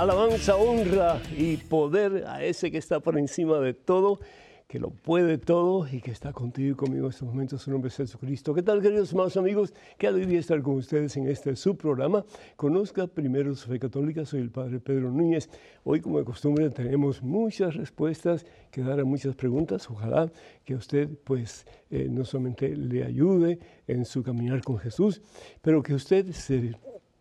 Alabanza, 0.00 0.56
honra 0.56 1.20
y 1.36 1.58
poder 1.58 2.24
a 2.26 2.42
ese 2.42 2.70
que 2.70 2.78
está 2.78 3.00
por 3.00 3.18
encima 3.18 3.58
de 3.58 3.74
todo, 3.74 4.18
que 4.66 4.78
lo 4.78 4.88
puede 4.88 5.36
todo 5.36 5.86
y 5.86 6.00
que 6.00 6.10
está 6.10 6.32
contigo 6.32 6.72
y 6.72 6.74
conmigo 6.74 7.04
en 7.04 7.10
estos 7.10 7.28
momentos. 7.28 7.60
Su 7.60 7.70
nombre 7.70 7.88
es 7.88 7.96
Jesucristo. 7.98 8.54
¿Qué 8.54 8.62
tal, 8.62 8.80
queridos 8.80 9.10
hermanos 9.10 9.36
amigos? 9.36 9.74
Qué 9.98 10.06
alegría 10.06 10.40
estar 10.40 10.62
con 10.62 10.76
ustedes 10.76 11.18
en 11.18 11.28
este 11.28 11.54
subprograma. 11.54 12.24
Conozca 12.56 13.08
primero 13.08 13.54
su 13.54 13.68
fe 13.68 13.78
católica. 13.78 14.24
Soy 14.24 14.40
el 14.40 14.50
Padre 14.50 14.80
Pedro 14.80 15.10
Núñez. 15.10 15.50
Hoy, 15.84 16.00
como 16.00 16.18
de 16.18 16.24
costumbre, 16.24 16.70
tenemos 16.70 17.22
muchas 17.22 17.74
respuestas 17.74 18.46
que 18.70 18.82
dar 18.82 19.00
a 19.00 19.04
muchas 19.04 19.36
preguntas. 19.36 19.90
Ojalá 19.90 20.32
que 20.64 20.76
usted, 20.76 21.10
pues, 21.24 21.66
eh, 21.90 22.08
no 22.10 22.24
solamente 22.24 22.74
le 22.74 23.04
ayude 23.04 23.58
en 23.86 24.06
su 24.06 24.22
caminar 24.22 24.62
con 24.62 24.78
Jesús, 24.78 25.20
pero 25.60 25.82
que 25.82 25.92
usted 25.92 26.32
se 26.32 26.74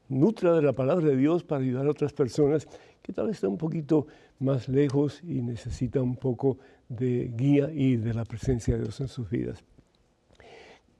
nutra 0.10 0.54
de 0.54 0.62
la 0.62 0.74
palabra 0.74 1.08
de 1.08 1.16
Dios 1.16 1.44
para 1.44 1.64
ayudar 1.64 1.86
a 1.88 1.92
otras 1.92 2.14
personas 2.14 2.68
que 3.02 3.14
tal 3.14 3.28
vez 3.28 3.38
están 3.38 3.52
un 3.52 3.58
poquito 3.58 4.08
más 4.40 4.68
lejos 4.68 5.22
y 5.24 5.42
necesitan 5.42 6.04
un 6.04 6.16
poco 6.16 6.58
de 6.90 7.32
guía 7.36 7.70
y 7.72 7.96
de 7.96 8.14
la 8.14 8.26
presencia 8.26 8.76
de 8.76 8.84
Dios 8.84 9.00
en 9.00 9.08
sus 9.08 9.30
vidas. 9.30 9.64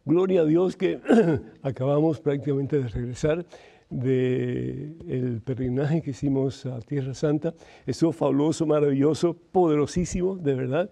Gloria 0.06 0.42
a 0.42 0.46
Dios 0.46 0.76
que 0.76 1.00
acabamos 1.62 2.20
prácticamente 2.20 2.80
de 2.80 2.88
regresar 2.88 3.46
del 3.90 5.42
peregrinaje 5.44 6.02
que 6.02 6.12
hicimos 6.12 6.66
a 6.66 6.80
Tierra 6.80 7.14
Santa. 7.14 7.54
Estuvo 7.86 8.12
fabuloso, 8.12 8.66
maravilloso, 8.66 9.36
poderosísimo, 9.52 10.36
de 10.36 10.56
verdad. 10.56 10.90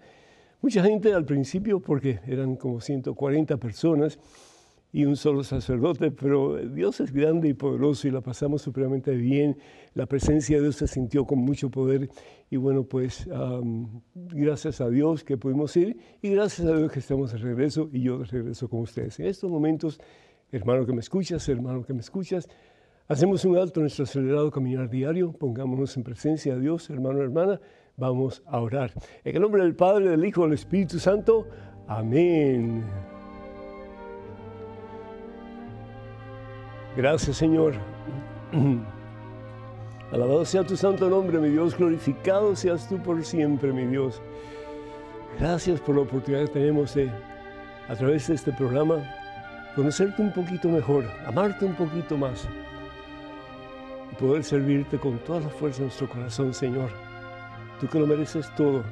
Mucha 0.60 0.82
gente 0.82 1.14
al 1.14 1.24
principio, 1.24 1.80
porque 1.80 2.18
eran 2.26 2.56
como 2.56 2.80
140 2.80 3.56
personas, 3.58 4.18
y 4.92 5.04
un 5.04 5.16
solo 5.16 5.44
sacerdote, 5.44 6.10
pero 6.10 6.56
Dios 6.56 7.00
es 7.00 7.12
grande 7.12 7.48
y 7.48 7.54
poderoso 7.54 8.08
y 8.08 8.10
la 8.10 8.22
pasamos 8.22 8.62
supremamente 8.62 9.14
bien. 9.14 9.58
La 9.94 10.06
presencia 10.06 10.56
de 10.56 10.62
Dios 10.62 10.76
se 10.76 10.86
sintió 10.86 11.26
con 11.26 11.38
mucho 11.40 11.70
poder 11.70 12.08
y 12.50 12.56
bueno, 12.56 12.84
pues 12.84 13.28
gracias 14.14 14.80
a 14.80 14.88
Dios 14.88 15.24
que 15.24 15.36
pudimos 15.36 15.76
ir 15.76 15.98
y 16.22 16.30
gracias 16.30 16.66
a 16.66 16.76
Dios 16.76 16.90
que 16.90 17.00
estamos 17.00 17.32
de 17.32 17.38
regreso 17.38 17.90
y 17.92 18.02
yo 18.02 18.18
de 18.18 18.24
regreso 18.24 18.68
con 18.68 18.80
ustedes. 18.80 19.20
En 19.20 19.26
estos 19.26 19.50
momentos, 19.50 20.00
hermano 20.50 20.86
que 20.86 20.92
me 20.92 21.00
escuchas, 21.00 21.46
hermano 21.48 21.84
que 21.84 21.92
me 21.92 22.00
escuchas, 22.00 22.48
hacemos 23.08 23.44
un 23.44 23.58
alto 23.58 23.80
en 23.80 23.84
nuestro 23.84 24.04
acelerado 24.04 24.50
caminar 24.50 24.88
diario, 24.88 25.32
pongámonos 25.32 25.96
en 25.98 26.02
presencia 26.02 26.54
de 26.54 26.62
Dios, 26.62 26.88
hermano, 26.88 27.20
hermana, 27.20 27.60
vamos 27.96 28.42
a 28.46 28.60
orar. 28.60 28.92
En 29.24 29.36
el 29.36 29.42
nombre 29.42 29.62
del 29.62 29.74
Padre, 29.74 30.08
del 30.08 30.24
Hijo, 30.24 30.44
del 30.44 30.54
Espíritu 30.54 30.98
Santo, 30.98 31.46
amén. 31.86 33.07
Gracias, 36.98 37.36
Señor. 37.36 37.74
Alabado 40.10 40.44
sea 40.44 40.64
tu 40.64 40.76
santo 40.76 41.08
nombre, 41.08 41.38
mi 41.38 41.48
Dios. 41.48 41.78
Glorificado 41.78 42.56
seas 42.56 42.88
tú 42.88 42.98
por 42.98 43.24
siempre, 43.24 43.72
mi 43.72 43.86
Dios. 43.86 44.20
Gracias 45.38 45.78
por 45.78 45.94
la 45.94 46.00
oportunidad 46.02 46.46
que 46.46 46.54
tenemos 46.54 46.96
de, 46.96 47.08
a 47.88 47.94
través 47.94 48.26
de 48.26 48.34
este 48.34 48.50
programa, 48.50 48.96
conocerte 49.76 50.20
un 50.20 50.32
poquito 50.32 50.68
mejor, 50.68 51.04
amarte 51.24 51.66
un 51.66 51.76
poquito 51.76 52.16
más 52.16 52.48
y 54.10 54.16
poder 54.16 54.42
servirte 54.42 54.98
con 54.98 55.20
toda 55.20 55.38
la 55.38 55.50
fuerza 55.50 55.78
de 55.78 55.84
nuestro 55.84 56.08
corazón, 56.08 56.52
Señor. 56.52 56.90
Tú 57.78 57.86
que 57.86 58.00
lo 58.00 58.08
mereces 58.08 58.52
todo. 58.56 58.82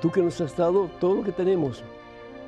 Tú 0.00 0.12
que 0.12 0.22
nos 0.22 0.40
has 0.40 0.56
dado 0.56 0.88
todo 1.00 1.16
lo 1.16 1.24
que 1.24 1.32
tenemos 1.32 1.82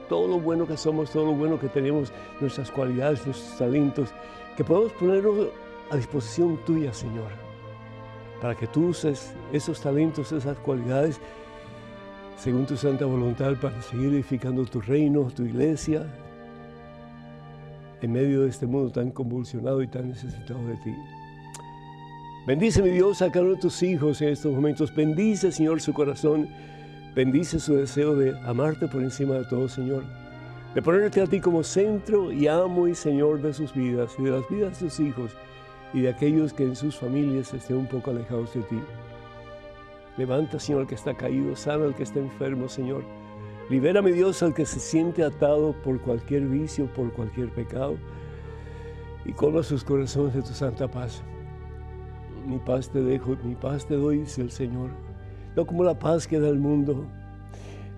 todo 0.09 0.29
lo 0.29 0.41
bueno 0.41 0.67
que 0.67 0.77
somos, 0.77 1.11
todo 1.11 1.27
lo 1.27 1.33
bueno 1.33 1.59
que 1.59 1.69
tenemos, 1.69 2.13
nuestras 2.41 2.71
cualidades, 2.71 3.25
nuestros 3.27 3.59
talentos, 3.59 4.11
que 4.57 4.65
podamos 4.65 4.93
ponerlo 4.93 5.51
a 5.91 5.97
disposición 5.97 6.59
tuya, 6.65 6.93
Señor, 6.93 7.31
para 8.41 8.55
que 8.55 8.67
tú 8.67 8.89
uses 8.89 9.35
esos 9.53 9.81
talentos, 9.81 10.33
esas 10.33 10.59
cualidades, 10.59 11.21
según 12.37 12.67
tu 12.67 12.77
santa 12.77 13.05
voluntad, 13.05 13.55
para 13.61 13.81
seguir 13.83 14.13
edificando 14.15 14.65
tu 14.65 14.81
reino, 14.81 15.29
tu 15.35 15.45
iglesia, 15.45 16.07
en 18.01 18.13
medio 18.13 18.43
de 18.43 18.49
este 18.49 18.67
mundo 18.67 18.91
tan 18.91 19.11
convulsionado 19.11 19.83
y 19.83 19.89
tan 19.89 20.09
necesitado 20.09 20.65
de 20.67 20.77
ti. 20.77 20.95
Bendice, 22.47 22.81
mi 22.81 22.91
Dios, 22.91 23.21
a 23.21 23.31
cada 23.31 23.45
uno 23.45 23.55
de 23.57 23.61
tus 23.61 23.83
hijos 23.83 24.23
en 24.23 24.31
estos 24.31 24.53
momentos. 24.53 24.95
Bendice, 24.95 25.53
Señor, 25.53 25.81
su 25.81 25.93
corazón 25.93 26.49
Bendice 27.15 27.59
su 27.59 27.75
deseo 27.75 28.15
de 28.15 28.39
amarte 28.45 28.87
por 28.87 29.03
encima 29.03 29.35
de 29.35 29.45
todo, 29.45 29.69
Señor. 29.69 30.05
De 30.75 30.83
ponerte 30.83 31.21
a 31.21 31.27
ti 31.27 31.41
como 31.41 31.63
centro 31.63 32.31
y 32.31 32.47
amo 32.47 32.87
y 32.87 32.95
Señor 32.95 33.41
de 33.41 33.53
sus 33.55 33.73
vidas 33.75 34.15
y 34.19 34.25
de 34.25 34.31
las 34.31 34.49
vidas 34.49 34.81
de 34.81 34.91
sus 34.91 35.01
hijos 35.01 35.33
y 35.93 36.03
de 36.03 36.11
aquellos 36.11 36.53
que 36.53 36.65
en 36.65 36.77
sus 36.77 36.97
familias 36.97 37.53
estén 37.55 37.79
un 37.79 37.87
poco 37.87 38.11
alejados 38.11 38.53
de 38.55 38.61
ti. 38.63 38.79
Levanta, 40.19 40.61
Señor, 40.61 40.83
al 40.83 40.87
que 40.87 40.95
está 40.95 41.15
caído, 41.15 41.57
sana 41.57 41.87
al 41.87 41.95
que 41.95 42.03
está 42.03 42.19
enfermo, 42.19 42.69
Señor. 42.69 43.03
Libera, 43.71 44.03
mi 44.03 44.13
Dios, 44.13 44.43
al 44.43 44.55
que 44.55 44.67
se 44.67 44.79
siente 44.79 45.25
atado 45.25 45.75
por 45.83 46.01
cualquier 46.01 46.43
vicio, 46.47 46.87
por 46.93 47.13
cualquier 47.13 47.51
pecado. 47.51 47.97
Y 49.25 49.33
colma 49.33 49.63
sus 49.63 49.83
corazones 49.83 50.35
de 50.35 50.43
tu 50.43 50.53
santa 50.53 50.89
paz. 50.89 51.23
Mi 52.47 52.59
paz 52.59 52.91
te 52.91 53.01
dejo, 53.01 53.37
mi 53.43 53.55
paz 53.55 53.87
te 53.87 53.95
doy, 53.95 54.19
dice 54.19 54.43
el 54.43 54.51
Señor 54.51 55.08
no 55.59 55.67
como 55.67 55.83
la 55.83 55.99
paz 55.99 56.29
que 56.29 56.39
da 56.39 56.49
el 56.49 56.61
mundo. 56.61 57.05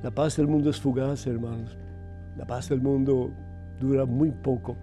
La 0.03 0.11
paz 0.11 0.39
del 0.39 0.47
mundo 0.47 0.71
es 0.71 0.81
fugaz, 0.81 1.27
hermanos. 1.27 1.77
La 2.39 2.47
paz 2.47 2.71
del 2.71 2.81
mundo 2.81 3.31
dura 3.79 4.07
muy 4.07 4.31
poco 4.31 4.79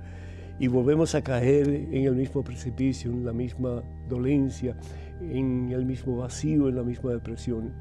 y 0.59 0.67
volvemos 0.67 1.15
a 1.15 1.23
caer 1.23 1.67
en 1.67 2.03
el 2.03 2.13
mismo 2.13 2.43
precipicio, 2.43 3.09
en 3.09 3.25
la 3.25 3.33
misma 3.33 3.81
dolencia, 4.07 4.77
en 5.19 5.71
el 5.71 5.85
mismo 5.85 6.17
vacío, 6.17 6.69
en 6.69 6.75
la 6.75 6.83
misma 6.83 7.13
depresión, 7.13 7.73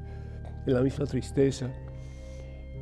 en 0.65 0.73
la 0.73 0.81
misma 0.81 1.05
tristeza. 1.05 1.69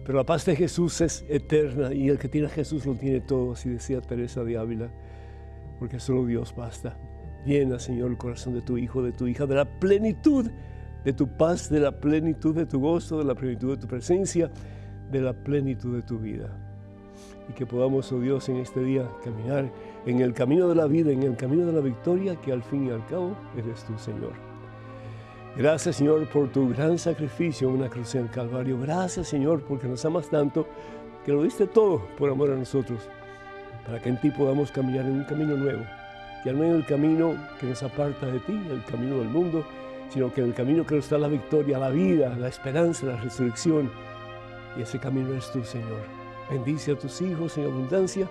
Pero 0.05 0.17
la 0.17 0.25
paz 0.25 0.45
de 0.45 0.55
Jesús 0.55 1.01
es 1.01 1.25
eterna 1.27 1.93
y 1.93 2.07
el 2.07 2.17
que 2.17 2.29
tiene 2.29 2.47
a 2.47 2.49
Jesús 2.49 2.85
lo 2.85 2.95
tiene 2.95 3.19
todo, 3.19 3.51
así 3.51 3.67
decía 3.67 3.99
Teresa 3.99 4.41
de 4.45 4.57
Ávila, 4.57 4.89
porque 5.79 5.99
solo 5.99 6.25
Dios 6.25 6.55
basta. 6.55 6.97
Llena, 7.45 7.77
Señor, 7.77 8.11
el 8.11 8.17
corazón 8.17 8.53
de 8.53 8.61
tu 8.61 8.77
hijo, 8.77 9.03
de 9.03 9.11
tu 9.11 9.27
hija, 9.27 9.45
de 9.45 9.55
la 9.55 9.65
plenitud 9.65 10.49
de 11.05 11.13
tu 11.13 11.27
paz, 11.27 11.69
de 11.69 11.79
la 11.79 11.91
plenitud 11.91 12.55
de 12.55 12.66
tu 12.66 12.81
gozo, 12.81 13.19
de 13.19 13.25
la 13.25 13.35
plenitud 13.35 13.69
de 13.69 13.77
tu 13.77 13.88
presencia, 13.88 14.49
de 15.11 15.21
la 15.21 15.33
plenitud 15.33 15.95
de 15.95 16.01
tu 16.01 16.17
vida. 16.17 16.49
Y 17.47 17.53
que 17.53 17.67
podamos, 17.67 18.11
oh 18.11 18.19
Dios, 18.19 18.49
en 18.49 18.57
este 18.57 18.83
día 18.83 19.07
caminar 19.23 19.71
en 20.07 20.19
el 20.19 20.33
camino 20.33 20.67
de 20.67 20.73
la 20.73 20.88
vida, 20.88 21.11
en 21.11 21.21
el 21.21 21.38
camino 21.38 21.67
de 21.67 21.73
la 21.73 21.81
victoria, 21.81 22.35
que 22.41 22.51
al 22.51 22.63
fin 22.63 22.88
y 22.88 22.89
al 22.89 23.05
cabo 23.05 23.38
eres 23.55 23.83
tú, 23.83 23.95
Señor. 23.99 24.33
Gracias, 25.55 25.97
Señor, 25.97 26.27
por 26.27 26.51
tu 26.51 26.69
gran 26.69 26.97
sacrificio 26.97 27.69
en 27.69 27.75
una 27.75 27.88
cruz 27.88 28.15
en 28.15 28.23
el 28.23 28.31
Calvario. 28.31 28.79
Gracias, 28.79 29.27
Señor, 29.27 29.63
porque 29.63 29.88
nos 29.88 30.03
amas 30.05 30.27
tanto 30.27 30.67
que 31.23 31.31
lo 31.31 31.44
diste 31.44 31.67
todo 31.67 32.01
por 32.17 32.31
amor 32.31 32.49
a 32.51 32.55
nosotros, 32.55 33.07
para 33.85 34.01
que 34.01 34.09
en 34.09 34.19
ti 34.19 34.31
podamos 34.31 34.71
caminar 34.71 35.05
en 35.05 35.19
un 35.19 35.23
camino 35.25 35.55
nuevo, 35.55 35.83
que 36.44 36.49
al 36.49 36.57
menos 36.57 36.77
el 36.77 36.85
camino 36.88 37.35
que 37.59 37.67
nos 37.67 37.83
aparta 37.83 38.25
de 38.25 38.39
ti, 38.39 38.59
el 38.69 38.83
camino 38.85 39.19
del 39.19 39.29
mundo, 39.29 39.63
sino 40.09 40.33
que 40.33 40.41
en 40.41 40.47
el 40.47 40.53
camino 40.53 40.85
que 40.85 40.95
nos 40.95 41.09
da 41.09 41.17
la 41.17 41.27
victoria, 41.27 41.77
la 41.77 41.89
vida, 41.89 42.35
la 42.38 42.47
esperanza, 42.47 43.05
la 43.05 43.17
resurrección. 43.17 43.91
Y 44.77 44.81
ese 44.81 45.00
camino 45.00 45.33
es 45.33 45.51
tú, 45.51 45.63
Señor. 45.63 46.03
Bendice 46.50 46.91
a 46.91 47.00
tus 47.00 47.21
hijos 47.21 47.57
en 47.57 47.65
abundancia, 47.65 48.30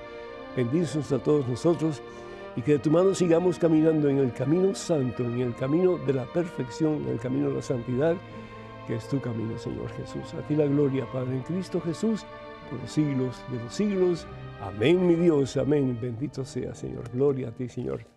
bendícenos 0.57 1.11
a 1.13 1.19
todos 1.19 1.47
nosotros 1.49 2.03
y 2.57 2.63
que 2.63 2.73
de 2.73 2.79
tu 2.79 2.91
mano 2.91 3.15
sigamos 3.15 3.59
caminando 3.59 4.09
en 4.09 4.19
el 4.19 4.33
camino 4.33 4.75
santo, 4.75 5.25
en 5.25 5.41
el 5.41 5.55
camino 5.57 5.99
de 5.99 6.13
la 6.13 6.25
perfección, 6.25 7.03
en 7.07 7.09
el 7.09 7.19
camino 7.19 7.49
de 7.49 7.57
la 7.57 7.63
santidad, 7.63 8.15
que 8.87 8.97
es 8.97 9.09
tu 9.09 9.21
camino, 9.21 9.59
Señor 9.59 9.91
Jesús. 9.97 10.35
A 10.35 10.47
ti 10.47 10.55
la 10.55 10.67
gloria, 10.67 11.07
Padre, 11.13 11.37
en 11.37 11.43
Cristo 11.43 11.81
Jesús, 11.81 12.25
por 12.71 12.81
los 12.81 12.91
siglos 12.91 13.43
de 13.51 13.59
los 13.59 13.75
siglos. 13.75 14.27
Amén, 14.63 15.07
mi 15.07 15.15
Dios, 15.15 15.57
amén. 15.57 15.99
Bendito 16.01 16.45
sea, 16.45 16.75
Señor. 16.75 17.11
Gloria 17.13 17.49
a 17.49 17.51
ti, 17.51 17.69
Señor. 17.69 18.14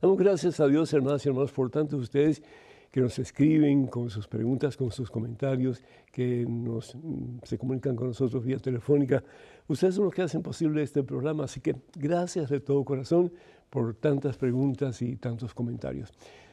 Damos 0.00 0.16
gracias 0.16 0.58
a 0.60 0.66
Dios, 0.66 0.90
hermanas 0.94 1.26
y 1.26 1.28
hermanos, 1.28 1.52
por 1.52 1.68
tantos 1.68 1.98
de 1.98 2.02
ustedes 2.04 2.42
que 2.90 3.02
nos 3.02 3.18
escriben 3.18 3.86
con 3.86 4.08
sus 4.08 4.26
preguntas, 4.26 4.74
con 4.74 4.90
sus 4.90 5.10
comentarios, 5.10 5.84
que 6.10 6.46
nos, 6.48 6.94
mm, 6.94 7.40
se 7.42 7.58
comunican 7.58 7.96
con 7.96 8.06
nosotros 8.08 8.42
vía 8.42 8.56
telefónica. 8.56 9.22
Ustedes 9.68 9.96
son 9.96 10.04
los 10.04 10.14
que 10.14 10.22
hacen 10.22 10.42
posible 10.42 10.82
este 10.82 11.02
programa, 11.02 11.44
así 11.44 11.60
que 11.60 11.76
gracias 11.94 12.48
de 12.48 12.60
todo 12.60 12.82
corazón 12.82 13.30
por 13.68 13.94
tantas 13.94 14.38
preguntas 14.38 15.02
y 15.02 15.16
tantos 15.16 15.52
comentarios. 15.52 16.10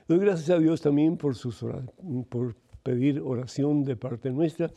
Doy 0.09 0.19
gracias 0.19 0.49
a 0.49 0.59
Dios 0.59 0.81
también 0.81 1.15
por, 1.15 1.35
sus, 1.35 1.65
por 2.27 2.55
pedir 2.83 3.21
oración 3.21 3.85
de 3.85 3.95
parte 3.95 4.29
nuestra. 4.29 4.69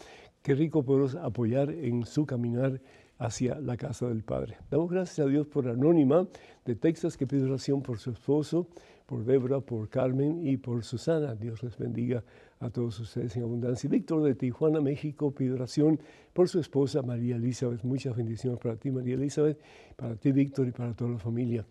Qué 0.42 0.54
rico 0.54 0.84
poder 0.84 1.18
apoyar 1.18 1.70
en 1.70 2.06
su 2.06 2.24
caminar 2.24 2.80
hacia 3.20 3.60
la 3.60 3.76
casa 3.76 4.08
del 4.08 4.22
Padre. 4.24 4.56
Damos 4.70 4.90
gracias 4.90 5.26
a 5.26 5.28
Dios 5.28 5.46
por 5.46 5.68
Anónima 5.68 6.26
de 6.64 6.74
Texas 6.74 7.18
que 7.18 7.26
pide 7.26 7.44
oración 7.44 7.82
por 7.82 7.98
su 7.98 8.10
esposo, 8.10 8.66
por 9.04 9.24
Debra, 9.24 9.60
por 9.60 9.90
Carmen 9.90 10.46
y 10.46 10.56
por 10.56 10.82
Susana. 10.84 11.34
Dios 11.34 11.62
les 11.62 11.76
bendiga 11.76 12.24
a 12.60 12.70
todos 12.70 12.98
ustedes 12.98 13.36
en 13.36 13.42
abundancia. 13.42 13.90
Víctor 13.90 14.22
de 14.22 14.34
Tijuana, 14.34 14.80
México, 14.80 15.34
pide 15.34 15.52
oración 15.52 16.00
por 16.32 16.48
su 16.48 16.60
esposa 16.60 17.02
María 17.02 17.36
Elizabeth. 17.36 17.84
Muchas 17.84 18.16
bendiciones 18.16 18.58
para 18.58 18.76
ti, 18.76 18.90
María 18.90 19.14
Elizabeth, 19.14 19.60
para 19.96 20.16
ti, 20.16 20.32
Víctor, 20.32 20.68
y 20.68 20.72
para 20.72 20.94
toda 20.94 21.10
la 21.10 21.18
familia. 21.18 21.66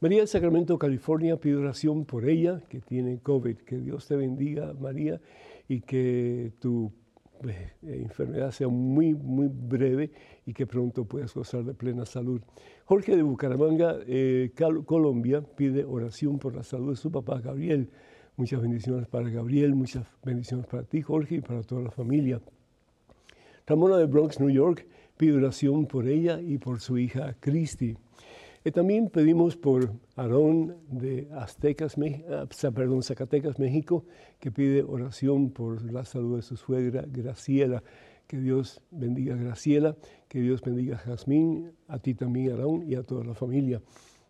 María 0.00 0.18
del 0.18 0.28
Sacramento, 0.28 0.78
California, 0.78 1.36
pide 1.36 1.56
oración 1.56 2.06
por 2.06 2.26
ella 2.26 2.62
que 2.70 2.80
tiene 2.80 3.18
COVID. 3.18 3.58
Que 3.58 3.78
Dios 3.78 4.06
te 4.06 4.16
bendiga, 4.16 4.72
María, 4.72 5.20
y 5.68 5.82
que 5.82 6.52
tu 6.60 6.92
eh, 7.46 7.72
enfermedad 7.82 8.50
sea 8.50 8.68
muy, 8.68 9.14
muy 9.14 9.48
breve 9.48 10.10
y 10.46 10.52
que 10.52 10.66
pronto 10.66 11.04
puedas 11.04 11.34
gozar 11.34 11.64
de 11.64 11.74
plena 11.74 12.04
salud. 12.06 12.40
Jorge 12.84 13.16
de 13.16 13.22
Bucaramanga, 13.22 13.96
eh, 14.06 14.52
Colombia, 14.86 15.42
pide 15.42 15.84
oración 15.84 16.38
por 16.38 16.54
la 16.54 16.62
salud 16.62 16.90
de 16.90 16.96
su 16.96 17.10
papá 17.10 17.40
Gabriel. 17.40 17.90
Muchas 18.36 18.62
bendiciones 18.62 19.06
para 19.08 19.28
Gabriel, 19.28 19.74
muchas 19.74 20.06
bendiciones 20.24 20.66
para 20.66 20.84
ti, 20.84 21.02
Jorge, 21.02 21.36
y 21.36 21.40
para 21.40 21.62
toda 21.62 21.82
la 21.82 21.90
familia. 21.90 22.40
Ramona 23.66 23.96
de 23.96 24.06
Bronx, 24.06 24.40
New 24.40 24.50
York, 24.50 24.86
pide 25.16 25.36
oración 25.36 25.86
por 25.86 26.06
ella 26.06 26.40
y 26.40 26.58
por 26.58 26.80
su 26.80 26.96
hija 26.98 27.36
Christy. 27.40 27.96
Y 28.68 28.70
también 28.70 29.08
pedimos 29.08 29.56
por 29.56 29.94
Aarón 30.14 30.76
de 30.90 31.26
Aztecas, 31.32 31.96
ah, 32.30 32.70
perdón, 32.70 33.02
Zacatecas, 33.02 33.58
México, 33.58 34.04
que 34.38 34.50
pide 34.50 34.82
oración 34.82 35.52
por 35.52 35.90
la 35.90 36.04
salud 36.04 36.36
de 36.36 36.42
su 36.42 36.58
suegra 36.58 37.02
Graciela. 37.10 37.82
Que 38.26 38.36
Dios 38.36 38.82
bendiga 38.90 39.36
a 39.36 39.38
Graciela, 39.38 39.96
que 40.28 40.42
Dios 40.42 40.60
bendiga 40.60 40.96
a 40.96 40.98
Jazmín, 40.98 41.72
a 41.86 41.98
ti 41.98 42.12
también, 42.12 42.50
Aarón, 42.50 42.82
y 42.86 42.94
a 42.94 43.02
toda 43.04 43.24
la 43.24 43.32
familia. 43.32 43.80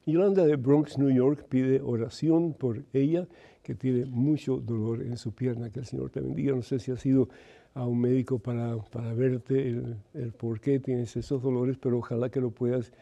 Yolanda 0.06 0.46
de 0.46 0.54
Bronx, 0.54 0.98
New 0.98 1.10
York, 1.10 1.46
pide 1.48 1.80
oración 1.80 2.54
por 2.54 2.84
ella, 2.92 3.26
que 3.64 3.74
tiene 3.74 4.06
mucho 4.06 4.58
dolor 4.58 5.02
en 5.02 5.16
su 5.16 5.32
pierna. 5.32 5.70
Que 5.70 5.80
el 5.80 5.86
Señor 5.86 6.10
te 6.10 6.20
bendiga. 6.20 6.54
No 6.54 6.62
sé 6.62 6.78
si 6.78 6.92
ha 6.92 6.96
sido 6.96 7.28
a 7.74 7.84
un 7.84 8.00
médico 8.00 8.38
para, 8.38 8.76
para 8.76 9.12
verte 9.14 9.68
el, 9.68 9.96
el 10.14 10.30
por 10.30 10.60
qué 10.60 10.78
tienes 10.78 11.16
esos 11.16 11.42
dolores, 11.42 11.76
pero 11.76 11.98
ojalá 11.98 12.28
que 12.28 12.40
lo 12.40 12.52
puedas 12.52 12.92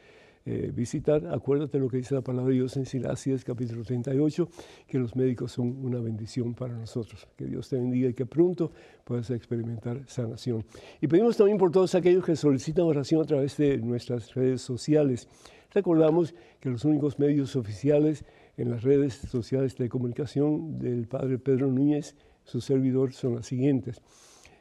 eh, 0.49 0.71
visitar. 0.73 1.27
Acuérdate 1.27 1.77
lo 1.81 1.89
que 1.89 1.97
dice 1.97 2.15
la 2.15 2.21
palabra 2.21 2.51
de 2.51 2.55
Dios 2.55 2.77
en 2.77 2.87
Silacias, 2.87 3.45
capítulo 3.45 3.83
38, 3.83 4.49
que 4.87 4.97
los 4.97 5.17
médicos 5.17 5.51
son 5.51 5.85
una 5.85 5.99
bendición 5.99 6.55
para 6.55 6.73
nosotros. 6.79 7.27
Que 7.37 7.47
Dios 7.47 7.69
te 7.69 7.77
bendiga 7.77 8.09
y 8.09 8.15
que 8.15 8.27
pronto 8.27 8.71
puedas 9.03 9.29
experimentar 9.31 10.05
sanación. 10.07 10.65
Y 11.01 11.09
pedimos 11.09 11.37
también 11.37 11.59
por 11.59 11.73
todos 11.73 11.97
aquellos 11.97 12.25
que 12.25 12.37
solicitan 12.37 12.85
oración 12.85 13.23
a 13.23 13.25
través 13.25 13.57
de 13.57 13.79
nuestras 13.79 14.35
redes 14.35 14.63
sociales. 14.63 15.29
Recordamos 15.75 16.33
que 16.61 16.71
los 16.71 16.85
únicos 16.85 17.19
medios 17.19 17.57
oficiales 17.57 18.25
en 18.57 18.71
las 18.71 18.85
redes 18.85 19.15
sociales 19.15 19.77
de 19.77 19.89
comunicación 19.89 20.79
del 20.79 21.09
Padre 21.09 21.39
Pedro 21.41 21.73
Núñez, 21.73 22.15
su 22.45 22.61
servidor, 22.61 23.13
son 23.13 23.35
las 23.35 23.47
siguientes. 23.47 24.01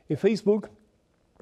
En 0.10 0.18
Facebook 0.18 0.68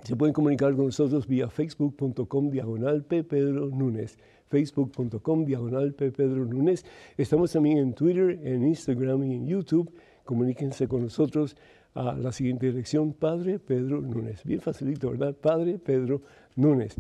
se 0.04 0.16
pueden 0.16 0.34
comunicar 0.34 0.76
con 0.76 0.86
nosotros 0.86 1.28
vía 1.28 1.50
facebook.com 1.50 2.50
diagonal. 2.50 3.04
Pedro 3.04 3.68
Núñez 3.70 4.18
facebook.com 4.54 5.46
diagonal 5.46 5.94
Pedro 5.94 6.46
Núñez. 6.46 6.86
Estamos 7.18 7.52
también 7.52 7.80
en 7.80 7.94
Twitter, 7.94 8.40
en 8.44 8.68
Instagram 8.68 9.24
y 9.24 9.34
en 9.34 9.48
YouTube. 9.48 9.92
Comuníquense 10.26 10.88
con 10.88 11.02
nosotros 11.02 11.56
a 11.96 12.14
la 12.14 12.32
siguiente 12.32 12.68
dirección, 12.68 13.14
Padre 13.14 13.58
Pedro 13.58 14.00
Núñez. 14.00 14.44
Bien 14.44 14.62
facilito, 14.62 15.10
¿verdad? 15.10 15.36
Padre 15.36 15.80
Pedro 15.80 16.22
Núñez. 16.56 16.96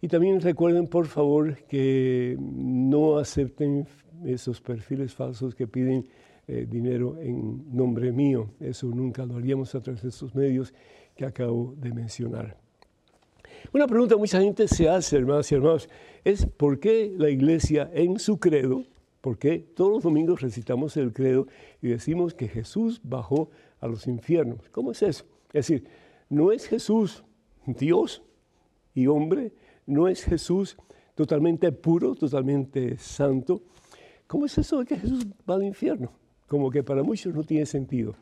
Y 0.00 0.08
también 0.08 0.40
recuerden, 0.40 0.86
por 0.86 1.06
favor, 1.06 1.58
que 1.68 2.36
no 2.40 3.18
acepten 3.18 3.86
esos 4.24 4.62
perfiles 4.62 5.14
falsos 5.14 5.54
que 5.54 5.66
piden 5.66 6.06
eh, 6.48 6.66
dinero 6.66 7.18
en 7.20 7.76
nombre 7.76 8.10
mío. 8.10 8.52
Eso 8.58 8.86
nunca 8.86 9.26
lo 9.26 9.36
haríamos 9.36 9.74
a 9.74 9.82
través 9.82 10.02
de 10.02 10.08
estos 10.08 10.34
medios 10.34 10.72
que 11.16 11.24
acabo 11.24 11.74
de 11.76 11.92
mencionar. 11.92 12.56
Una 13.72 13.86
pregunta 13.86 14.14
que 14.14 14.20
mucha 14.20 14.40
gente 14.40 14.68
se 14.68 14.88
hace, 14.88 15.16
hermanos 15.16 15.50
y 15.50 15.54
hermanos, 15.54 15.88
es 16.24 16.46
por 16.46 16.78
qué 16.78 17.12
la 17.16 17.30
iglesia 17.30 17.90
en 17.92 18.18
su 18.18 18.38
credo, 18.38 18.84
por 19.20 19.38
qué 19.38 19.58
todos 19.58 19.90
los 19.90 20.02
domingos 20.02 20.40
recitamos 20.40 20.96
el 20.96 21.12
credo 21.12 21.46
y 21.82 21.88
decimos 21.88 22.34
que 22.34 22.48
Jesús 22.48 23.00
bajó 23.02 23.50
a 23.80 23.88
los 23.88 24.06
infiernos. 24.06 24.68
¿Cómo 24.70 24.92
es 24.92 25.02
eso? 25.02 25.24
Es 25.52 25.66
decir, 25.66 25.84
no 26.28 26.52
es 26.52 26.66
Jesús 26.66 27.24
Dios 27.66 28.22
y 28.94 29.06
hombre, 29.06 29.52
no 29.86 30.08
es 30.08 30.24
Jesús 30.24 30.76
totalmente 31.14 31.72
puro, 31.72 32.14
totalmente 32.14 32.96
santo. 32.98 33.62
¿Cómo 34.26 34.46
es 34.46 34.56
eso 34.58 34.78
de 34.78 34.86
que 34.86 34.96
Jesús 34.96 35.26
va 35.48 35.54
al 35.54 35.64
infierno? 35.64 36.12
Como 36.46 36.70
que 36.70 36.82
para 36.82 37.02
muchos 37.02 37.34
no 37.34 37.42
tiene 37.42 37.66
sentido. 37.66 38.14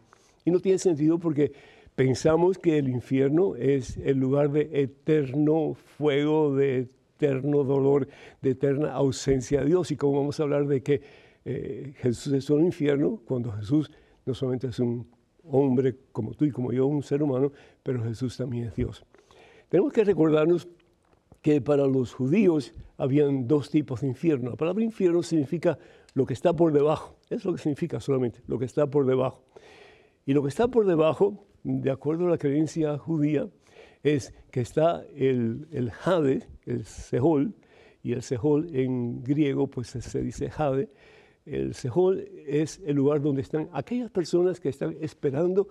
Y 0.45 0.51
no 0.51 0.61
tiene 0.61 0.79
sentido 0.79 1.19
porque 1.19 1.53
Pensamos 1.95 2.59
que 2.59 2.79
el 2.79 2.89
infierno 2.89 3.55
es 3.55 3.97
el 3.99 4.19
lugar 4.19 4.51
de 4.51 4.69
eterno 4.73 5.75
fuego, 5.75 6.55
de 6.55 6.89
eterno 7.17 7.63
dolor, 7.63 8.09
de 8.43 8.51
eterna 8.51 8.93
ausencia 8.93 9.61
de 9.61 9.67
Dios. 9.67 9.93
Y 9.93 9.97
cómo 9.97 10.19
vamos 10.19 10.41
a 10.41 10.43
hablar 10.43 10.67
de 10.67 10.83
que 10.83 11.03
eh, 11.45 11.95
Jesús 11.99 12.33
es 12.33 12.51
un 12.51 12.65
infierno 12.65 13.21
cuando 13.25 13.53
Jesús 13.53 13.93
no 14.27 14.35
solamente 14.35 14.69
es 14.69 14.79
un 14.81 15.07
hombre 15.45 15.97
como 16.11 16.35
tú 16.35 16.47
y 16.47 16.51
como 16.51 16.73
yo, 16.73 16.87
un 16.87 17.03
ser 17.03 17.23
humano, 17.23 17.53
pero 17.83 18.03
Jesús 18.03 18.37
también 18.37 18.65
es 18.65 18.75
Dios. 18.75 19.05
Tenemos 19.69 19.93
que 19.93 20.03
recordarnos 20.03 20.67
que 21.43 21.61
para 21.61 21.87
los 21.87 22.13
judíos 22.13 22.73
habían 22.97 23.47
dos 23.47 23.71
tipos 23.71 24.01
de 24.01 24.09
infierno. 24.09 24.51
La 24.51 24.57
palabra 24.57 24.83
infierno 24.83 25.23
significa 25.23 25.79
lo 26.15 26.27
que 26.27 26.33
está 26.33 26.55
por 26.55 26.73
debajo, 26.73 27.17
es 27.29 27.45
lo 27.45 27.53
que 27.53 27.59
significa 27.59 28.01
solamente, 28.01 28.41
lo 28.47 28.59
que 28.59 28.65
está 28.65 28.87
por 28.87 29.07
debajo. 29.07 29.45
Y 30.27 30.33
lo 30.33 30.43
que 30.43 30.49
está 30.49 30.69
por 30.69 30.87
debajo 30.87 31.47
de 31.65 31.91
acuerdo 31.91 32.27
a 32.27 32.31
la 32.31 32.39
creencia 32.39 32.99
judía, 32.99 33.49
es 34.03 34.35
que 34.51 34.61
está 34.61 35.03
el, 35.17 35.67
el 35.73 35.91
Jade, 35.91 36.47
el 36.67 36.85
Sehol, 36.85 37.55
y 38.03 38.13
el 38.13 38.23
Sehol 38.23 38.69
en 38.77 39.25
griego 39.25 39.67
pues 39.67 39.89
se 39.89 40.23
dice 40.23 40.51
Jade. 40.51 40.91
El 41.47 41.75
Sehol 41.75 42.21
es 42.47 42.81
el 42.85 42.97
lugar 42.97 43.23
donde 43.23 43.41
están 43.41 43.69
aquellas 43.73 44.11
personas 44.11 44.61
que 44.61 44.69
están 44.69 44.95
esperando 45.01 45.69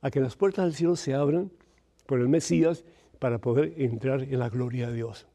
a 0.00 0.10
que 0.10 0.20
las 0.20 0.36
puertas 0.36 0.64
del 0.64 0.74
cielo 0.74 0.96
se 0.96 1.14
abran 1.14 1.50
por 2.06 2.20
el 2.20 2.28
Mesías 2.28 2.84
para 3.18 3.38
poder 3.38 3.74
entrar 3.76 4.22
en 4.22 4.38
la 4.38 4.48
gloria 4.48 4.88
de 4.88 4.94
Dios. 4.94 5.26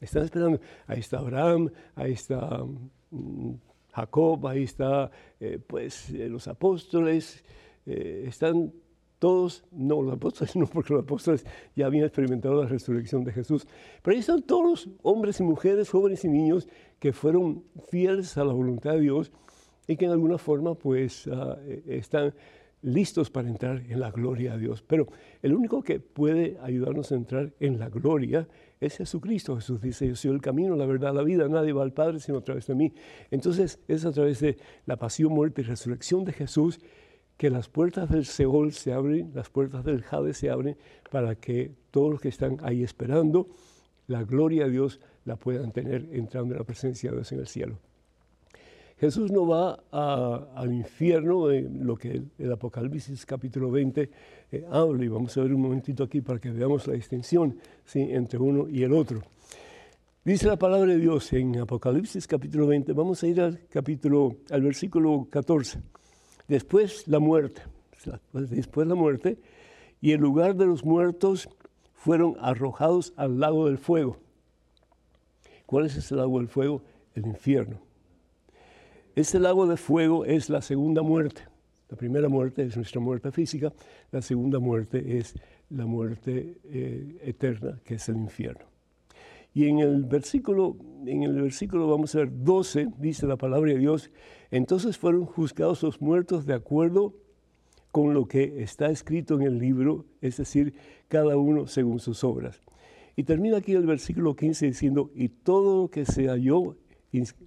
Están 0.00 0.24
esperando. 0.24 0.60
Ahí 0.86 1.00
está 1.00 1.18
Abraham, 1.18 1.70
ahí 1.94 2.12
está 2.12 2.64
mm, 3.10 3.52
Jacob, 3.92 4.46
ahí 4.48 4.64
está 4.64 5.10
eh, 5.38 5.60
pues 5.64 6.10
eh, 6.10 6.28
los 6.28 6.48
apóstoles, 6.48 7.44
eh, 7.86 8.24
están 8.26 8.72
todos, 9.18 9.64
no 9.70 10.02
los 10.02 10.14
apóstoles, 10.14 10.56
no 10.56 10.66
porque 10.66 10.94
los 10.94 11.04
apóstoles 11.04 11.46
ya 11.76 11.86
habían 11.86 12.04
experimentado 12.04 12.60
la 12.60 12.68
resurrección 12.68 13.22
de 13.22 13.32
Jesús, 13.32 13.66
pero 14.02 14.14
ahí 14.14 14.20
están 14.20 14.42
todos 14.42 14.64
los 14.64 14.88
hombres 15.02 15.38
y 15.38 15.44
mujeres, 15.44 15.90
jóvenes 15.90 16.24
y 16.24 16.28
niños 16.28 16.68
que 16.98 17.12
fueron 17.12 17.62
fieles 17.88 18.36
a 18.36 18.44
la 18.44 18.52
voluntad 18.52 18.94
de 18.94 19.00
Dios 19.00 19.30
y 19.86 19.96
que 19.96 20.06
en 20.06 20.10
alguna 20.10 20.38
forma 20.38 20.74
pues 20.74 21.28
ah, 21.28 21.56
e, 21.64 21.82
están 21.86 22.34
listos 22.82 23.30
para 23.30 23.48
entrar 23.48 23.82
en 23.88 24.00
la 24.00 24.10
gloria 24.10 24.54
de 24.54 24.58
Dios. 24.58 24.82
Pero 24.82 25.06
el 25.40 25.54
único 25.54 25.82
que 25.82 26.00
puede 26.00 26.58
ayudarnos 26.60 27.12
a 27.12 27.14
entrar 27.14 27.52
en 27.60 27.78
la 27.78 27.88
gloria 27.88 28.48
es 28.80 28.96
Jesucristo. 28.96 29.54
Jesús 29.54 29.80
dice, 29.80 30.08
yo 30.08 30.16
soy 30.16 30.32
el 30.32 30.40
camino, 30.40 30.74
la 30.74 30.86
verdad, 30.86 31.14
la 31.14 31.22
vida, 31.22 31.48
nadie 31.48 31.72
va 31.72 31.84
al 31.84 31.92
Padre 31.92 32.18
sino 32.18 32.38
a 32.38 32.44
través 32.44 32.66
de 32.66 32.74
mí. 32.74 32.92
Entonces 33.30 33.78
es 33.86 34.04
a 34.04 34.10
través 34.10 34.40
de 34.40 34.56
la 34.86 34.96
pasión, 34.96 35.32
muerte 35.32 35.62
y 35.62 35.64
resurrección 35.64 36.24
de 36.24 36.32
Jesús 36.32 36.80
que 37.42 37.50
las 37.50 37.68
puertas 37.68 38.08
del 38.08 38.24
Seol 38.24 38.72
se 38.72 38.92
abren, 38.92 39.32
las 39.34 39.50
puertas 39.50 39.84
del 39.84 40.02
Jade 40.02 40.32
se 40.32 40.48
abren 40.48 40.76
para 41.10 41.34
que 41.34 41.72
todos 41.90 42.12
los 42.12 42.20
que 42.20 42.28
están 42.28 42.58
ahí 42.62 42.84
esperando 42.84 43.48
la 44.06 44.22
gloria 44.22 44.66
de 44.66 44.70
Dios 44.70 45.00
la 45.24 45.34
puedan 45.34 45.72
tener 45.72 46.08
entrando 46.12 46.54
en 46.54 46.60
la 46.60 46.64
presencia 46.64 47.10
de 47.10 47.16
Dios 47.16 47.32
en 47.32 47.40
el 47.40 47.48
cielo. 47.48 47.78
Jesús 48.96 49.32
no 49.32 49.44
va 49.48 49.82
al 50.54 50.72
infierno, 50.72 51.50
en 51.50 51.84
lo 51.84 51.96
que 51.96 52.22
el, 52.38 52.52
Apocalipsis 52.52 53.26
capítulo 53.26 53.72
20 53.72 54.10
eh, 54.52 54.64
habla, 54.70 55.04
y 55.04 55.08
vamos 55.08 55.36
a 55.36 55.42
ver 55.42 55.52
un 55.52 55.62
momentito 55.62 56.04
aquí 56.04 56.20
para 56.20 56.38
que 56.38 56.52
veamos 56.52 56.86
la 56.86 56.94
distinción 56.94 57.58
entre 57.92 58.38
uno 58.38 58.68
y 58.68 58.84
el 58.84 58.92
otro. 58.92 59.20
Dice 60.24 60.46
la 60.46 60.56
palabra 60.56 60.92
de 60.92 60.98
Dios 60.98 61.32
en 61.32 61.58
Apocalipsis 61.58 62.24
capítulo 62.28 62.68
20, 62.68 62.92
vamos 62.92 63.20
a 63.20 63.26
ir 63.26 63.40
al 63.40 63.66
capítulo, 63.68 64.36
al 64.48 64.62
versículo 64.62 65.26
14. 65.28 65.80
Después 66.48 67.06
la 67.08 67.18
muerte, 67.18 67.62
después 68.32 68.86
la 68.86 68.94
muerte, 68.94 69.38
y 70.00 70.12
en 70.12 70.20
lugar 70.20 70.56
de 70.56 70.66
los 70.66 70.84
muertos 70.84 71.48
fueron 71.94 72.36
arrojados 72.40 73.12
al 73.16 73.38
lago 73.38 73.66
del 73.66 73.78
fuego. 73.78 74.18
¿Cuál 75.66 75.86
es 75.86 75.96
ese 75.96 76.16
lago 76.16 76.38
del 76.38 76.48
fuego? 76.48 76.82
El 77.14 77.26
infierno. 77.26 77.78
Ese 79.14 79.38
lago 79.38 79.66
de 79.66 79.76
fuego 79.76 80.24
es 80.24 80.50
la 80.50 80.62
segunda 80.62 81.02
muerte. 81.02 81.42
La 81.88 81.96
primera 81.96 82.28
muerte 82.28 82.64
es 82.64 82.76
nuestra 82.76 83.00
muerte 83.00 83.30
física, 83.30 83.72
la 84.10 84.22
segunda 84.22 84.58
muerte 84.58 85.18
es 85.18 85.34
la 85.68 85.84
muerte 85.84 86.56
eh, 86.64 87.18
eterna, 87.22 87.78
que 87.84 87.96
es 87.96 88.08
el 88.08 88.16
infierno. 88.16 88.71
Y 89.54 89.68
en 89.68 89.80
el 89.80 90.04
versículo, 90.04 90.76
en 91.06 91.22
el 91.22 91.40
versículo 91.42 91.88
vamos 91.88 92.14
a 92.14 92.18
ver 92.18 92.30
12, 92.32 92.88
dice 92.98 93.26
la 93.26 93.36
palabra 93.36 93.72
de 93.72 93.78
Dios, 93.78 94.10
entonces 94.50 94.96
fueron 94.96 95.26
juzgados 95.26 95.82
los 95.82 96.00
muertos 96.00 96.46
de 96.46 96.54
acuerdo 96.54 97.14
con 97.90 98.14
lo 98.14 98.26
que 98.26 98.62
está 98.62 98.90
escrito 98.90 99.34
en 99.34 99.42
el 99.42 99.58
libro, 99.58 100.06
es 100.22 100.38
decir, 100.38 100.74
cada 101.08 101.36
uno 101.36 101.66
según 101.66 102.00
sus 102.00 102.24
obras. 102.24 102.60
Y 103.16 103.24
termina 103.24 103.58
aquí 103.58 103.72
el 103.72 103.86
versículo 103.86 104.34
15 104.34 104.66
diciendo, 104.66 105.10
y 105.14 105.28
todo 105.28 105.82
lo 105.82 105.88
que 105.90 106.06
se 106.06 106.28
halló 106.28 106.76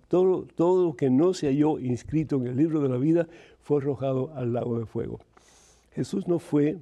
todo, 0.07 0.45
todo 0.55 0.85
lo 0.85 0.95
que 0.95 1.09
no 1.09 1.33
se 1.33 1.47
halló 1.47 1.79
inscrito 1.79 2.35
en 2.37 2.47
el 2.47 2.55
libro 2.55 2.81
de 2.81 2.89
la 2.89 2.97
vida 2.97 3.27
fue 3.61 3.81
arrojado 3.81 4.31
al 4.35 4.53
lago 4.53 4.79
de 4.79 4.85
fuego. 4.85 5.19
Jesús 5.91 6.27
no 6.27 6.39
fue 6.39 6.77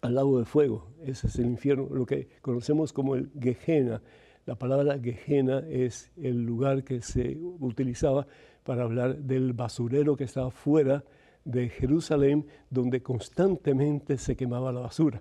al 0.00 0.14
lago 0.14 0.38
de 0.38 0.44
fuego, 0.44 0.86
ese 1.04 1.26
es 1.26 1.36
el 1.38 1.46
infierno, 1.46 1.88
lo 1.90 2.06
que 2.06 2.28
conocemos 2.40 2.92
como 2.92 3.16
el 3.16 3.30
Gehenna. 3.40 4.00
La 4.48 4.54
palabra 4.54 4.98
Gehenna 4.98 5.58
es 5.68 6.10
el 6.16 6.42
lugar 6.42 6.82
que 6.82 7.02
se 7.02 7.36
utilizaba 7.60 8.26
para 8.64 8.84
hablar 8.84 9.18
del 9.18 9.52
basurero 9.52 10.16
que 10.16 10.24
estaba 10.24 10.50
fuera 10.50 11.04
de 11.44 11.68
Jerusalén, 11.68 12.46
donde 12.70 13.02
constantemente 13.02 14.16
se 14.16 14.36
quemaba 14.36 14.72
la 14.72 14.80
basura. 14.80 15.20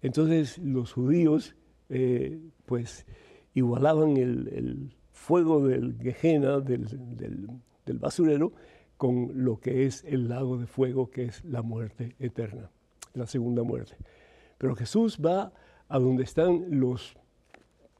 Entonces 0.00 0.56
los 0.56 0.94
judíos, 0.94 1.54
eh, 1.90 2.40
pues, 2.64 3.04
igualaban 3.52 4.16
el, 4.16 4.96
fuego 5.10 5.68
del 5.68 5.98
Gehenna, 5.98 6.60
del, 6.60 6.86
del 7.84 7.98
basurero, 7.98 8.54
con 8.96 9.44
lo 9.44 9.60
que 9.60 9.84
es 9.84 10.04
el 10.04 10.30
lago 10.30 10.56
de 10.56 10.66
fuego, 10.66 11.10
que 11.10 11.24
es 11.24 11.44
la 11.44 11.60
muerte 11.60 12.16
eterna, 12.18 12.70
la 13.12 13.26
segunda 13.26 13.62
muerte. 13.62 13.94
Pero 14.56 14.74
Jesús 14.74 15.20
va 15.22 15.52
a 15.86 15.98
donde 15.98 16.22
están 16.22 16.80
los 16.80 17.14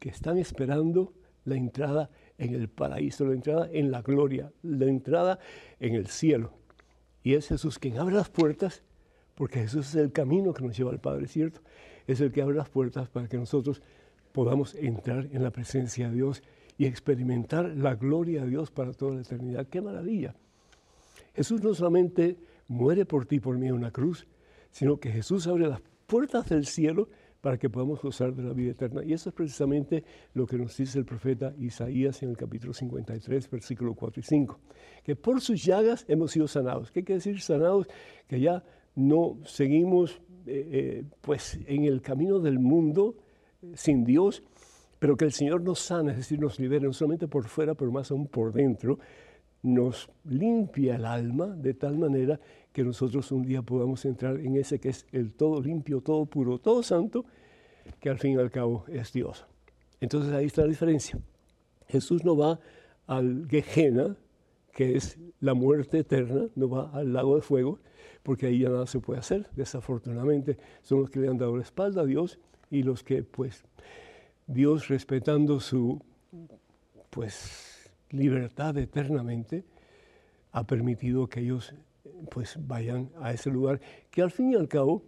que 0.03 0.09
están 0.09 0.37
esperando 0.37 1.13
la 1.45 1.55
entrada 1.55 2.11
en 2.37 2.55
el 2.55 2.69
paraíso, 2.69 3.25
la 3.25 3.35
entrada 3.35 3.69
en 3.73 3.93
la 3.93 4.03
gloria, 4.03 4.53
la 4.63 4.87
entrada 4.87 5.39
en 5.79 5.95
el 5.95 6.09
cielo. 6.09 6.55
Y 7.23 7.35
es 7.35 7.47
Jesús 7.47 7.79
quien 7.79 7.99
abre 7.99 8.17
las 8.17 8.29
puertas, 8.29 8.83
porque 9.37 9.61
Jesús 9.61 9.91
es 9.91 9.95
el 9.95 10.11
camino 10.11 10.53
que 10.53 10.65
nos 10.65 10.77
lleva 10.77 10.91
al 10.91 10.99
Padre, 10.99 11.29
¿cierto? 11.29 11.61
Es 12.09 12.21
el 12.21 12.33
que 12.33 12.43
abre 12.43 12.57
las 12.57 12.69
puertas 12.69 13.09
para 13.11 13.29
que 13.29 13.37
nosotros 13.37 13.81
podamos 14.33 14.75
entrar 14.75 15.29
en 15.31 15.45
la 15.45 15.53
presencia 15.53 16.09
de 16.09 16.17
Dios 16.17 16.43
y 16.77 16.87
experimentar 16.87 17.69
la 17.69 17.95
gloria 17.95 18.43
de 18.43 18.51
Dios 18.51 18.73
para 18.73 18.93
toda 18.93 19.15
la 19.15 19.21
eternidad. 19.21 19.69
¡Qué 19.69 19.81
maravilla! 19.81 20.35
Jesús 21.33 21.63
no 21.63 21.75
solamente 21.75 22.39
muere 22.67 23.07
por 23.07 23.25
ti 23.25 23.37
y 23.37 23.41
por 23.41 23.57
mí 23.57 23.69
en 23.69 23.75
una 23.75 23.93
cruz, 23.93 24.27
sino 24.73 24.99
que 24.99 25.13
Jesús 25.13 25.47
abre 25.47 25.69
las 25.69 25.81
puertas 26.09 26.49
del 26.49 26.67
cielo 26.67 27.09
para 27.43 27.59
que 27.59 27.69
podamos 27.69 28.01
gozar 28.01 28.33
de 28.33 28.43
la 28.45 28.55
vida 28.55 28.71
eterna. 28.71 29.03
Y 29.05 29.13
eso 29.13 29.29
es 29.29 29.35
precisamente 29.35 30.05
lo 30.33 30.47
que 30.47 30.57
nos 30.57 30.75
dice 30.77 30.99
el 30.99 31.05
profeta 31.05 31.53
Isaías 31.59 32.23
en 32.23 32.31
el 32.31 32.37
capítulo 32.37 32.73
53, 32.73 33.51
versículo 33.51 33.95
4 33.95 34.21
y 34.21 34.23
5, 34.23 34.61
que 35.03 35.17
por 35.17 35.41
sus 35.41 35.63
llagas 35.63 36.07
hemos 36.09 36.31
sido 36.31 36.47
sanados. 36.47 36.93
¿Qué 36.93 37.03
quiere 37.03 37.19
decir 37.19 37.41
sanados? 37.41 37.89
Que 38.29 38.41
ya 38.41 38.63
no 38.95 39.39
seguimos 39.45 40.23
eh, 40.47 40.69
eh, 40.71 41.05
pues 41.21 41.59
en 41.67 41.85
el 41.85 42.01
camino 42.01 42.39
del 42.39 42.61
mundo 42.61 43.17
eh, 43.61 43.73
sin 43.75 44.05
Dios, 44.05 44.45
pero 45.01 45.17
que 45.17 45.25
el 45.25 45.33
Señor 45.33 45.63
nos 45.63 45.81
sana, 45.81 46.13
es 46.13 46.19
decir, 46.19 46.39
nos 46.39 46.61
libera 46.61 46.87
no 46.87 46.93
solamente 46.93 47.27
por 47.27 47.49
fuera, 47.49 47.75
pero 47.75 47.91
más 47.91 48.13
aún 48.13 48.29
por 48.29 48.53
dentro, 48.53 49.01
nos 49.63 50.11
limpia 50.25 50.97
el 50.97 51.05
alma 51.05 51.47
de 51.47 51.75
tal 51.75 51.97
manera 51.97 52.41
que 52.73 52.83
nosotros 52.83 53.31
un 53.33 53.43
día 53.43 53.63
podamos 53.63 54.05
entrar 54.05 54.41
en 54.41 54.57
ese 54.57 54.81
que 54.81 54.89
es 54.89 55.07
el 55.13 55.33
todo 55.33 55.61
limpio, 55.61 56.01
todo 56.01 56.27
puro, 56.27 56.59
todo 56.59 56.83
santo, 56.83 57.25
que 58.01 58.11
al 58.11 58.19
fin 58.19 58.33
y 58.33 58.37
al 58.37 58.51
cabo 58.51 58.85
es 58.89 59.13
Dios. 59.13 59.47
Entonces 60.01 60.33
ahí 60.33 60.47
está 60.47 60.63
la 60.63 60.69
diferencia. 60.69 61.19
Jesús 61.89 62.25
no 62.25 62.37
va 62.37 62.59
al 63.07 63.47
Gehenna, 63.49 64.17
que 64.73 64.97
es 64.97 65.19
la 65.41 65.55
muerte 65.55 65.99
eterna, 65.99 66.47
no 66.55 66.69
va 66.69 66.91
al 66.93 67.13
lago 67.13 67.37
de 67.37 67.43
fuego, 67.43 67.79
porque 68.23 68.47
ahí 68.47 68.61
ya 68.61 68.71
nada 68.71 68.87
se 68.87 69.01
puede 69.01 69.21
hacer. 69.21 69.47
Desafortunadamente 69.55 70.57
son 70.81 71.01
los 71.01 71.11
que 71.11 71.21
le 71.21 71.29
han 71.29 71.39
dado 71.39 71.57
la 71.57 71.63
espalda 71.63 72.03
a 72.03 72.07
Dios 72.07 72.39
y 72.71 72.83
los 72.83 73.05
que, 73.05 73.23
pues, 73.23 73.65
Dios 74.47 74.89
respetando 74.89 75.61
su, 75.61 76.01
pues, 77.11 77.72
libertad 78.13 78.77
eternamente, 78.79 79.65
ha 80.53 80.65
permitido 80.65 81.29
que 81.29 81.41
ellos 81.41 81.75
pues 82.31 82.57
vayan 82.61 83.11
a 83.21 83.33
ese 83.33 83.51
lugar 83.51 83.81
que 84.11 84.23
al 84.23 84.31
fin 84.31 84.53
y 84.53 84.55
al 84.55 84.69
cabo 84.69 85.03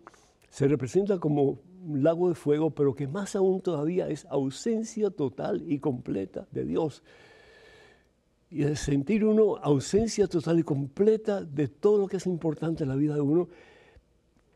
se 0.49 0.67
representa 0.67 1.19
como 1.19 1.61
un 1.85 2.03
lago 2.03 2.29
de 2.29 2.35
fuego, 2.35 2.71
pero 2.71 2.95
que 2.95 3.07
más 3.07 3.37
aún 3.37 3.61
todavía 3.61 4.09
es 4.09 4.25
ausencia 4.27 5.11
total 5.11 5.63
y 5.67 5.79
completa 5.79 6.47
de 6.51 6.65
Dios. 6.65 7.03
Y 8.51 8.63
el 8.63 8.77
sentir 8.77 9.25
uno 9.25 9.57
ausencia 9.57 10.27
total 10.27 10.61
y 10.61 10.63
completa 10.63 11.43
de 11.43 11.69
todo 11.69 11.99
lo 11.99 12.07
que 12.07 12.17
es 12.17 12.27
importante 12.27 12.85
en 12.85 12.89
la 12.89 12.97
vida 12.97 13.15
de 13.15 13.21
uno, 13.21 13.49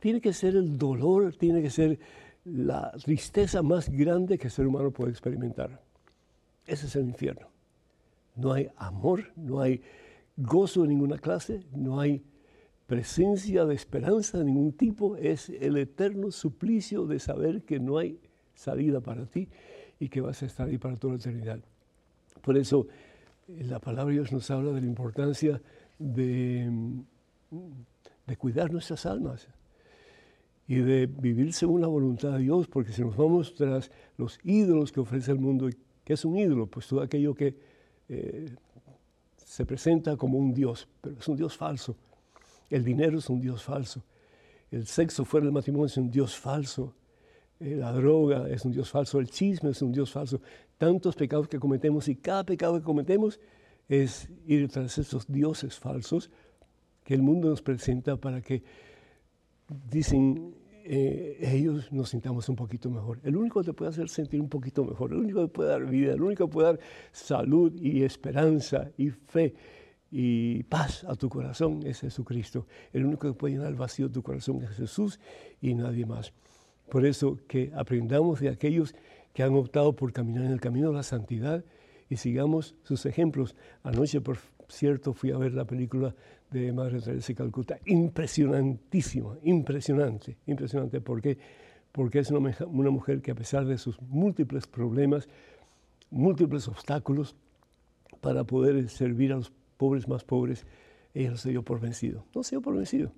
tiene 0.00 0.20
que 0.20 0.32
ser 0.32 0.54
el 0.54 0.78
dolor, 0.78 1.34
tiene 1.34 1.60
que 1.60 1.70
ser 1.70 1.98
la 2.44 2.92
tristeza 2.92 3.62
más 3.62 3.90
grande 3.90 4.38
que 4.38 4.46
el 4.46 4.52
ser 4.52 4.66
humano 4.66 4.90
puede 4.90 5.10
experimentar. 5.10 5.82
Ese 6.66 6.86
es 6.86 6.96
el 6.96 7.06
infierno. 7.06 7.48
No 8.38 8.52
hay 8.52 8.68
amor, 8.76 9.32
no 9.36 9.60
hay 9.60 9.82
gozo 10.36 10.82
de 10.82 10.88
ninguna 10.88 11.18
clase, 11.18 11.64
no 11.72 12.00
hay 12.00 12.22
presencia 12.86 13.66
de 13.66 13.74
esperanza 13.74 14.38
de 14.38 14.44
ningún 14.44 14.72
tipo, 14.72 15.16
es 15.16 15.50
el 15.50 15.76
eterno 15.76 16.30
suplicio 16.30 17.04
de 17.04 17.18
saber 17.18 17.62
que 17.62 17.80
no 17.80 17.98
hay 17.98 18.18
salida 18.54 19.00
para 19.00 19.26
ti 19.26 19.48
y 20.00 20.08
que 20.08 20.20
vas 20.20 20.42
a 20.42 20.46
estar 20.46 20.68
ahí 20.68 20.78
para 20.78 20.96
toda 20.96 21.14
la 21.14 21.18
eternidad. 21.18 21.58
Por 22.40 22.56
eso 22.56 22.86
la 23.48 23.80
palabra 23.80 24.06
de 24.06 24.20
Dios 24.20 24.32
nos 24.32 24.50
habla 24.50 24.72
de 24.72 24.80
la 24.80 24.86
importancia 24.86 25.60
de, 25.98 26.70
de 28.26 28.36
cuidar 28.36 28.72
nuestras 28.72 29.04
almas 29.04 29.48
y 30.68 30.76
de 30.76 31.06
vivir 31.06 31.52
según 31.54 31.80
la 31.80 31.88
voluntad 31.88 32.32
de 32.32 32.40
Dios, 32.40 32.68
porque 32.68 32.92
si 32.92 33.02
nos 33.02 33.16
vamos 33.16 33.54
tras 33.54 33.90
los 34.16 34.38
ídolos 34.44 34.92
que 34.92 35.00
ofrece 35.00 35.32
el 35.32 35.38
mundo, 35.38 35.68
¿qué 36.04 36.12
es 36.12 36.24
un 36.24 36.36
ídolo? 36.36 36.66
Pues 36.66 36.86
todo 36.86 37.00
aquello 37.00 37.34
que 37.34 37.56
eh, 38.08 38.54
se 39.36 39.64
presenta 39.64 40.16
como 40.16 40.38
un 40.38 40.52
Dios, 40.52 40.88
pero 41.00 41.16
es 41.18 41.28
un 41.28 41.36
Dios 41.36 41.56
falso. 41.56 41.96
El 42.70 42.84
dinero 42.84 43.18
es 43.18 43.28
un 43.30 43.40
Dios 43.40 43.62
falso. 43.62 44.02
El 44.70 44.86
sexo 44.86 45.24
fuera 45.24 45.44
del 45.44 45.52
matrimonio 45.52 45.86
es 45.86 45.96
un 45.96 46.10
Dios 46.10 46.36
falso. 46.36 46.94
Eh, 47.60 47.76
la 47.76 47.92
droga 47.92 48.48
es 48.48 48.64
un 48.64 48.72
Dios 48.72 48.90
falso. 48.90 49.18
El 49.18 49.30
chisme 49.30 49.70
es 49.70 49.82
un 49.82 49.92
Dios 49.92 50.12
falso. 50.12 50.40
Tantos 50.76 51.16
pecados 51.16 51.48
que 51.48 51.58
cometemos 51.58 52.08
y 52.08 52.16
cada 52.16 52.44
pecado 52.44 52.78
que 52.78 52.84
cometemos 52.84 53.40
es 53.88 54.28
ir 54.46 54.68
tras 54.68 54.98
esos 54.98 55.26
dioses 55.26 55.78
falsos 55.78 56.30
que 57.04 57.14
el 57.14 57.22
mundo 57.22 57.48
nos 57.48 57.62
presenta 57.62 58.16
para 58.16 58.42
que, 58.42 58.62
dicen 59.90 60.54
eh, 60.90 61.36
ellos, 61.42 61.92
nos 61.92 62.08
sintamos 62.08 62.48
un 62.48 62.56
poquito 62.56 62.88
mejor. 62.88 63.20
El 63.22 63.36
único 63.36 63.60
que 63.60 63.66
te 63.66 63.72
puede 63.74 63.90
hacer 63.90 64.08
sentir 64.08 64.40
un 64.40 64.48
poquito 64.48 64.84
mejor, 64.86 65.12
el 65.12 65.18
único 65.18 65.42
que 65.42 65.48
puede 65.48 65.68
dar 65.68 65.84
vida, 65.84 66.14
el 66.14 66.22
único 66.22 66.46
que 66.46 66.52
puede 66.52 66.68
dar 66.68 66.80
salud 67.12 67.74
y 67.74 68.02
esperanza 68.04 68.90
y 68.96 69.10
fe 69.10 69.54
y 70.10 70.62
paz 70.62 71.04
a 71.04 71.14
tu 71.14 71.28
corazón 71.28 71.80
es 71.84 72.00
Jesucristo. 72.00 72.66
El 72.94 73.04
único 73.04 73.28
que 73.28 73.34
puede 73.34 73.54
llenar 73.54 73.68
el 73.68 73.74
vacío 73.74 74.08
de 74.08 74.14
tu 74.14 74.22
corazón 74.22 74.62
es 74.62 74.70
Jesús 74.70 75.20
y 75.60 75.74
nadie 75.74 76.06
más. 76.06 76.32
Por 76.88 77.04
eso 77.04 77.38
que 77.46 77.70
aprendamos 77.74 78.40
de 78.40 78.48
aquellos 78.48 78.94
que 79.34 79.42
han 79.42 79.54
optado 79.54 79.94
por 79.94 80.12
caminar 80.12 80.44
en 80.44 80.52
el 80.52 80.60
camino 80.60 80.88
de 80.88 80.96
la 80.96 81.02
santidad 81.02 81.64
y 82.08 82.16
sigamos 82.16 82.74
sus 82.82 83.04
ejemplos. 83.04 83.56
Anoche, 83.82 84.22
por 84.22 84.38
cierto, 84.68 85.12
fui 85.12 85.32
a 85.32 85.36
ver 85.36 85.52
la 85.52 85.66
película 85.66 86.14
de 86.50 86.72
Madre 86.72 87.00
Teresa 87.00 87.28
de 87.28 87.34
Calcuta. 87.34 87.78
Impresionantísima, 87.86 89.36
impresionante, 89.42 90.36
impresionante. 90.46 91.00
¿Por 91.00 91.20
qué? 91.20 91.38
Porque 91.92 92.20
es 92.20 92.30
una, 92.30 92.56
una 92.66 92.90
mujer 92.90 93.22
que 93.22 93.30
a 93.30 93.34
pesar 93.34 93.66
de 93.66 93.78
sus 93.78 94.00
múltiples 94.02 94.66
problemas, 94.66 95.28
múltiples 96.10 96.68
obstáculos, 96.68 97.36
para 98.20 98.44
poder 98.44 98.88
servir 98.88 99.32
a 99.32 99.36
los 99.36 99.52
pobres 99.76 100.08
más 100.08 100.24
pobres, 100.24 100.66
ella 101.14 101.30
no 101.30 101.36
se 101.36 101.50
dio 101.50 101.62
por 101.62 101.80
vencido. 101.80 102.24
No 102.34 102.42
se 102.42 102.50
dio 102.50 102.62
por 102.62 102.74
vencido. 102.74 103.12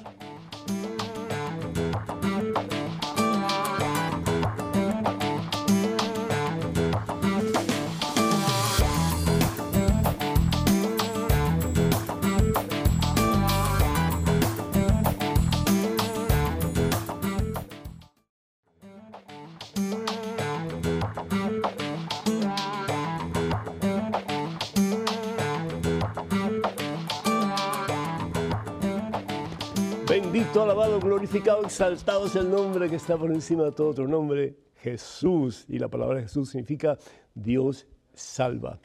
Glorificado, 31.32 31.64
exaltado 31.64 32.26
es 32.26 32.36
el 32.36 32.50
nombre 32.50 32.90
que 32.90 32.96
está 32.96 33.16
por 33.16 33.32
encima 33.32 33.64
de 33.64 33.72
todo 33.72 33.88
otro 33.88 34.06
nombre, 34.06 34.54
Jesús. 34.76 35.64
Y 35.66 35.78
la 35.78 35.88
palabra 35.88 36.20
Jesús 36.20 36.50
significa 36.50 36.98
Dios 37.34 37.86
salva. 38.12 38.78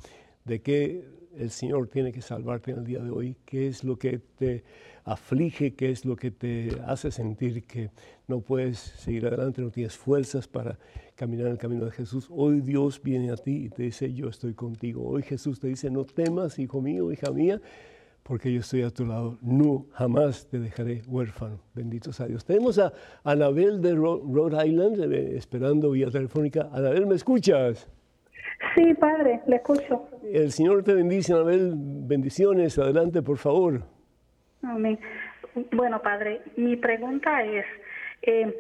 ¿De 0.46 0.62
qué 0.62 1.04
el 1.36 1.52
Señor 1.52 1.90
tiene 1.90 2.14
que 2.14 2.22
salvarte 2.22 2.72
en 2.72 2.78
el 2.78 2.86
día 2.86 3.00
de 3.00 3.10
hoy? 3.10 3.36
¿Qué 3.44 3.68
es 3.68 3.84
lo 3.84 4.00
que 4.00 4.20
te 4.20 4.64
aflige? 5.04 5.76
¿Qué 5.76 5.92
es 5.92 6.06
lo 6.06 6.16
que 6.16 6.32
te 6.32 6.70
hace 6.86 7.12
sentir 7.12 7.66
que 7.66 7.92
no 8.28 8.40
puedes 8.40 8.78
seguir 8.78 9.28
adelante, 9.28 9.62
no 9.62 9.70
tienes 9.70 9.98
fuerzas 9.98 10.48
para 10.48 10.80
caminar 11.16 11.48
en 11.48 11.52
el 11.54 11.58
camino 11.58 11.84
de 11.84 11.92
Jesús? 11.92 12.28
Hoy 12.30 12.62
Dios 12.62 13.02
viene 13.04 13.30
a 13.30 13.36
ti 13.36 13.66
y 13.66 13.70
te 13.70 13.84
dice, 13.84 14.14
yo 14.14 14.30
estoy 14.30 14.54
contigo. 14.54 15.06
Hoy 15.06 15.24
Jesús 15.24 15.60
te 15.60 15.68
dice, 15.68 15.92
no 15.92 16.06
temas, 16.06 16.60
hijo 16.60 16.82
mío, 16.82 17.12
hija 17.12 17.30
mía 17.30 17.60
porque 18.28 18.52
yo 18.52 18.60
estoy 18.60 18.82
a 18.82 18.90
tu 18.90 19.06
lado. 19.06 19.38
No, 19.42 19.86
jamás 19.94 20.48
te 20.50 20.60
dejaré 20.60 21.02
huérfano. 21.08 21.60
Benditos 21.74 22.20
a 22.20 22.28
Dios. 22.28 22.46
Tenemos 22.46 22.78
a 22.78 22.92
Anabel 23.24 23.82
de 23.82 23.96
Rhode 23.96 24.68
Island 24.68 25.14
eh, 25.14 25.38
esperando 25.38 25.92
vía 25.92 26.10
telefónica. 26.10 26.70
Anabel, 26.74 27.08
¿me 27.08 27.16
escuchas? 27.16 27.90
Sí, 28.76 28.94
padre, 28.96 29.42
le 29.48 29.56
escucho. 29.56 30.08
El 30.24 30.52
Señor 30.52 30.84
te 30.84 30.94
bendice, 30.94 31.34
Anabel. 31.34 31.74
Bendiciones. 31.76 32.78
Adelante, 32.78 33.22
por 33.22 33.38
favor. 33.38 33.82
Amén. 34.62 35.00
Bueno, 35.72 36.02
padre, 36.02 36.42
mi 36.58 36.76
pregunta 36.76 37.44
es, 37.44 37.66
eh, 38.24 38.54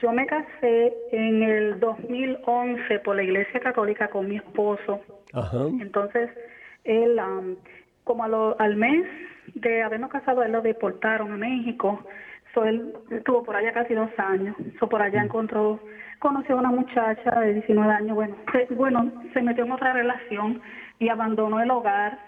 yo 0.00 0.12
me 0.12 0.26
casé 0.26 0.94
en 1.12 1.42
el 1.42 1.78
2011 1.78 3.00
por 3.00 3.16
la 3.16 3.22
Iglesia 3.22 3.60
Católica 3.60 4.08
con 4.08 4.28
mi 4.28 4.36
esposo. 4.36 5.00
Ajá. 5.32 5.66
Entonces, 5.80 6.30
él 6.84 7.20
como 8.10 8.24
al 8.58 8.74
mes 8.74 9.06
de 9.54 9.84
habernos 9.84 10.10
casado, 10.10 10.42
él 10.42 10.50
lo 10.50 10.62
deportaron 10.62 11.32
a 11.32 11.36
México. 11.36 12.04
So, 12.52 12.64
él 12.64 12.92
estuvo 13.08 13.44
por 13.44 13.54
allá 13.54 13.72
casi 13.72 13.94
dos 13.94 14.10
años. 14.18 14.56
So, 14.80 14.88
por 14.88 15.00
allá 15.00 15.22
mm. 15.22 15.26
encontró, 15.26 15.78
conoció 16.18 16.56
a 16.56 16.58
una 16.58 16.72
muchacha 16.72 17.38
de 17.38 17.54
19 17.54 17.92
años. 17.92 18.16
Bueno, 18.16 18.34
se, 18.50 18.74
bueno, 18.74 19.12
se 19.32 19.42
metió 19.42 19.64
en 19.64 19.70
otra 19.70 19.92
relación 19.92 20.60
y 20.98 21.08
abandonó 21.08 21.60
el 21.60 21.70
hogar. 21.70 22.18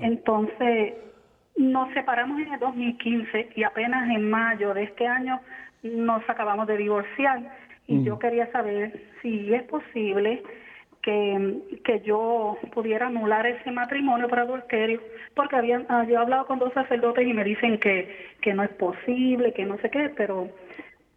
Entonces, 0.00 0.94
nos 1.58 1.92
separamos 1.92 2.40
en 2.40 2.54
el 2.54 2.58
2015 2.60 3.50
y 3.54 3.64
apenas 3.64 4.08
en 4.08 4.30
mayo 4.30 4.72
de 4.72 4.84
este 4.84 5.06
año 5.06 5.40
nos 5.82 6.22
acabamos 6.30 6.66
de 6.68 6.78
divorciar. 6.78 7.54
Y 7.86 7.96
mm. 7.96 8.04
yo 8.04 8.18
quería 8.18 8.50
saber 8.50 8.98
si 9.20 9.52
es 9.52 9.62
posible 9.64 10.42
que, 11.02 12.02
yo 12.04 12.56
pudiera 12.74 13.06
anular 13.06 13.46
ese 13.46 13.70
matrimonio 13.70 14.28
por 14.28 14.40
adulterio, 14.40 15.00
porque 15.34 15.56
habían, 15.56 15.86
ah, 15.88 16.04
yo 16.04 16.14
he 16.14 16.16
hablado 16.16 16.46
con 16.46 16.58
dos 16.58 16.72
sacerdotes 16.72 17.26
y 17.26 17.32
me 17.32 17.44
dicen 17.44 17.78
que, 17.78 18.34
que 18.42 18.54
no 18.54 18.62
es 18.62 18.70
posible, 18.70 19.52
que 19.52 19.64
no 19.64 19.78
sé 19.78 19.90
qué, 19.90 20.10
pero 20.16 20.48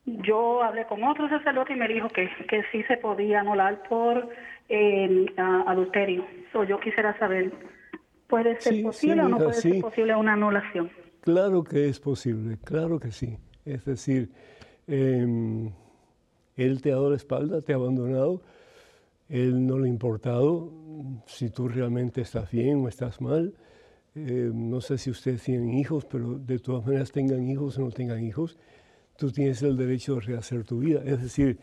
yo 0.06 0.64
hablé 0.64 0.86
con 0.86 1.04
otro 1.04 1.30
sacerdote 1.30 1.74
y 1.74 1.78
me 1.78 1.88
dijo 1.88 2.10
que, 2.10 2.30
que 2.48 2.64
sí 2.72 2.84
se 2.84 2.98
podía 2.98 3.42
anular 3.42 3.84
por 3.88 4.30
eh, 4.70 5.26
adulterio. 5.38 6.26
So, 6.52 6.64
yo 6.64 6.80
quisiera 6.80 7.18
saber, 7.20 7.52
¿puede 8.28 8.60
ser 8.62 8.82
posible 8.84 9.22
o 9.22 9.30
no 9.30 9.38
puede 9.38 9.54
ser 9.54 9.82
posible 9.82 10.16
una 10.16 10.34
anulación? 10.34 10.90
Claro 11.22 11.64
que 11.64 11.88
es 11.88 12.00
posible, 12.00 12.58
claro 12.64 13.00
que 13.00 13.12
sí. 13.12 13.38
Es 13.64 13.86
decir, 13.86 14.30
em, 14.88 15.70
él 16.56 16.82
te 16.82 16.92
ha 16.92 16.96
dado 16.96 17.12
la 17.12 17.16
espalda, 17.16 17.62
te 17.62 17.74
ha 17.74 17.76
abandonado, 17.76 18.42
él 19.32 19.66
no 19.66 19.80
le 19.80 19.86
ha 19.86 19.90
importado 19.90 20.74
si 21.26 21.50
tú 21.50 21.70
realmente 21.70 22.20
estás 22.20 22.52
bien 22.52 22.84
o 22.84 22.90
estás 22.90 23.22
mal. 23.22 23.54
Eh, 24.14 24.52
no 24.54 24.82
sé 24.82 24.98
si 24.98 25.10
ustedes 25.10 25.42
tienen 25.44 25.74
hijos, 25.74 26.04
pero 26.04 26.38
de 26.38 26.60
todas 26.60 26.86
maneras 26.86 27.14
tengan 27.14 27.48
hijos 27.48 27.78
o 27.78 27.82
no 27.82 27.92
tengan 27.92 28.22
hijos, 28.22 28.58
tú 29.16 29.32
tienes 29.32 29.64
el 29.64 29.78
derecho 29.78 30.16
de 30.16 30.22
rehacer 30.22 30.66
tu 30.66 30.80
vida. 30.80 31.02
Es 31.06 31.22
decir, 31.22 31.60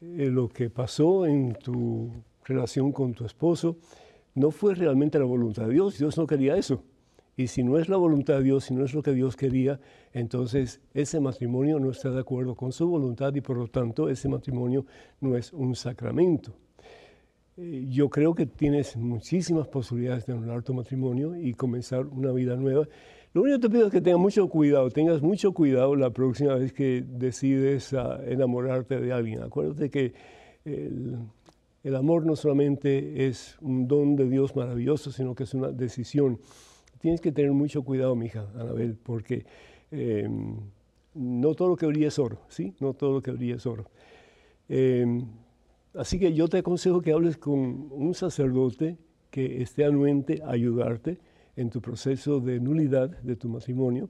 eh, 0.00 0.28
lo 0.28 0.48
que 0.48 0.70
pasó 0.70 1.24
en 1.24 1.54
tu 1.54 2.10
relación 2.44 2.90
con 2.90 3.14
tu 3.14 3.24
esposo 3.24 3.76
no 4.34 4.50
fue 4.50 4.74
realmente 4.74 5.16
la 5.20 5.24
voluntad 5.24 5.66
de 5.68 5.74
Dios. 5.74 5.96
Dios 5.96 6.18
no 6.18 6.26
quería 6.26 6.56
eso. 6.56 6.82
Y 7.36 7.46
si 7.46 7.62
no 7.62 7.78
es 7.78 7.88
la 7.88 7.96
voluntad 7.96 8.38
de 8.38 8.42
Dios, 8.42 8.64
si 8.64 8.74
no 8.74 8.84
es 8.84 8.92
lo 8.92 9.04
que 9.04 9.12
Dios 9.12 9.36
quería, 9.36 9.80
entonces 10.12 10.80
ese 10.94 11.20
matrimonio 11.20 11.78
no 11.78 11.92
está 11.92 12.10
de 12.10 12.20
acuerdo 12.20 12.56
con 12.56 12.72
su 12.72 12.88
voluntad 12.88 13.32
y 13.36 13.40
por 13.40 13.56
lo 13.56 13.68
tanto 13.68 14.08
ese 14.08 14.28
matrimonio 14.28 14.84
no 15.20 15.36
es 15.36 15.52
un 15.52 15.76
sacramento. 15.76 16.56
Eh, 17.56 17.86
yo 17.88 18.10
creo 18.10 18.34
que 18.34 18.46
tienes 18.46 18.96
muchísimas 18.96 19.68
posibilidades 19.68 20.26
de 20.26 20.32
anular 20.32 20.62
tu 20.62 20.74
matrimonio 20.74 21.36
y 21.36 21.54
comenzar 21.54 22.06
una 22.06 22.32
vida 22.32 22.56
nueva. 22.56 22.88
Lo 23.32 23.42
único 23.42 23.58
que 23.58 23.68
te 23.68 23.70
pido 23.70 23.86
es 23.86 23.92
que 23.92 24.00
tengas 24.00 24.20
mucho 24.20 24.48
cuidado, 24.48 24.90
tengas 24.90 25.22
mucho 25.22 25.52
cuidado 25.52 25.94
la 25.94 26.10
próxima 26.10 26.54
vez 26.54 26.72
que 26.72 27.04
decides 27.06 27.92
ah, 27.94 28.20
enamorarte 28.26 29.00
de 29.00 29.12
alguien. 29.12 29.42
Acuérdate 29.42 29.90
que 29.90 30.14
el, 30.64 31.18
el, 31.82 31.96
amor 31.96 32.26
no 32.26 32.36
solamente 32.36 33.26
es 33.26 33.56
un 33.60 33.86
don 33.86 34.16
de 34.16 34.28
Dios 34.28 34.56
maravilloso, 34.56 35.12
sino 35.12 35.34
que 35.34 35.44
es 35.44 35.54
una 35.54 35.70
decisión. 35.70 36.40
Tienes 37.00 37.20
que 37.20 37.32
tener 37.32 37.52
mucho 37.52 37.82
cuidado, 37.82 38.16
mija, 38.16 38.48
Anabel, 38.54 38.96
porque 38.96 39.44
em, 39.90 40.56
no 41.14 41.54
todo 41.54 41.68
lo 41.68 41.76
que 41.76 41.86
brilla 41.86 42.08
es 42.08 42.18
oro, 42.18 42.38
¿sí? 42.48 42.74
No 42.80 42.94
todo 42.94 43.12
lo 43.14 43.22
que 43.22 43.30
brilla 43.30 43.56
es 43.56 43.66
oro. 43.66 43.84
Em, 44.68 45.26
Así 45.94 46.18
que 46.18 46.34
yo 46.34 46.48
te 46.48 46.58
aconsejo 46.58 47.00
que 47.00 47.12
hables 47.12 47.36
con 47.36 47.88
un 47.90 48.14
sacerdote 48.14 48.98
que 49.30 49.62
esté 49.62 49.84
anuente 49.84 50.42
a 50.44 50.50
ayudarte 50.50 51.18
en 51.56 51.70
tu 51.70 51.80
proceso 51.80 52.40
de 52.40 52.58
nulidad 52.58 53.10
de 53.22 53.36
tu 53.36 53.48
matrimonio 53.48 54.08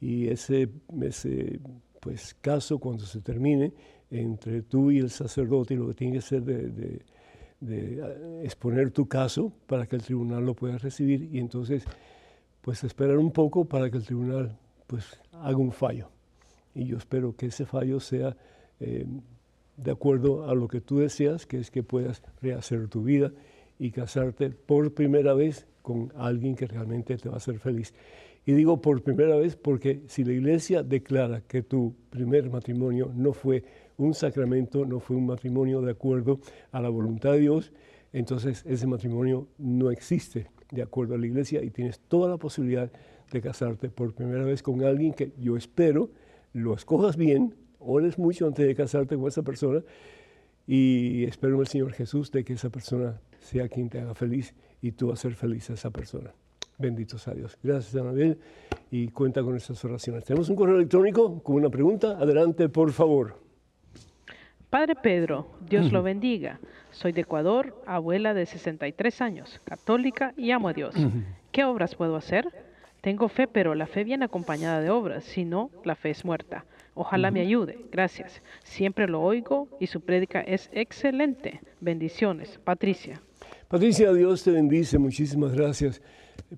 y 0.00 0.28
ese, 0.28 0.70
ese 1.02 1.60
pues, 2.00 2.34
caso 2.40 2.78
cuando 2.78 3.04
se 3.04 3.20
termine 3.20 3.72
entre 4.10 4.62
tú 4.62 4.90
y 4.90 4.98
el 4.98 5.10
sacerdote 5.10 5.74
lo 5.74 5.88
que 5.88 5.94
tiene 5.94 6.14
que 6.14 6.22
ser 6.22 6.42
de, 6.42 7.02
de, 7.60 8.42
exponer 8.42 8.90
tu 8.90 9.06
caso 9.06 9.52
para 9.66 9.86
que 9.86 9.96
el 9.96 10.02
tribunal 10.02 10.46
lo 10.46 10.54
pueda 10.54 10.78
recibir 10.78 11.28
y 11.32 11.38
entonces 11.38 11.84
pues 12.62 12.84
esperar 12.84 13.18
un 13.18 13.32
poco 13.32 13.64
para 13.64 13.90
que 13.90 13.98
el 13.98 14.04
tribunal 14.04 14.56
pues 14.86 15.04
haga 15.32 15.56
un 15.56 15.72
fallo. 15.72 16.08
Y 16.74 16.84
yo 16.84 16.96
espero 16.96 17.34
que 17.34 17.46
ese 17.46 17.66
fallo 17.66 18.00
sea 18.00 18.36
eh, 18.80 19.04
de 19.78 19.92
acuerdo 19.92 20.48
a 20.48 20.54
lo 20.54 20.68
que 20.68 20.80
tú 20.80 20.98
deseas, 20.98 21.46
que 21.46 21.58
es 21.58 21.70
que 21.70 21.82
puedas 21.82 22.22
rehacer 22.42 22.88
tu 22.88 23.02
vida 23.02 23.32
y 23.78 23.92
casarte 23.92 24.50
por 24.50 24.92
primera 24.92 25.34
vez 25.34 25.66
con 25.82 26.12
alguien 26.16 26.56
que 26.56 26.66
realmente 26.66 27.16
te 27.16 27.28
va 27.28 27.36
a 27.36 27.38
hacer 27.38 27.58
feliz. 27.58 27.94
Y 28.44 28.52
digo 28.52 28.80
por 28.82 29.02
primera 29.02 29.36
vez 29.36 29.56
porque 29.56 30.02
si 30.06 30.24
la 30.24 30.32
iglesia 30.32 30.82
declara 30.82 31.42
que 31.42 31.62
tu 31.62 31.94
primer 32.10 32.50
matrimonio 32.50 33.12
no 33.14 33.32
fue 33.32 33.64
un 33.96 34.14
sacramento, 34.14 34.84
no 34.84 35.00
fue 35.00 35.16
un 35.16 35.26
matrimonio 35.26 35.80
de 35.80 35.92
acuerdo 35.92 36.40
a 36.72 36.80
la 36.80 36.88
voluntad 36.88 37.32
de 37.32 37.40
Dios, 37.40 37.72
entonces 38.12 38.64
ese 38.66 38.86
matrimonio 38.86 39.48
no 39.58 39.90
existe 39.90 40.50
de 40.70 40.82
acuerdo 40.82 41.14
a 41.14 41.18
la 41.18 41.26
iglesia 41.26 41.62
y 41.62 41.70
tienes 41.70 42.00
toda 42.00 42.28
la 42.28 42.36
posibilidad 42.36 42.90
de 43.30 43.40
casarte 43.40 43.90
por 43.90 44.14
primera 44.14 44.44
vez 44.44 44.62
con 44.62 44.82
alguien 44.82 45.12
que 45.12 45.32
yo 45.38 45.56
espero 45.56 46.10
lo 46.52 46.74
escojas 46.74 47.16
bien, 47.16 47.54
ores 47.78 48.18
mucho 48.18 48.46
antes 48.46 48.66
de 48.66 48.74
casarte 48.74 49.16
con 49.16 49.28
esa 49.28 49.42
persona 49.42 49.82
y 50.66 51.24
espero 51.24 51.54
en 51.54 51.60
el 51.60 51.66
Señor 51.66 51.92
Jesús 51.92 52.30
de 52.30 52.44
que 52.44 52.52
esa 52.52 52.70
persona 52.70 53.20
sea 53.40 53.68
quien 53.68 53.88
te 53.88 54.00
haga 54.00 54.14
feliz 54.14 54.54
y 54.82 54.92
tú 54.92 55.10
a 55.10 55.16
ser 55.16 55.34
feliz 55.34 55.70
a 55.70 55.74
esa 55.74 55.90
persona. 55.90 56.32
Bendito 56.76 57.18
sea 57.18 57.34
Dios. 57.34 57.58
Gracias, 57.62 58.00
Anabel, 58.00 58.38
y 58.90 59.08
cuenta 59.08 59.42
con 59.42 59.52
nuestras 59.52 59.84
oraciones. 59.84 60.24
Tenemos 60.24 60.48
un 60.48 60.56
correo 60.56 60.76
electrónico 60.76 61.42
con 61.42 61.56
una 61.56 61.70
pregunta. 61.70 62.18
Adelante, 62.18 62.68
por 62.68 62.92
favor. 62.92 63.36
Padre 64.70 64.94
Pedro, 64.94 65.48
Dios 65.66 65.90
lo 65.90 66.02
bendiga. 66.02 66.60
Soy 66.90 67.12
de 67.12 67.22
Ecuador, 67.22 67.82
abuela 67.86 68.34
de 68.34 68.44
63 68.44 69.22
años, 69.22 69.60
católica 69.64 70.34
y 70.36 70.50
amo 70.50 70.68
a 70.68 70.74
Dios. 70.74 70.94
¿Qué 71.50 71.64
obras 71.64 71.94
puedo 71.94 72.16
hacer? 72.16 72.46
Tengo 73.00 73.28
fe, 73.28 73.48
pero 73.48 73.74
la 73.74 73.86
fe 73.86 74.04
viene 74.04 74.26
acompañada 74.26 74.80
de 74.80 74.90
obras, 74.90 75.24
si 75.24 75.44
no, 75.44 75.70
la 75.84 75.94
fe 75.94 76.10
es 76.10 76.24
muerta. 76.24 76.66
Ojalá 77.00 77.30
me 77.30 77.40
ayude. 77.40 77.78
Gracias. 77.92 78.42
Siempre 78.64 79.06
lo 79.06 79.22
oigo 79.22 79.68
y 79.78 79.86
su 79.86 80.00
prédica 80.00 80.40
es 80.40 80.68
excelente. 80.72 81.60
Bendiciones. 81.80 82.58
Patricia. 82.64 83.22
Patricia, 83.68 84.12
Dios 84.12 84.42
te 84.42 84.50
bendice. 84.50 84.98
Muchísimas 84.98 85.52
gracias. 85.52 86.02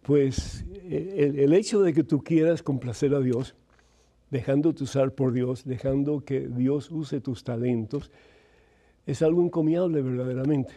Pues 0.01 0.65
el, 0.89 1.53
hecho 1.53 1.83
de 1.83 1.93
que 1.93 2.05
tú 2.05 2.25
quieras 2.25 2.63
complacer 2.63 3.15
a 3.15 3.21
Dios, 3.21 3.55
dejándote 4.31 4.85
usar 4.85 5.13
por 5.13 5.33
Dios, 5.35 5.65
dejando 5.67 6.25
que 6.25 6.49
Dios 6.49 6.91
use 6.91 7.21
tus 7.21 7.45
talentos, 7.45 8.11
es 9.05 9.21
algo 9.21 9.43
encomiable 9.43 10.01
verdaderamente, 10.01 10.73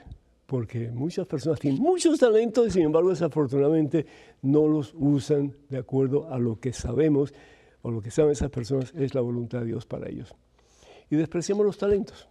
porque 0.45 0.91
muchas 0.91 1.25
personas 1.25 1.61
tienen 1.61 1.81
muchos 1.81 2.19
talentos 2.19 2.67
y 2.67 2.71
sin 2.71 2.83
embargo 2.83 3.11
desafortunadamente 3.11 4.05
no 4.41 4.67
los 4.67 4.93
usan 4.93 5.55
de 5.69 5.77
acuerdo 5.77 6.29
a 6.33 6.37
lo 6.37 6.59
que 6.59 6.73
sabemos 6.73 7.33
o 7.83 7.91
lo 7.91 8.01
que 8.01 8.09
saben 8.09 8.31
esas 8.31 8.49
personas 8.49 8.91
es 8.95 9.13
la 9.13 9.21
voluntad 9.21 9.59
de 9.59 9.67
Dios 9.67 9.85
para 9.85 10.09
ellos. 10.09 10.33
Y 11.11 11.15
despreciamos 11.15 11.63
los 11.63 11.77
talentos, 11.77 12.27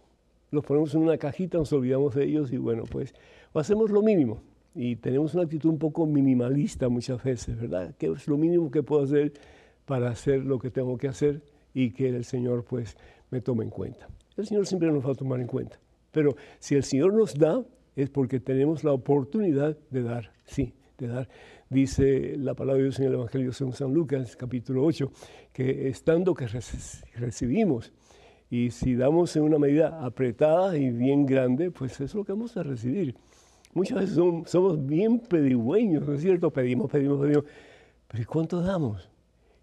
los 0.51 0.65
ponemos 0.65 0.93
en 0.93 1.03
una 1.03 1.17
cajita, 1.17 1.57
nos 1.57 1.71
olvidamos 1.71 2.13
de 2.15 2.25
ellos 2.25 2.51
y 2.51 2.57
bueno, 2.57 2.83
pues 2.83 3.13
hacemos 3.53 3.89
lo 3.89 4.01
mínimo. 4.01 4.41
Y 4.75 4.97
tenemos 4.97 5.33
una 5.35 5.43
actitud 5.43 5.69
un 5.69 5.79
poco 5.79 6.05
minimalista 6.05 6.89
muchas 6.89 7.23
veces, 7.23 7.57
¿verdad? 7.57 7.95
¿Qué 7.97 8.07
es 8.07 8.27
lo 8.27 8.37
mínimo 8.37 8.69
que 8.69 8.83
puedo 8.83 9.03
hacer 9.03 9.31
para 9.85 10.09
hacer 10.09 10.43
lo 10.43 10.59
que 10.59 10.69
tengo 10.69 10.97
que 10.97 11.07
hacer? 11.07 11.41
y 11.73 11.91
que 11.91 12.09
el 12.09 12.23
Señor 12.23 12.63
pues 12.63 12.95
me 13.31 13.41
tome 13.41 13.63
en 13.63 13.69
cuenta. 13.69 14.07
El 14.37 14.45
Señor 14.45 14.65
siempre 14.65 14.91
nos 14.91 15.05
va 15.05 15.11
a 15.11 15.15
tomar 15.15 15.39
en 15.39 15.47
cuenta. 15.47 15.79
Pero 16.11 16.35
si 16.59 16.75
el 16.75 16.83
Señor 16.83 17.13
nos 17.13 17.35
da, 17.35 17.63
es 17.95 18.09
porque 18.09 18.39
tenemos 18.39 18.83
la 18.83 18.91
oportunidad 18.91 19.77
de 19.89 20.03
dar, 20.03 20.31
sí, 20.45 20.73
de 20.97 21.07
dar. 21.07 21.29
Dice 21.73 22.35
la 22.37 22.53
palabra 22.53 22.77
de 22.77 22.83
Dios 22.83 22.99
en 22.99 23.07
el 23.07 23.13
Evangelio 23.15 23.49
de 23.49 23.71
San 23.73 23.91
Lucas, 23.91 24.35
capítulo 24.35 24.83
8, 24.85 25.11
que 25.51 25.87
estando 25.87 26.35
que 26.35 26.45
recibimos, 27.15 27.91
y 28.47 28.69
si 28.69 28.93
damos 28.93 29.35
en 29.35 29.41
una 29.41 29.57
medida 29.57 30.05
apretada 30.05 30.77
y 30.77 30.91
bien 30.91 31.25
grande, 31.25 31.71
pues 31.71 31.99
es 31.99 32.13
lo 32.13 32.23
que 32.23 32.31
vamos 32.31 32.55
a 32.57 32.61
recibir. 32.61 33.15
Muchas 33.73 34.01
veces 34.01 34.15
somos 34.45 34.85
bien 34.85 35.17
pedigüeños, 35.17 36.07
¿no 36.07 36.13
es 36.13 36.21
cierto? 36.21 36.51
Pedimos, 36.51 36.91
pedimos, 36.91 37.19
pedimos. 37.19 37.45
Pero 38.07 38.21
¿y 38.21 38.25
cuánto 38.27 38.61
damos? 38.61 39.09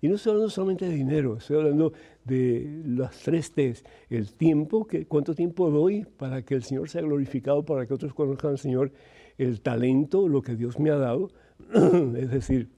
Y 0.00 0.08
no 0.08 0.16
estoy 0.16 0.30
hablando 0.30 0.50
solamente 0.50 0.86
de 0.86 0.94
dinero, 0.94 1.36
estoy 1.36 1.58
hablando 1.58 1.92
de 2.24 2.82
las 2.86 3.20
tres 3.20 3.52
T's. 3.52 3.84
El 4.08 4.32
tiempo, 4.32 4.84
que, 4.84 5.06
cuánto 5.06 5.32
tiempo 5.32 5.70
doy 5.70 6.04
para 6.16 6.42
que 6.42 6.56
el 6.56 6.64
Señor 6.64 6.88
sea 6.88 7.02
glorificado, 7.02 7.64
para 7.64 7.86
que 7.86 7.94
otros 7.94 8.14
conozcan 8.14 8.50
al 8.50 8.58
Señor. 8.58 8.90
El 9.38 9.60
talento, 9.60 10.26
lo 10.26 10.42
que 10.42 10.56
Dios 10.56 10.80
me 10.80 10.90
ha 10.90 10.96
dado, 10.96 11.30
es 12.16 12.30
decir, 12.30 12.68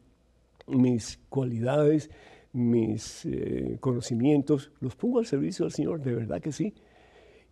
mis 0.66 1.18
cualidades, 1.29 2.11
mis 2.53 3.25
eh, 3.25 3.79
conocimientos, 3.81 4.71
los 4.81 4.97
pongo 4.97 5.18
al 5.18 5.27
servicio 5.27 5.64
del 5.64 5.73
Señor, 5.73 6.03
de 6.03 6.14
verdad 6.14 6.40
que 6.40 6.53
sí. 6.53 6.75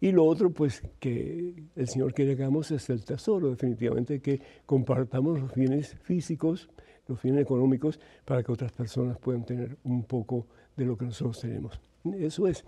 Y 0.01 0.13
lo 0.13 0.25
otro, 0.25 0.51
pues, 0.51 0.83
que 0.99 1.55
el 1.77 1.89
Señor 1.89 2.15
quiere 2.15 2.35
que 2.35 2.43
hagamos 2.43 2.71
es 2.71 2.89
el 2.89 3.05
tesoro, 3.05 3.51
definitivamente, 3.51 4.21
que 4.21 4.41
compartamos 4.65 5.39
los 5.39 5.55
bienes 5.55 5.95
físicos, 6.03 6.71
los 7.07 7.23
bienes 7.23 7.43
económicos, 7.43 8.01
para 8.25 8.43
que 8.43 8.51
otras 8.51 8.73
personas 8.73 9.19
puedan 9.19 9.45
tener 9.45 9.77
un 9.85 10.05
poco 10.05 10.47
de 10.77 10.87
lo 10.87 10.97
que 10.97 11.05
nosotros 11.05 11.41
tenemos. 11.41 11.79
Eso 12.19 12.49
es. 12.49 12.65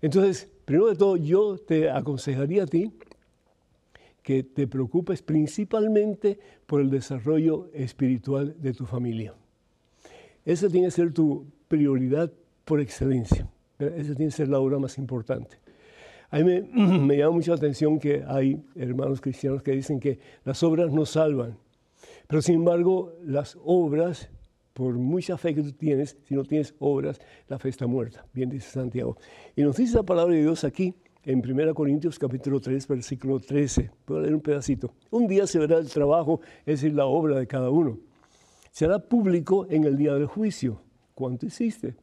Entonces, 0.00 0.48
primero 0.64 0.88
de 0.88 0.94
todo, 0.94 1.16
yo 1.16 1.58
te 1.58 1.90
aconsejaría 1.90 2.62
a 2.62 2.66
ti 2.66 2.92
que 4.26 4.42
te 4.42 4.66
preocupes 4.66 5.22
principalmente 5.22 6.36
por 6.66 6.80
el 6.80 6.90
desarrollo 6.90 7.70
espiritual 7.72 8.56
de 8.60 8.72
tu 8.72 8.84
familia. 8.84 9.32
Esa 10.44 10.68
tiene 10.68 10.88
que 10.88 10.90
ser 10.90 11.12
tu 11.12 11.46
prioridad 11.68 12.32
por 12.64 12.80
excelencia. 12.80 13.48
Esa 13.78 14.16
tiene 14.16 14.32
que 14.32 14.36
ser 14.36 14.48
la 14.48 14.58
obra 14.58 14.80
más 14.80 14.98
importante. 14.98 15.58
A 16.30 16.40
mí 16.40 16.60
me, 16.72 17.18
llama 17.18 17.36
mucho 17.36 17.52
la 17.52 17.58
atención 17.58 18.00
que 18.00 18.24
hay 18.26 18.60
hermanos 18.74 19.20
cristianos 19.20 19.62
que 19.62 19.70
dicen 19.70 20.00
que 20.00 20.18
las 20.44 20.60
obras 20.64 20.92
no 20.92 21.06
salvan, 21.06 21.56
pero 22.26 22.42
sin 22.42 22.56
embargo 22.56 23.12
las 23.24 23.56
obras, 23.64 24.28
por 24.72 24.94
mucha 24.94 25.38
fe 25.38 25.54
que 25.54 25.62
tú 25.62 25.70
tienes, 25.70 26.18
si 26.24 26.34
no 26.34 26.42
tienes 26.42 26.74
obras, 26.80 27.20
la 27.46 27.60
fe 27.60 27.68
está 27.68 27.86
muerta, 27.86 28.26
bien 28.32 28.50
dice 28.50 28.72
Santiago. 28.72 29.18
Y 29.54 29.62
nos 29.62 29.76
dice 29.76 29.94
la 29.94 30.02
palabra 30.02 30.34
de 30.34 30.42
Dios 30.42 30.64
aquí 30.64 30.96
en 31.26 31.38
1 31.46 31.74
Corintios 31.74 32.18
capítulo 32.18 32.60
3, 32.60 32.88
versículo 32.88 33.38
13. 33.38 33.90
Puedo 34.06 34.22
leer 34.22 34.34
un 34.34 34.40
pedacito. 34.40 34.94
Un 35.10 35.26
día 35.26 35.46
se 35.46 35.58
verá 35.58 35.76
el 35.76 35.90
trabajo, 35.90 36.40
es 36.60 36.80
decir, 36.80 36.94
la 36.94 37.04
obra 37.04 37.38
de 37.38 37.46
cada 37.46 37.68
uno. 37.68 37.98
Será 38.70 38.98
público 38.98 39.66
en 39.68 39.84
el 39.84 39.98
día 39.98 40.14
del 40.14 40.26
juicio. 40.26 40.80
¿Cuánto 41.14 41.44
hiciste? 41.44 41.96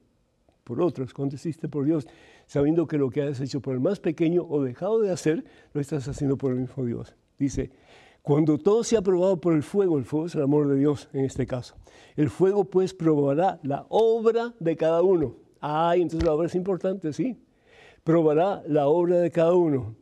Por 0.64 0.80
otros, 0.82 1.14
¿cuánto 1.14 1.36
hiciste 1.36 1.68
por 1.68 1.86
Dios? 1.86 2.08
sabiendo 2.46 2.88
que 2.88 2.98
lo 2.98 3.10
que 3.10 3.24
has 3.24 3.40
hecho 3.40 3.62
por 3.62 3.74
el 3.74 3.80
más 3.80 4.00
pequeño 4.00 4.46
o 4.48 4.62
dejado 4.62 5.02
de 5.02 5.12
hacer, 5.12 5.44
lo 5.74 5.82
estás 5.82 6.08
haciendo 6.08 6.38
por 6.38 6.52
el 6.52 6.60
mismo 6.60 6.86
Dios. 6.86 7.16
Dice, 7.38 7.72
cuando 8.22 8.58
todo 8.58 8.84
sea 8.84 9.02
probado 9.02 9.40
por 9.40 9.54
el 9.54 9.64
fuego, 9.64 9.98
el 9.98 10.06
fuego 10.06 10.28
es 10.28 10.36
el 10.36 10.44
amor 10.44 10.68
de 10.68 10.76
Dios 10.76 11.10
en 11.14 11.26
este 11.26 11.46
caso, 11.46 11.76
el 12.16 12.30
fuego 12.30 12.66
pues 12.66 12.94
probará 12.94 13.60
la 13.64 13.86
obra 13.90 14.54
de 14.60 14.76
cada 14.76 15.02
uno. 15.02 15.36
Ay, 15.60 16.02
entonces 16.02 16.26
la 16.26 16.34
obra 16.34 16.48
es 16.48 16.56
importante, 16.56 17.14
sí. 17.14 17.38
Probará 18.04 18.64
la 18.68 18.88
obra 18.88 19.18
de 19.18 19.32
cada 19.32 19.54
uno. 19.54 19.96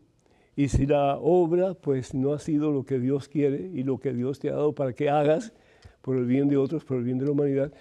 Y 0.56 0.68
si 0.68 0.86
la 0.86 1.18
obra 1.18 1.74
pues 1.74 2.14
no 2.14 2.34
ha 2.34 2.40
sido 2.40 2.72
lo 2.72 2.84
que 2.84 3.00
Dios 3.00 3.28
quiere 3.28 3.72
y 3.74 3.84
lo 3.84 4.00
que 4.00 4.14
Dios 4.14 4.40
te 4.40 4.50
ha 4.50 4.54
dado 4.54 4.74
para 4.74 4.94
que 4.94 5.10
hagas 5.10 5.54
por 6.02 6.18
el 6.18 6.26
bien 6.26 6.50
de 6.50 6.58
otros, 6.58 6.84
por 6.84 6.98
el 6.98 7.04
bien 7.04 7.18
de 7.18 7.26
la 7.26 7.32
humanidad, 7.32 7.72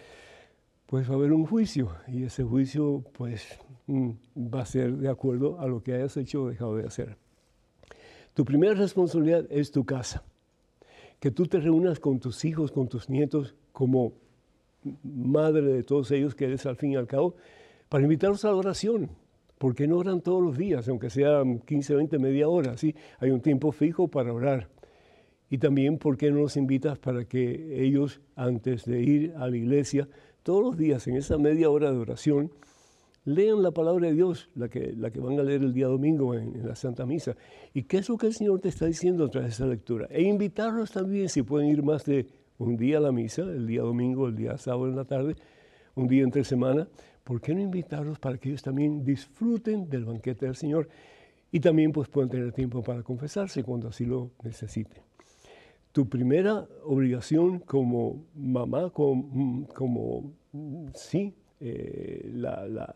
pues 0.86 1.08
va 1.08 1.14
a 1.14 1.16
haber 1.16 1.32
un 1.32 1.46
juicio 1.46 1.90
y 2.08 2.24
ese 2.24 2.42
juicio 2.42 3.04
pues 3.12 3.46
mm, 3.86 4.10
va 4.36 4.62
a 4.62 4.66
ser 4.66 4.92
de 4.96 5.08
acuerdo 5.08 5.60
a 5.60 5.66
lo 5.66 5.82
que 5.82 5.94
hayas 5.94 6.16
hecho 6.16 6.42
o 6.42 6.48
dejado 6.48 6.76
de 6.76 6.86
hacer. 6.86 7.16
Tu 8.34 8.44
primera 8.44 8.74
responsabilidad 8.74 9.46
es 9.50 9.70
tu 9.70 9.84
casa. 9.84 10.22
Que 11.18 11.30
tú 11.30 11.46
te 11.46 11.60
reúnas 11.60 12.00
con 12.00 12.18
tus 12.18 12.44
hijos, 12.44 12.72
con 12.72 12.88
tus 12.88 13.10
nietos, 13.10 13.54
como 13.72 14.12
madre 15.02 15.62
de 15.62 15.82
todos 15.82 16.10
ellos 16.10 16.34
que 16.34 16.46
eres 16.46 16.64
al 16.66 16.76
fin 16.76 16.92
y 16.92 16.96
al 16.96 17.06
cabo, 17.06 17.34
para 17.88 18.02
invitarlos 18.02 18.44
a 18.44 18.48
la 18.48 18.56
oración. 18.56 19.10
¿Por 19.60 19.74
qué 19.74 19.86
no 19.86 19.98
oran 19.98 20.22
todos 20.22 20.42
los 20.42 20.56
días, 20.56 20.88
aunque 20.88 21.10
sean 21.10 21.58
15, 21.58 21.94
20, 21.94 22.18
media 22.18 22.48
hora? 22.48 22.78
¿sí? 22.78 22.94
Hay 23.18 23.30
un 23.30 23.42
tiempo 23.42 23.72
fijo 23.72 24.08
para 24.08 24.32
orar. 24.32 24.68
Y 25.50 25.58
también, 25.58 25.98
¿por 25.98 26.16
qué 26.16 26.30
no 26.30 26.38
los 26.38 26.56
invitas 26.56 26.98
para 26.98 27.26
que 27.26 27.84
ellos, 27.84 28.22
antes 28.36 28.86
de 28.86 29.02
ir 29.02 29.34
a 29.36 29.46
la 29.48 29.58
iglesia, 29.58 30.08
todos 30.42 30.62
los 30.62 30.78
días 30.78 31.06
en 31.08 31.16
esa 31.18 31.36
media 31.36 31.68
hora 31.68 31.92
de 31.92 31.98
oración, 31.98 32.50
lean 33.26 33.62
la 33.62 33.70
palabra 33.70 34.06
de 34.08 34.14
Dios, 34.14 34.48
la 34.54 34.70
que, 34.70 34.94
la 34.96 35.10
que 35.10 35.20
van 35.20 35.38
a 35.38 35.42
leer 35.42 35.60
el 35.60 35.74
día 35.74 35.88
domingo 35.88 36.34
en, 36.34 36.66
la 36.66 36.74
Santa 36.74 37.04
Misa. 37.04 37.36
¿Y 37.74 37.82
qué 37.82 37.98
es 37.98 38.08
lo 38.08 38.16
que 38.16 38.28
el 38.28 38.32
Señor 38.32 38.60
te 38.60 38.70
está 38.70 38.86
diciendo 38.86 39.28
tras 39.28 39.46
esa 39.46 39.66
lectura? 39.66 40.06
E 40.08 40.22
invitarlos 40.22 40.90
también, 40.90 41.28
si 41.28 41.42
pueden 41.42 41.68
ir 41.68 41.82
más 41.82 42.06
de 42.06 42.28
un 42.56 42.78
día 42.78 42.96
a 42.96 43.00
la 43.00 43.12
misa, 43.12 43.42
el 43.42 43.66
día 43.66 43.82
domingo, 43.82 44.26
el 44.26 44.36
día 44.36 44.56
sábado 44.56 44.88
en 44.88 44.96
la 44.96 45.04
tarde, 45.04 45.36
un 45.96 46.08
día 46.08 46.22
entre 46.22 46.44
semana, 46.44 46.88
¿por 47.24 47.40
qué 47.40 47.54
no 47.54 47.60
invitarlos 47.60 48.18
para 48.18 48.38
que 48.38 48.48
ellos 48.48 48.62
también 48.62 49.04
disfruten 49.04 49.88
del 49.88 50.04
banquete 50.04 50.46
del 50.46 50.56
Señor 50.56 50.88
y 51.52 51.60
también 51.60 51.92
pues 51.92 52.08
puedan 52.08 52.30
tener 52.30 52.52
tiempo 52.52 52.82
para 52.82 53.02
confesarse 53.02 53.62
cuando 53.62 53.88
así 53.88 54.04
lo 54.04 54.30
necesiten? 54.42 55.02
tu 55.92 56.08
primera 56.08 56.66
obligación 56.84 57.58
como 57.58 58.24
mamá, 58.34 58.90
como, 58.90 59.66
como 59.74 60.32
sí, 60.94 61.34
eh, 61.58 62.30
la, 62.32 62.66
la, 62.66 62.94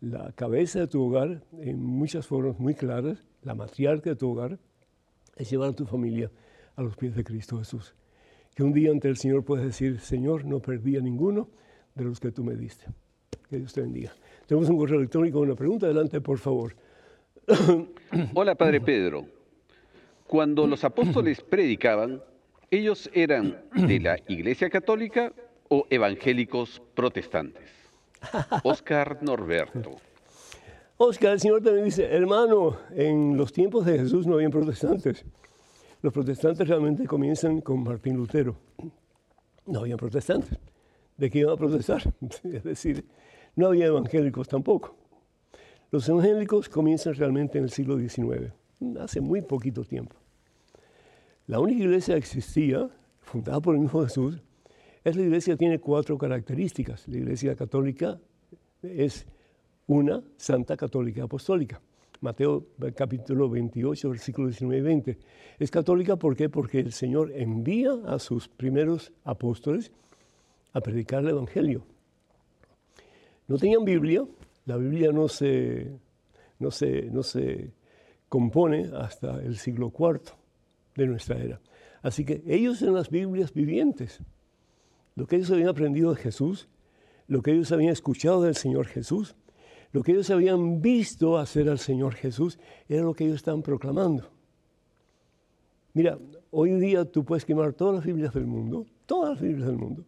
la, 0.00 0.32
cabeza 0.32 0.80
de 0.80 0.86
tu 0.86 1.02
hogar, 1.02 1.42
en 1.58 1.82
muchas 1.82 2.26
formas 2.26 2.58
muy 2.58 2.74
claras, 2.74 3.22
la 3.42 3.54
matriarca 3.54 4.10
de 4.10 4.16
tu 4.16 4.30
hogar, 4.30 4.58
es 5.36 5.50
llevar 5.50 5.70
a 5.70 5.72
tu 5.72 5.86
familia 5.86 6.30
a 6.76 6.82
los 6.82 6.96
pies 6.96 7.14
de 7.14 7.24
Cristo 7.24 7.58
Jesús. 7.58 7.94
Que 8.54 8.62
un 8.62 8.72
día 8.72 8.90
ante 8.90 9.08
el 9.08 9.16
Señor 9.16 9.44
puedes 9.44 9.64
decir, 9.64 10.00
Señor, 10.00 10.44
no 10.44 10.60
perdí 10.60 10.96
a 10.96 11.00
ninguno 11.00 11.48
de 11.94 12.04
los 12.04 12.20
que 12.20 12.32
tú 12.32 12.42
me 12.42 12.56
diste. 12.56 12.86
Que 13.48 13.58
Dios 13.58 13.72
te 13.72 13.80
bendiga. 13.80 14.12
Tenemos 14.46 14.68
un 14.68 14.78
correo 14.78 14.98
electrónico, 14.98 15.40
una 15.40 15.54
pregunta. 15.54 15.86
Adelante, 15.86 16.20
por 16.20 16.38
favor. 16.38 16.74
Hola, 18.34 18.54
Padre 18.54 18.80
Pedro. 18.80 19.26
Cuando 20.26 20.66
los 20.66 20.84
apóstoles 20.84 21.40
predicaban, 21.50 22.22
¿Ellos 22.72 23.10
eran 23.12 23.58
de 23.74 23.98
la 23.98 24.16
Iglesia 24.28 24.70
Católica 24.70 25.32
o 25.68 25.88
evangélicos 25.90 26.80
protestantes? 26.94 27.68
Oscar 28.62 29.18
Norberto. 29.22 29.96
Oscar, 30.96 31.32
el 31.32 31.40
Señor 31.40 31.62
también 31.62 31.86
dice, 31.86 32.04
hermano, 32.04 32.76
en 32.94 33.36
los 33.36 33.52
tiempos 33.52 33.84
de 33.86 33.98
Jesús 33.98 34.24
no 34.24 34.34
habían 34.34 34.52
protestantes. 34.52 35.24
Los 36.00 36.12
protestantes 36.12 36.68
realmente 36.68 37.06
comienzan 37.08 37.60
con 37.60 37.82
Martín 37.82 38.16
Lutero. 38.16 38.54
No 39.66 39.80
habían 39.80 39.98
protestantes. 39.98 40.56
¿De 41.20 41.28
qué 41.28 41.40
iban 41.40 41.52
a 41.52 41.56
protestar? 41.56 42.02
Es 42.44 42.64
decir, 42.64 43.04
no 43.54 43.66
había 43.66 43.86
evangélicos 43.86 44.48
tampoco. 44.48 44.96
Los 45.90 46.08
evangélicos 46.08 46.70
comienzan 46.70 47.12
realmente 47.14 47.58
en 47.58 47.64
el 47.64 47.70
siglo 47.70 47.98
XIX, 47.98 48.54
hace 48.98 49.20
muy 49.20 49.42
poquito 49.42 49.84
tiempo. 49.84 50.16
La 51.46 51.60
única 51.60 51.82
iglesia 51.82 52.14
que 52.14 52.20
existía, 52.20 52.88
fundada 53.20 53.60
por 53.60 53.74
el 53.74 53.82
mismo 53.82 54.02
Jesús, 54.02 54.40
es 55.04 55.14
la 55.14 55.22
iglesia 55.22 55.54
que 55.54 55.58
tiene 55.58 55.78
cuatro 55.78 56.16
características. 56.16 57.06
La 57.06 57.18
iglesia 57.18 57.54
católica 57.54 58.18
es 58.82 59.26
una 59.88 60.22
santa 60.38 60.74
católica 60.74 61.24
apostólica. 61.24 61.82
Mateo 62.22 62.64
capítulo 62.96 63.50
28, 63.50 64.08
versículos 64.08 64.52
19 64.52 64.78
y 64.78 64.82
20. 64.82 65.18
Es 65.58 65.70
católica 65.70 66.16
¿por 66.16 66.34
qué? 66.34 66.48
porque 66.48 66.80
el 66.80 66.92
Señor 66.92 67.30
envía 67.32 67.92
a 68.06 68.18
sus 68.18 68.48
primeros 68.48 69.12
apóstoles 69.24 69.92
a 70.72 70.80
predicar 70.80 71.22
el 71.22 71.30
Evangelio. 71.30 71.84
No 73.48 73.58
tenían 73.58 73.84
Biblia, 73.84 74.24
la 74.66 74.76
Biblia 74.76 75.12
no 75.12 75.28
se, 75.28 75.90
no 76.58 76.70
se, 76.70 77.10
no 77.10 77.22
se 77.22 77.72
compone 78.28 78.90
hasta 78.94 79.40
el 79.40 79.56
siglo 79.56 79.92
IV 79.96 80.20
de 80.94 81.06
nuestra 81.06 81.38
era. 81.38 81.60
Así 82.02 82.24
que 82.24 82.42
ellos 82.46 82.80
en 82.82 82.94
las 82.94 83.10
Biblias 83.10 83.52
vivientes, 83.52 84.20
lo 85.16 85.26
que 85.26 85.36
ellos 85.36 85.50
habían 85.50 85.68
aprendido 85.68 86.14
de 86.14 86.20
Jesús, 86.20 86.68
lo 87.26 87.42
que 87.42 87.52
ellos 87.52 87.72
habían 87.72 87.92
escuchado 87.92 88.42
del 88.42 88.54
Señor 88.54 88.86
Jesús, 88.86 89.34
lo 89.92 90.02
que 90.02 90.12
ellos 90.12 90.30
habían 90.30 90.80
visto 90.80 91.36
hacer 91.36 91.68
al 91.68 91.78
Señor 91.78 92.14
Jesús, 92.14 92.58
era 92.88 93.02
lo 93.02 93.14
que 93.14 93.24
ellos 93.24 93.36
estaban 93.36 93.62
proclamando. 93.62 94.30
Mira, 95.92 96.18
hoy 96.50 96.78
día 96.78 97.04
tú 97.04 97.24
puedes 97.24 97.44
quemar 97.44 97.72
todas 97.72 97.96
las 97.96 98.04
Biblias 98.04 98.32
del 98.32 98.46
mundo, 98.46 98.86
todas 99.06 99.30
las 99.30 99.40
Biblias 99.40 99.66
del 99.66 99.76
mundo, 99.76 100.04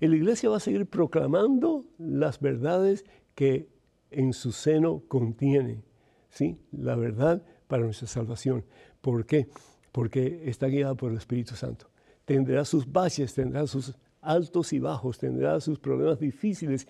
y 0.00 0.06
la 0.08 0.16
iglesia 0.16 0.48
va 0.48 0.56
a 0.56 0.60
seguir 0.60 0.86
proclamando 0.86 1.84
las 1.98 2.40
verdades 2.40 3.04
que 3.34 3.68
en 4.10 4.32
su 4.32 4.52
seno 4.52 5.02
contiene 5.06 5.82
¿sí? 6.30 6.58
la 6.72 6.96
verdad 6.96 7.42
para 7.66 7.84
nuestra 7.84 8.08
salvación. 8.08 8.64
¿Por 9.00 9.26
qué? 9.26 9.48
Porque 9.92 10.42
está 10.48 10.66
guiada 10.68 10.94
por 10.94 11.10
el 11.10 11.18
Espíritu 11.18 11.54
Santo. 11.54 11.90
Tendrá 12.24 12.64
sus 12.64 12.90
valles, 12.90 13.34
tendrá 13.34 13.66
sus 13.66 13.94
altos 14.20 14.72
y 14.72 14.78
bajos, 14.78 15.18
tendrá 15.18 15.60
sus 15.60 15.78
problemas 15.78 16.18
difíciles, 16.18 16.86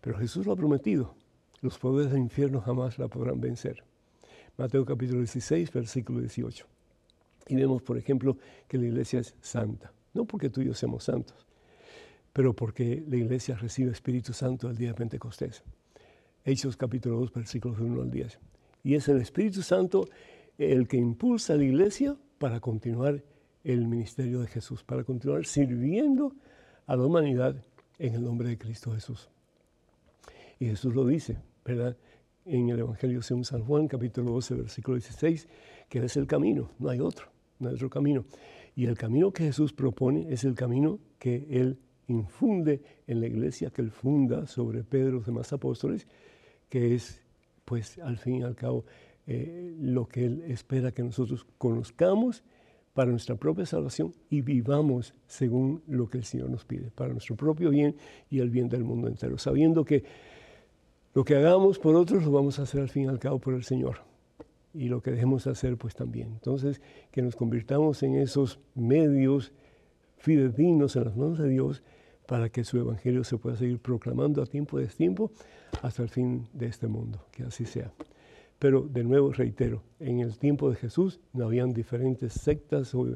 pero 0.00 0.18
Jesús 0.18 0.46
lo 0.46 0.52
ha 0.52 0.56
prometido. 0.56 1.14
Los 1.60 1.78
poderes 1.78 2.12
del 2.12 2.22
infierno 2.22 2.60
jamás 2.60 2.98
la 2.98 3.08
podrán 3.08 3.40
vencer. 3.40 3.84
Mateo 4.56 4.84
capítulo 4.84 5.20
16, 5.20 5.72
versículo 5.72 6.20
18. 6.20 6.66
Y 7.48 7.56
vemos, 7.56 7.82
por 7.82 7.98
ejemplo, 7.98 8.36
que 8.68 8.78
la 8.78 8.86
iglesia 8.86 9.20
es 9.20 9.34
santa. 9.40 9.92
No 10.14 10.24
porque 10.24 10.50
tú 10.50 10.60
y 10.60 10.66
yo 10.66 10.74
seamos 10.74 11.04
santos, 11.04 11.46
pero 12.32 12.54
porque 12.54 13.02
la 13.08 13.16
iglesia 13.16 13.56
recibe 13.56 13.90
Espíritu 13.90 14.32
Santo 14.32 14.70
el 14.70 14.76
día 14.76 14.88
de 14.88 14.94
Pentecostés. 14.94 15.62
Hechos 16.44 16.76
capítulo 16.76 17.18
2, 17.20 17.32
versículos 17.32 17.80
1 17.80 18.02
al 18.02 18.10
10. 18.10 18.38
Y 18.84 18.94
es 18.94 19.08
el 19.08 19.20
Espíritu 19.20 19.62
Santo 19.62 20.08
el 20.56 20.88
que 20.88 20.96
impulsa 20.96 21.54
a 21.54 21.56
la 21.56 21.64
iglesia 21.64 22.16
para 22.38 22.60
continuar 22.60 23.22
el 23.64 23.86
ministerio 23.86 24.40
de 24.40 24.46
Jesús, 24.46 24.82
para 24.82 25.04
continuar 25.04 25.44
sirviendo 25.44 26.34
a 26.86 26.96
la 26.96 27.04
humanidad 27.04 27.62
en 27.98 28.14
el 28.14 28.24
nombre 28.24 28.48
de 28.48 28.58
Cristo 28.58 28.92
Jesús. 28.92 29.28
Y 30.58 30.66
Jesús 30.66 30.94
lo 30.94 31.06
dice, 31.06 31.38
¿verdad? 31.64 31.96
En 32.46 32.70
el 32.70 32.80
Evangelio 32.80 33.22
según 33.22 33.44
San 33.44 33.64
Juan, 33.64 33.88
capítulo 33.88 34.32
12, 34.32 34.54
versículo 34.54 34.96
16, 34.96 35.48
que 35.88 36.04
es 36.04 36.16
el 36.16 36.26
camino, 36.26 36.70
no 36.78 36.88
hay 36.88 37.00
otro, 37.00 37.26
no 37.58 37.68
hay 37.68 37.74
otro 37.74 37.90
camino. 37.90 38.24
Y 38.74 38.86
el 38.86 38.96
camino 38.96 39.32
que 39.32 39.44
Jesús 39.44 39.72
propone 39.72 40.32
es 40.32 40.44
el 40.44 40.54
camino 40.54 40.98
que 41.18 41.46
Él 41.50 41.78
infunde 42.10 42.82
en 43.06 43.20
la 43.20 43.26
iglesia, 43.26 43.70
que 43.70 43.82
Él 43.82 43.90
funda 43.90 44.46
sobre 44.46 44.82
Pedro 44.82 45.08
y 45.08 45.12
los 45.12 45.26
demás 45.26 45.52
apóstoles, 45.52 46.06
que 46.68 46.94
es, 46.94 47.20
pues, 47.64 47.98
al 47.98 48.18
fin 48.18 48.36
y 48.36 48.42
al 48.42 48.54
cabo, 48.54 48.84
eh, 49.26 49.74
lo 49.80 50.06
que 50.06 50.24
Él 50.24 50.44
espera 50.48 50.92
que 50.92 51.02
nosotros 51.02 51.46
conozcamos 51.58 52.42
para 52.94 53.10
nuestra 53.10 53.36
propia 53.36 53.64
salvación 53.66 54.12
y 54.28 54.40
vivamos 54.42 55.14
según 55.26 55.82
lo 55.86 56.08
que 56.08 56.18
el 56.18 56.24
Señor 56.24 56.50
nos 56.50 56.64
pide, 56.64 56.90
para 56.90 57.12
nuestro 57.12 57.36
propio 57.36 57.70
bien 57.70 57.96
y 58.28 58.40
el 58.40 58.50
bien 58.50 58.68
del 58.68 58.84
mundo 58.84 59.08
entero, 59.08 59.38
sabiendo 59.38 59.84
que 59.84 60.04
lo 61.14 61.24
que 61.24 61.36
hagamos 61.36 61.78
por 61.78 61.94
otros 61.94 62.24
lo 62.24 62.30
vamos 62.30 62.58
a 62.58 62.62
hacer 62.62 62.80
al 62.80 62.88
fin 62.88 63.04
y 63.04 63.06
al 63.06 63.18
cabo 63.18 63.38
por 63.38 63.54
el 63.54 63.64
Señor. 63.64 63.98
Y 64.72 64.88
lo 64.88 65.02
que 65.02 65.10
dejemos 65.10 65.44
de 65.44 65.50
hacer, 65.50 65.76
pues 65.76 65.96
también. 65.96 66.28
Entonces, 66.28 66.80
que 67.10 67.22
nos 67.22 67.34
convirtamos 67.34 68.04
en 68.04 68.14
esos 68.14 68.60
medios 68.76 69.52
fidedignos 70.18 70.94
en 70.94 71.04
las 71.04 71.16
manos 71.16 71.38
de 71.38 71.48
Dios 71.48 71.82
para 72.30 72.48
que 72.48 72.62
su 72.62 72.78
evangelio 72.78 73.24
se 73.24 73.38
pueda 73.38 73.56
seguir 73.56 73.80
proclamando 73.80 74.40
a 74.40 74.46
tiempo 74.46 74.78
de 74.78 74.86
tiempo 74.86 75.32
hasta 75.82 76.04
el 76.04 76.08
fin 76.08 76.46
de 76.52 76.66
este 76.66 76.86
mundo. 76.86 77.26
Que 77.32 77.42
así 77.42 77.64
sea. 77.64 77.92
Pero 78.56 78.82
de 78.82 79.02
nuevo 79.02 79.32
reitero, 79.32 79.82
en 79.98 80.20
el 80.20 80.38
tiempo 80.38 80.70
de 80.70 80.76
Jesús 80.76 81.18
no 81.32 81.46
habían 81.46 81.72
diferentes 81.72 82.34
sectas 82.34 82.94
o 82.94 83.08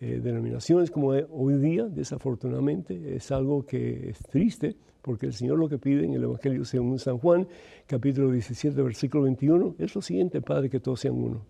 eh, 0.00 0.20
denominaciones 0.24 0.90
como 0.90 1.08
hoy 1.08 1.58
día, 1.58 1.84
desafortunadamente. 1.84 3.14
Es 3.14 3.30
algo 3.30 3.66
que 3.66 4.08
es 4.08 4.20
triste, 4.20 4.74
porque 5.02 5.26
el 5.26 5.34
Señor 5.34 5.58
lo 5.58 5.68
que 5.68 5.76
pide 5.76 6.06
en 6.06 6.14
el 6.14 6.22
Evangelio 6.22 6.64
según 6.64 6.98
San 6.98 7.18
Juan, 7.18 7.46
capítulo 7.86 8.30
17, 8.30 8.80
versículo 8.80 9.24
21, 9.24 9.74
es 9.78 9.94
lo 9.94 10.00
siguiente, 10.00 10.40
Padre, 10.40 10.70
que 10.70 10.80
todos 10.80 11.00
sean 11.00 11.16
uno. 11.16 11.42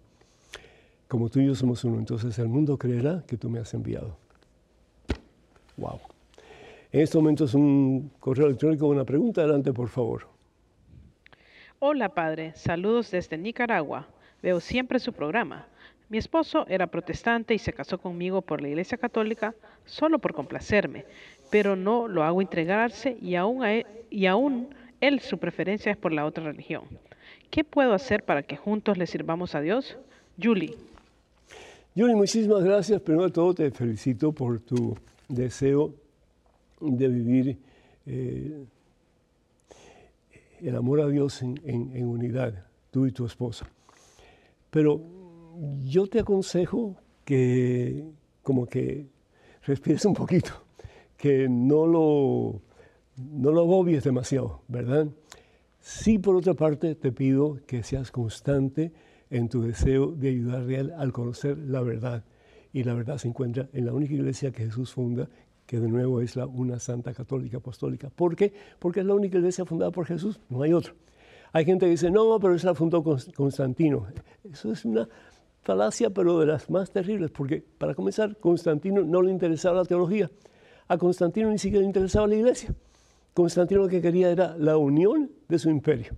Como 1.06 1.28
tú 1.28 1.38
y 1.38 1.46
yo 1.46 1.54
somos 1.54 1.84
uno, 1.84 2.00
entonces 2.00 2.36
el 2.40 2.48
mundo 2.48 2.76
creerá 2.76 3.22
que 3.28 3.36
tú 3.36 3.48
me 3.48 3.60
has 3.60 3.72
enviado. 3.74 4.16
Wow. 5.76 6.00
En 6.92 7.00
este 7.00 7.18
momento 7.18 7.44
es 7.44 7.54
un 7.54 8.10
correo 8.20 8.46
electrónico, 8.46 8.86
una 8.86 9.04
pregunta. 9.04 9.40
Adelante, 9.40 9.72
por 9.72 9.88
favor. 9.88 10.28
Hola 11.78 12.08
padre, 12.08 12.52
saludos 12.54 13.10
desde 13.10 13.36
Nicaragua. 13.36 14.06
Veo 14.42 14.60
siempre 14.60 14.98
su 14.98 15.12
programa. 15.12 15.66
Mi 16.08 16.18
esposo 16.18 16.64
era 16.68 16.86
protestante 16.86 17.52
y 17.52 17.58
se 17.58 17.72
casó 17.72 17.98
conmigo 17.98 18.40
por 18.40 18.62
la 18.62 18.68
Iglesia 18.68 18.96
Católica 18.96 19.54
solo 19.84 20.20
por 20.20 20.32
complacerme, 20.32 21.04
pero 21.50 21.74
no 21.74 22.06
lo 22.06 22.22
hago 22.22 22.40
entregarse 22.40 23.16
y 23.20 23.34
aún, 23.34 23.64
él, 23.64 23.84
y 24.08 24.26
aún 24.26 24.68
él 25.00 25.20
su 25.20 25.38
preferencia 25.38 25.90
es 25.90 25.98
por 25.98 26.12
la 26.12 26.24
otra 26.24 26.44
religión. 26.44 26.84
¿Qué 27.50 27.64
puedo 27.64 27.92
hacer 27.92 28.24
para 28.24 28.42
que 28.42 28.56
juntos 28.56 28.96
le 28.96 29.06
sirvamos 29.06 29.54
a 29.54 29.60
Dios? 29.60 29.98
Julie. 30.40 30.76
Julie, 31.96 32.14
muchísimas 32.14 32.62
gracias. 32.62 33.00
Primero 33.00 33.26
de 33.26 33.32
todo 33.32 33.52
te 33.52 33.70
felicito 33.70 34.32
por 34.32 34.60
tu 34.60 34.96
deseo 35.28 35.92
de 36.80 37.08
vivir 37.08 37.58
eh, 38.06 38.64
el 40.60 40.76
amor 40.76 41.00
a 41.00 41.08
Dios 41.08 41.42
en, 41.42 42.06
unidad, 42.06 42.66
tú 42.90 43.06
y 43.06 43.12
tu 43.12 43.26
esposa. 43.26 43.66
Pero 44.70 45.00
yo 45.82 46.06
te 46.06 46.20
aconsejo 46.20 46.96
que 47.24 48.04
como 48.42 48.66
que 48.66 49.06
respires 49.62 50.04
un 50.04 50.14
poquito, 50.14 50.50
que 51.16 51.48
no 51.48 51.86
lo, 51.86 52.60
no 53.16 53.50
lo 53.50 53.84
demasiado, 53.84 54.62
¿verdad? 54.68 55.08
Sí, 55.80 56.18
por 56.18 56.36
otra 56.36 56.54
parte, 56.54 56.94
te 56.94 57.12
pido 57.12 57.60
que 57.66 57.82
seas 57.82 58.10
constante 58.10 58.92
en 59.30 59.48
tu 59.48 59.62
deseo 59.62 60.12
de 60.12 60.30
ayudarle 60.30 60.76
a 60.76 60.80
él 60.80 60.92
al 60.96 61.12
conocer 61.12 61.58
la 61.58 61.80
verdad. 61.80 62.24
Y 62.72 62.84
la 62.84 62.94
verdad 62.94 63.18
se 63.18 63.28
encuentra 63.28 63.68
en 63.72 63.86
la 63.86 63.94
única 63.94 64.14
iglesia 64.14 64.50
que 64.50 64.64
Jesús 64.64 64.92
funda, 64.92 65.28
que 65.66 65.80
de 65.80 65.88
nuevo 65.88 66.20
es 66.20 66.36
la 66.36 66.46
una 66.46 66.78
santa 66.78 67.12
católica 67.12 67.58
apostólica. 67.58 68.10
¿Por 68.10 68.36
qué? 68.36 68.52
Porque 68.78 69.00
es 69.00 69.06
la 69.06 69.14
única 69.14 69.38
iglesia 69.38 69.64
fundada 69.64 69.90
por 69.90 70.06
Jesús, 70.06 70.40
no 70.48 70.62
hay 70.62 70.72
otra. 70.72 70.94
Hay 71.52 71.64
gente 71.64 71.86
que 71.86 71.90
dice, 71.90 72.10
no, 72.10 72.38
pero 72.40 72.54
esa 72.54 72.68
la 72.68 72.74
fundó 72.74 73.02
Constantino. 73.02 74.06
Eso 74.44 74.72
es 74.72 74.84
una 74.84 75.08
falacia, 75.62 76.10
pero 76.10 76.38
de 76.38 76.46
las 76.46 76.70
más 76.70 76.90
terribles, 76.90 77.30
porque 77.30 77.64
para 77.78 77.94
comenzar, 77.94 78.36
Constantino 78.38 79.02
no 79.02 79.22
le 79.22 79.30
interesaba 79.32 79.78
la 79.78 79.84
teología. 79.84 80.30
A 80.88 80.98
Constantino 80.98 81.50
ni 81.50 81.58
siquiera 81.58 81.80
le 81.80 81.86
interesaba 81.86 82.26
la 82.26 82.36
iglesia. 82.36 82.74
Constantino 83.34 83.82
lo 83.82 83.88
que 83.88 84.00
quería 84.00 84.30
era 84.30 84.56
la 84.56 84.76
unión 84.76 85.30
de 85.48 85.58
su 85.58 85.68
imperio. 85.68 86.14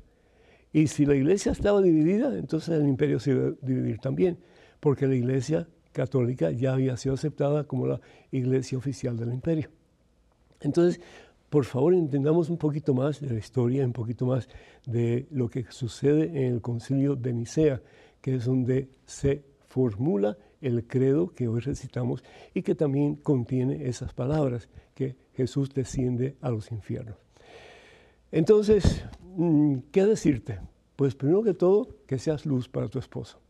Y 0.72 0.86
si 0.88 1.06
la 1.06 1.14
iglesia 1.14 1.52
estaba 1.52 1.80
dividida, 1.80 2.36
entonces 2.36 2.78
el 2.78 2.86
imperio 2.86 3.18
se 3.18 3.30
iba 3.30 3.48
a 3.48 3.52
dividir 3.62 3.98
también, 3.98 4.38
porque 4.80 5.06
la 5.06 5.14
iglesia 5.14 5.66
católica 5.98 6.52
ya 6.52 6.74
había 6.74 6.96
sido 6.96 7.16
aceptada 7.16 7.64
como 7.64 7.88
la 7.88 8.00
iglesia 8.30 8.78
oficial 8.78 9.16
del 9.16 9.32
imperio. 9.32 9.68
Entonces, 10.60 11.00
por 11.50 11.64
favor, 11.64 11.92
entendamos 11.92 12.50
un 12.50 12.56
poquito 12.56 12.94
más 12.94 13.20
de 13.20 13.30
la 13.30 13.38
historia, 13.38 13.84
un 13.84 13.92
poquito 13.92 14.24
más 14.24 14.48
de 14.86 15.26
lo 15.32 15.48
que 15.48 15.64
sucede 15.70 16.26
en 16.26 16.52
el 16.54 16.60
concilio 16.60 17.16
de 17.16 17.32
Nicea, 17.32 17.82
que 18.20 18.36
es 18.36 18.44
donde 18.44 18.88
se 19.06 19.42
formula 19.66 20.38
el 20.60 20.86
credo 20.86 21.34
que 21.34 21.48
hoy 21.48 21.60
recitamos 21.60 22.22
y 22.54 22.62
que 22.62 22.76
también 22.76 23.16
contiene 23.16 23.88
esas 23.88 24.12
palabras, 24.12 24.68
que 24.94 25.16
Jesús 25.34 25.74
desciende 25.74 26.36
a 26.40 26.50
los 26.50 26.70
infiernos. 26.70 27.16
Entonces, 28.30 29.04
mm, 29.36 29.78
¿qué 29.90 30.04
decirte? 30.06 30.60
Pues 30.94 31.16
primero 31.16 31.42
que 31.42 31.54
todo, 31.54 31.88
que 32.06 32.18
seas 32.18 32.46
luz 32.46 32.68
para 32.68 32.88
tu 32.88 33.00
esposo 33.00 33.40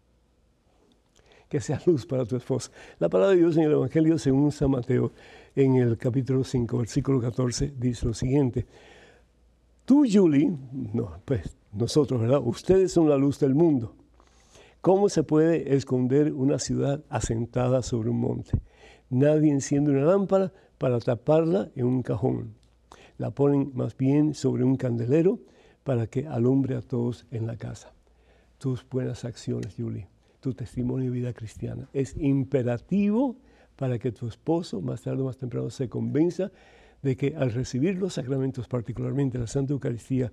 que 1.49 1.61
sea 1.61 1.81
luz 1.87 2.07
para 2.07 2.25
tu 2.25 2.37
esposa. 2.37 2.71
La 2.99 3.09
palabra 3.09 3.35
de 3.35 3.41
Dios 3.41 3.57
en 3.57 3.65
el 3.65 3.73
Evangelio 3.73 4.19
según 4.19 4.53
San 4.53 4.71
Mateo, 4.71 5.13
en 5.57 5.77
el 5.77 5.97
capítulo 5.97 6.45
5, 6.45 6.79
versículo 6.79 7.21
14, 7.21 7.75
dice 7.79 8.07
lo 8.07 8.15
siguiente. 8.15 8.67
Tú, 9.85 10.05
Julie, 10.11 10.53
no, 10.93 11.13
pues 11.25 11.57
nosotros, 11.73 12.21
¿verdad? 12.21 12.41
Ustedes 12.45 12.93
son 12.93 13.09
la 13.09 13.17
luz 13.17 13.39
del 13.41 13.55
mundo. 13.55 13.95
¿Cómo 14.81 15.09
se 15.09 15.23
puede 15.23 15.75
esconder 15.75 16.33
una 16.33 16.59
ciudad 16.59 17.03
asentada 17.09 17.83
sobre 17.83 18.11
un 18.11 18.21
monte? 18.21 18.53
Nadie 19.11 19.51
enciende 19.51 19.91
una 19.91 20.05
lámpara 20.05 20.53
para 20.77 21.01
taparla 21.01 21.71
en 21.75 21.87
un 21.87 22.03
cajón. 22.03 22.55
La 23.17 23.31
ponen 23.31 23.73
más 23.75 23.97
bien 23.97 24.35
sobre 24.35 24.63
un 24.63 24.77
candelero 24.77 25.41
para 25.83 26.07
que 26.07 26.27
alumbre 26.27 26.77
a 26.77 26.83
todos 26.83 27.27
en 27.31 27.47
la 27.47 27.57
casa. 27.57 27.93
Tus 28.59 28.87
buenas 28.89 29.25
acciones, 29.25 29.75
Julie 29.77 30.07
tu 30.41 30.55
testimonio 30.55 31.11
de 31.11 31.19
vida 31.19 31.33
cristiana. 31.33 31.89
Es 31.93 32.17
imperativo 32.17 33.37
para 33.77 33.99
que 33.99 34.13
tu 34.13 34.27
esposo, 34.27 34.81
más 34.81 35.03
tarde 35.03 35.23
o 35.23 35.27
más 35.27 35.39
temprano, 35.39 35.71
se 35.71 35.89
convenza 35.89 36.51
de 37.03 37.17
que 37.17 37.35
al 37.37 37.53
recibir 37.53 37.97
los 37.97 38.15
sacramentos, 38.15 38.67
particularmente 38.67 39.39
la 39.39 39.47
Santa 39.47 39.73
Eucaristía, 39.73 40.33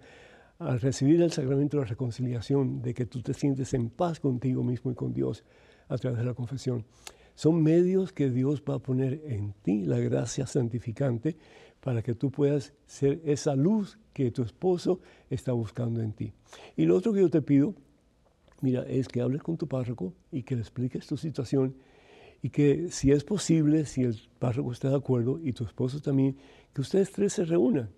al 0.58 0.80
recibir 0.80 1.22
el 1.22 1.32
sacramento 1.32 1.78
de 1.78 1.84
la 1.84 1.90
reconciliación, 1.90 2.82
de 2.82 2.94
que 2.94 3.06
tú 3.06 3.22
te 3.22 3.34
sientes 3.34 3.74
en 3.74 3.90
paz 3.90 4.20
contigo 4.20 4.64
mismo 4.64 4.92
y 4.92 4.96
con 4.96 5.14
Dios 5.14 5.44
a 5.90 5.98
través 5.98 6.20
de 6.20 6.26
la 6.26 6.34
confesión, 6.34 6.86
son 7.36 7.62
medios 7.62 8.14
que 8.14 8.30
Dios 8.30 8.64
va 8.68 8.76
a 8.76 8.80
poner 8.80 9.22
en 9.26 9.54
ti, 9.62 9.86
la 9.86 10.00
gracia 10.00 10.48
santificante, 10.48 11.36
para 11.82 12.02
que 12.02 12.16
tú 12.16 12.32
puedas 12.32 12.74
ser 12.88 13.22
esa 13.26 13.56
luz 13.56 14.00
que 14.14 14.32
tu 14.32 14.42
esposo 14.42 15.02
está 15.30 15.52
buscando 15.52 16.02
en 16.02 16.14
ti. 16.14 16.34
Y 16.76 16.86
lo 16.86 16.96
otro 16.96 17.14
que 17.14 17.20
yo 17.20 17.30
te 17.30 17.42
pido 17.42 17.76
mira, 18.66 18.82
es 18.88 19.08
que 19.08 19.22
hables 19.22 19.44
con 19.44 19.58
tu 19.58 19.68
párroco 19.68 20.12
y 20.32 20.42
que 20.42 20.56
le 20.56 20.62
expliques 20.62 21.06
tu 21.06 21.18
situación 21.18 21.76
y 22.42 22.50
que 22.50 22.90
si 22.90 23.12
es 23.12 23.24
posible, 23.24 23.86
si 23.86 24.02
el 24.02 24.20
párroco 24.40 24.72
está 24.72 24.90
de 24.90 24.96
acuerdo 24.96 25.40
y 25.40 25.54
tu 25.54 25.64
esposo 25.64 26.02
también, 26.02 26.36
que 26.74 26.82
ustedes 26.82 27.12
tres 27.12 27.34
se 27.34 27.46
reúnan 27.46 27.90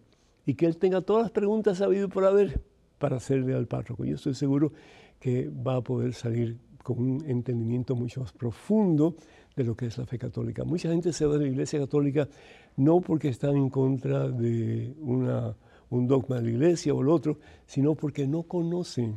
y 0.46 0.56
que 0.56 0.66
él 0.66 0.76
tenga 0.76 1.00
todas 1.00 1.24
las 1.24 1.32
preguntas 1.32 1.78
sabido 1.78 2.10
por 2.10 2.26
haber 2.26 2.62
para 2.98 3.16
hacerle 3.16 3.54
al 3.54 3.66
párroco. 3.66 4.04
Yo 4.04 4.16
estoy 4.16 4.34
seguro 4.34 4.74
que 5.22 5.48
va 5.48 5.78
a 5.78 5.82
poder 5.82 6.14
salir 6.14 6.58
con 6.84 7.00
un 7.00 7.26
entendimiento 7.26 7.96
mucho 7.96 8.20
más 8.20 8.34
profundo 8.34 9.16
de 9.56 9.64
lo 9.64 9.74
que 9.74 9.86
es 9.86 9.98
la 9.98 10.06
fe 10.06 10.18
católica. 10.18 10.66
Mucha 10.66 10.90
gente 10.90 11.14
se 11.14 11.26
va 11.26 11.38
de 11.38 11.46
la 11.46 11.52
Iglesia 11.52 11.80
Católica 11.80 12.28
no 12.76 13.00
porque 13.00 13.30
están 13.30 13.56
en 13.56 13.70
contra 13.70 14.28
de 14.28 14.94
un 15.02 16.08
dogma 16.08 16.36
de 16.38 16.42
la 16.42 16.50
Iglesia 16.50 16.94
o 16.94 17.02
el 17.02 17.08
otro, 17.08 17.40
sino 17.66 17.96
porque 17.96 18.28
no 18.28 18.44
conocen, 18.44 19.16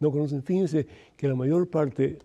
no 0.00 0.10
conocen. 0.10 0.42
Fíjense 0.42 0.86
que 1.16 1.28
la 1.28 1.34
mayor 1.34 1.68
parte 1.68 2.18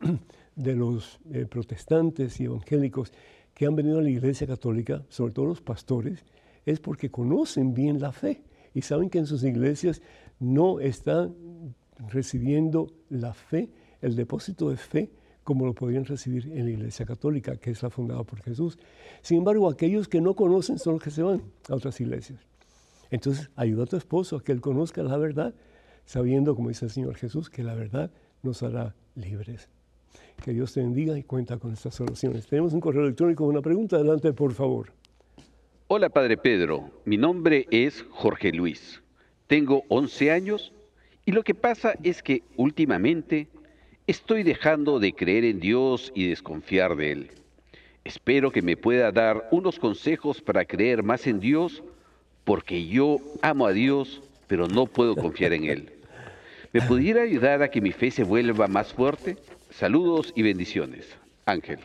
de 0.55 0.75
los 0.75 1.19
eh, 1.31 1.45
protestantes 1.45 2.39
y 2.39 2.45
evangélicos 2.45 3.11
que 3.53 3.65
han 3.65 3.75
venido 3.75 3.99
a 3.99 4.01
la 4.01 4.09
Iglesia 4.09 4.47
Católica, 4.47 5.03
sobre 5.09 5.33
todo 5.33 5.45
los 5.45 5.61
pastores, 5.61 6.25
es 6.65 6.79
porque 6.79 7.11
conocen 7.11 7.73
bien 7.73 7.99
la 7.99 8.11
fe 8.11 8.41
y 8.73 8.81
saben 8.81 9.09
que 9.09 9.19
en 9.19 9.25
sus 9.25 9.43
iglesias 9.43 10.01
no 10.39 10.79
están 10.79 11.35
recibiendo 12.09 12.87
la 13.09 13.33
fe, 13.33 13.69
el 14.01 14.15
depósito 14.15 14.69
de 14.69 14.77
fe, 14.77 15.09
como 15.43 15.65
lo 15.65 15.73
podrían 15.73 16.05
recibir 16.05 16.51
en 16.53 16.65
la 16.65 16.71
Iglesia 16.71 17.05
Católica, 17.05 17.57
que 17.57 17.71
es 17.71 17.83
la 17.83 17.89
fundada 17.89 18.23
por 18.23 18.41
Jesús. 18.41 18.77
Sin 19.21 19.39
embargo, 19.39 19.69
aquellos 19.69 20.07
que 20.07 20.21
no 20.21 20.35
conocen 20.35 20.79
son 20.79 20.93
los 20.93 21.03
que 21.03 21.11
se 21.11 21.21
van 21.21 21.41
a 21.69 21.75
otras 21.75 21.99
iglesias. 21.99 22.39
Entonces, 23.11 23.49
ayuda 23.55 23.83
a 23.83 23.87
tu 23.87 23.97
esposo 23.97 24.37
a 24.37 24.43
que 24.43 24.53
él 24.53 24.61
conozca 24.61 25.03
la 25.03 25.17
verdad, 25.17 25.53
sabiendo, 26.05 26.55
como 26.55 26.69
dice 26.69 26.85
el 26.85 26.91
Señor 26.91 27.15
Jesús, 27.15 27.49
que 27.49 27.63
la 27.63 27.75
verdad 27.75 28.11
nos 28.41 28.63
hará 28.63 28.95
libres. 29.15 29.69
Que 30.43 30.51
Dios 30.51 30.73
te 30.73 30.81
bendiga 30.81 31.17
y 31.17 31.23
cuenta 31.23 31.57
con 31.57 31.73
estas 31.73 31.99
oraciones. 32.01 32.47
Tenemos 32.47 32.73
un 32.73 32.79
correo 32.79 33.03
electrónico 33.03 33.43
con 33.43 33.53
una 33.53 33.61
pregunta. 33.61 33.95
Adelante, 33.95 34.33
por 34.33 34.53
favor. 34.53 34.91
Hola, 35.87 36.09
Padre 36.09 36.37
Pedro. 36.37 36.89
Mi 37.05 37.17
nombre 37.17 37.67
es 37.71 38.05
Jorge 38.09 38.51
Luis. 38.51 39.01
Tengo 39.47 39.83
11 39.89 40.31
años 40.31 40.73
y 41.25 41.31
lo 41.31 41.43
que 41.43 41.53
pasa 41.53 41.93
es 42.03 42.23
que 42.23 42.43
últimamente 42.57 43.47
estoy 44.07 44.43
dejando 44.43 44.99
de 44.99 45.13
creer 45.13 45.45
en 45.45 45.59
Dios 45.59 46.11
y 46.15 46.27
desconfiar 46.27 46.95
de 46.95 47.11
Él. 47.11 47.31
Espero 48.03 48.51
que 48.51 48.61
me 48.61 48.75
pueda 48.75 49.11
dar 49.11 49.47
unos 49.51 49.79
consejos 49.79 50.41
para 50.41 50.65
creer 50.65 51.03
más 51.03 51.25
en 51.27 51.39
Dios 51.39 51.83
porque 52.43 52.85
yo 52.87 53.19
amo 53.41 53.65
a 53.67 53.71
Dios, 53.71 54.21
pero 54.53 54.67
no 54.67 54.85
puedo 54.85 55.15
confiar 55.15 55.51
en 55.53 55.63
Él. 55.63 55.89
¿Me 56.73 56.81
pudiera 56.83 57.23
ayudar 57.23 57.63
a 57.63 57.71
que 57.71 57.81
mi 57.81 57.91
fe 57.91 58.11
se 58.11 58.23
vuelva 58.23 58.67
más 58.67 58.93
fuerte? 58.93 59.35
Saludos 59.71 60.31
y 60.35 60.43
bendiciones. 60.43 61.07
Ángel. 61.45 61.79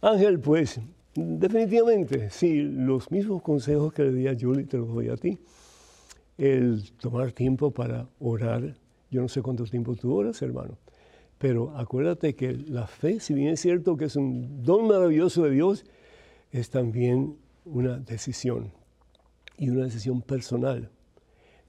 Ángel, 0.00 0.40
pues 0.40 0.80
definitivamente, 1.14 2.30
sí, 2.30 2.62
los 2.62 3.10
mismos 3.10 3.42
consejos 3.42 3.92
que 3.92 4.04
le 4.04 4.12
di 4.12 4.28
a 4.28 4.34
Julie 4.34 4.64
te 4.64 4.78
los 4.78 4.94
doy 4.94 5.10
a 5.10 5.16
ti. 5.18 5.38
El 6.38 6.90
tomar 6.92 7.32
tiempo 7.32 7.70
para 7.70 8.08
orar. 8.18 8.62
Yo 9.10 9.20
no 9.20 9.28
sé 9.28 9.42
cuánto 9.42 9.64
tiempo 9.64 9.94
tú 9.94 10.14
oras, 10.14 10.40
hermano, 10.40 10.78
pero 11.36 11.76
acuérdate 11.76 12.34
que 12.34 12.54
la 12.54 12.86
fe, 12.86 13.20
si 13.20 13.34
bien 13.34 13.48
es 13.48 13.60
cierto 13.60 13.98
que 13.98 14.06
es 14.06 14.16
un 14.16 14.62
don 14.62 14.86
maravilloso 14.86 15.42
de 15.42 15.50
Dios, 15.50 15.84
es 16.50 16.70
también 16.70 17.36
una 17.66 17.98
decisión 17.98 18.72
y 19.58 19.68
una 19.68 19.84
decisión 19.84 20.22
personal. 20.22 20.90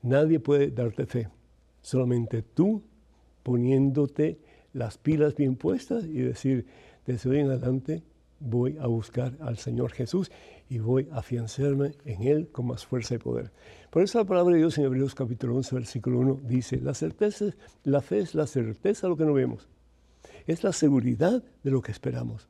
Nadie 0.05 0.39
puede 0.39 0.69
darte 0.69 1.07
fe, 1.07 1.29
solamente 1.81 2.43
tú 2.43 2.83
poniéndote 3.41 4.37
las 4.71 4.99
pilas 4.99 5.35
bien 5.35 5.55
puestas 5.55 6.03
y 6.03 6.19
decir, 6.19 6.67
desde 7.07 7.27
hoy 7.27 7.39
en 7.39 7.49
adelante 7.49 8.03
voy 8.39 8.77
a 8.79 8.85
buscar 8.85 9.35
al 9.39 9.57
Señor 9.57 9.93
Jesús 9.93 10.31
y 10.69 10.77
voy 10.77 11.09
a 11.11 11.17
afianzarme 11.17 11.93
en 12.05 12.21
Él 12.21 12.49
con 12.51 12.67
más 12.67 12.85
fuerza 12.85 13.15
y 13.15 13.17
poder. 13.17 13.51
Por 13.89 14.03
eso 14.03 14.19
la 14.19 14.25
palabra 14.25 14.53
de 14.53 14.59
Dios 14.59 14.77
en 14.77 14.83
Hebreos 14.83 15.15
capítulo 15.15 15.55
11, 15.55 15.73
versículo 15.73 16.19
1 16.19 16.41
dice, 16.43 16.79
la 16.79 16.93
certeza, 16.93 17.45
la 17.83 18.01
fe 18.01 18.19
es 18.19 18.35
la 18.35 18.45
certeza 18.45 19.07
de 19.07 19.09
lo 19.09 19.17
que 19.17 19.25
no 19.25 19.33
vemos, 19.33 19.67
es 20.45 20.63
la 20.63 20.71
seguridad 20.71 21.43
de 21.63 21.71
lo 21.71 21.81
que 21.81 21.91
esperamos. 21.91 22.47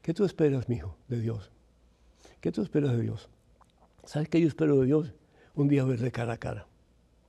¿Qué 0.00 0.14
tú 0.14 0.24
esperas, 0.24 0.70
mi 0.70 0.76
hijo, 0.76 0.96
de 1.08 1.20
Dios? 1.20 1.50
¿Qué 2.40 2.50
tú 2.50 2.62
esperas 2.62 2.92
de 2.92 3.02
Dios? 3.02 3.28
¿Sabes 4.04 4.30
qué 4.30 4.40
yo 4.40 4.48
espero 4.48 4.80
de 4.80 4.86
Dios? 4.86 5.12
Un 5.54 5.68
día 5.68 5.84
verle 5.84 6.10
cara 6.10 6.34
a 6.34 6.38
cara. 6.38 6.66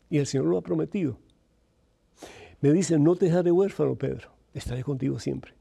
Y 0.10 0.18
el 0.18 0.28
Señor 0.28 0.48
lo 0.48 0.58
ha 0.58 0.62
prometido. 0.62 1.18
Me 2.62 2.72
dice, 2.72 2.98
no 2.98 3.16
te 3.16 3.26
dejaré 3.26 3.52
huérfano, 3.52 3.96
Pedro, 3.96 4.30
estaré 4.54 4.84
contigo 4.84 5.20
siempre. 5.20 5.54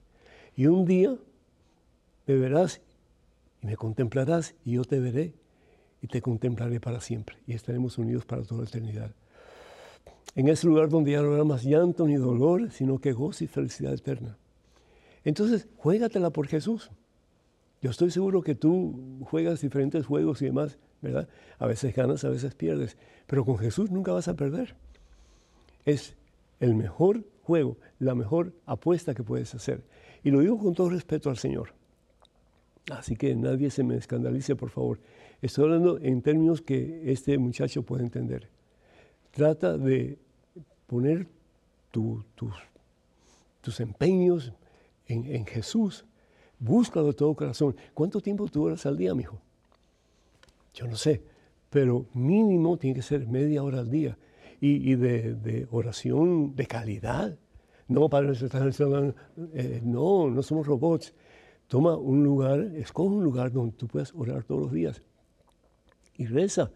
Y 0.55 0.67
un 0.67 0.85
día 0.85 1.17
me 2.27 2.37
verás 2.37 2.81
y 3.63 3.67
me 3.67 3.77
contemplarás 3.77 4.55
y 4.65 4.73
yo 4.73 4.85
te 4.85 5.01
veré 5.01 5.35
y 6.01 6.07
te 6.07 6.21
contemplaré 6.21 6.81
para 6.81 7.01
siempre 7.01 7.37
y 7.47 7.55
estaremos 7.55 7.99
unidos 7.99 8.25
para 8.25 8.43
toda 8.43 8.63
la 8.63 8.69
eternidad. 8.69 9.15
En 10.35 10.49
ese 10.49 10.67
lugar 10.67 10.89
donde 10.89 11.13
ya 11.13 11.23
no 11.23 11.33
habrá 11.33 11.45
más 11.45 11.63
llanto 11.63 12.07
ni 12.07 12.17
dolor, 12.17 12.71
sino 12.71 12.99
que 12.99 13.13
gozo 13.13 13.45
y 13.45 13.47
felicidad 13.47 13.93
eterna. 13.93 14.37
Entonces, 15.25 15.69
juégatela 15.77 16.31
por 16.31 16.49
Jesús. 16.49 16.91
Yo 17.81 17.91
estoy 17.91 18.11
seguro 18.11 18.43
que 18.43 18.55
tú 18.55 19.25
juegas 19.29 19.61
diferentes 19.61 20.07
juegos 20.07 20.41
y 20.43 20.47
demás, 20.47 20.79
¿verdad? 21.03 21.29
A 21.59 21.67
veces 21.67 21.95
ganas, 21.95 22.25
a 22.25 22.31
veces 22.31 22.55
pierdes, 22.55 22.97
pero 23.27 23.45
con 23.45 23.59
Jesús 23.59 23.91
nunca 23.91 24.13
vas 24.13 24.29
a 24.29 24.35
perder. 24.35 24.75
Es 25.85 26.15
el 26.61 26.75
mejor 26.75 27.25
juego, 27.43 27.77
la 27.99 28.15
mejor 28.15 28.53
apuesta 28.67 29.15
que 29.15 29.23
puedes 29.23 29.55
hacer. 29.55 29.83
Y 30.23 30.31
lo 30.31 30.41
digo 30.41 30.59
con 30.59 30.75
todo 30.75 30.89
respeto 30.89 31.29
al 31.29 31.37
Señor. 31.37 31.75
Así 32.91 33.17
que 33.17 33.35
nadie 33.35 33.71
se 33.71 33.85
me 33.85 33.97
escandalice, 33.97 34.57
por 34.57 34.71
favor. 34.71 35.01
Estoy 35.41 35.65
hablando 35.65 35.99
en 35.99 36.23
términos 36.23 36.63
que 36.63 37.11
este 37.11 37.37
muchacho 37.39 37.83
puede 37.83 38.05
entender. 38.05 38.49
Trata 39.33 39.77
de 39.77 40.19
poner 40.87 41.27
tus, 41.91 42.25
tus, 43.61 43.81
empeños 43.81 44.53
en, 45.07 45.25
en, 45.35 45.47
Jesús. 45.47 46.05
Búscalo 46.59 47.09
de 47.09 47.15
todo 47.15 47.35
corazón. 47.35 47.77
¿Cuánto 47.95 48.21
tiempo 48.21 48.47
tú 48.49 48.65
oras 48.65 48.87
al 48.87 48.97
día, 48.97 49.15
mijo? 49.15 49.41
Yo 50.75 50.87
no 50.87 50.97
sé, 50.97 51.23
pero 51.71 52.07
mínimo 52.15 52.79
tiene 52.79 52.97
que 52.97 53.03
ser 53.03 53.27
media 53.27 53.63
hora 53.63 53.81
al 53.81 53.91
día 53.91 54.17
y, 54.61 54.95
de, 54.95 55.67
oración 55.71 56.55
de 56.55 56.67
calidad. 56.67 57.37
No, 57.89 58.09
Padre, 58.09 58.33
eh, 59.55 59.81
no, 59.83 60.31
no 60.31 60.43
somos 60.43 60.67
robots. 60.67 61.15
Toma 61.67 61.97
un 61.97 62.23
lugar, 62.23 62.61
escoge 62.77 63.15
un 63.15 63.25
lugar 63.25 63.51
donde 63.53 63.77
tú 63.77 63.89
puedas 63.89 64.15
orar 64.15 64.45
todos 64.45 64.63
los 64.63 64.73
días 64.73 65.03
y 66.17 66.27
reza. 66.27 66.71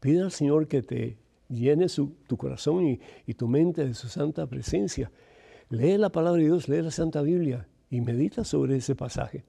Pide 0.00 0.22
al 0.22 0.30
Señor 0.30 0.66
que 0.68 0.82
te 0.82 1.18
llene 1.48 1.86
tu 1.88 2.36
corazón 2.36 2.86
y, 2.86 3.00
y 3.26 3.34
tu 3.34 3.48
mente 3.48 3.84
de 3.84 3.94
su 3.94 4.08
santa 4.08 4.46
presencia. 4.46 5.10
Lee 5.68 5.98
la 5.98 6.10
palabra 6.10 6.38
de 6.38 6.46
Dios, 6.46 6.68
lee 6.68 6.82
la 6.82 6.90
Santa 6.90 7.22
Biblia 7.22 7.68
y 7.90 8.00
medita 8.00 8.44
sobre 8.44 8.76
ese 8.76 8.94
pasaje. 8.94 9.44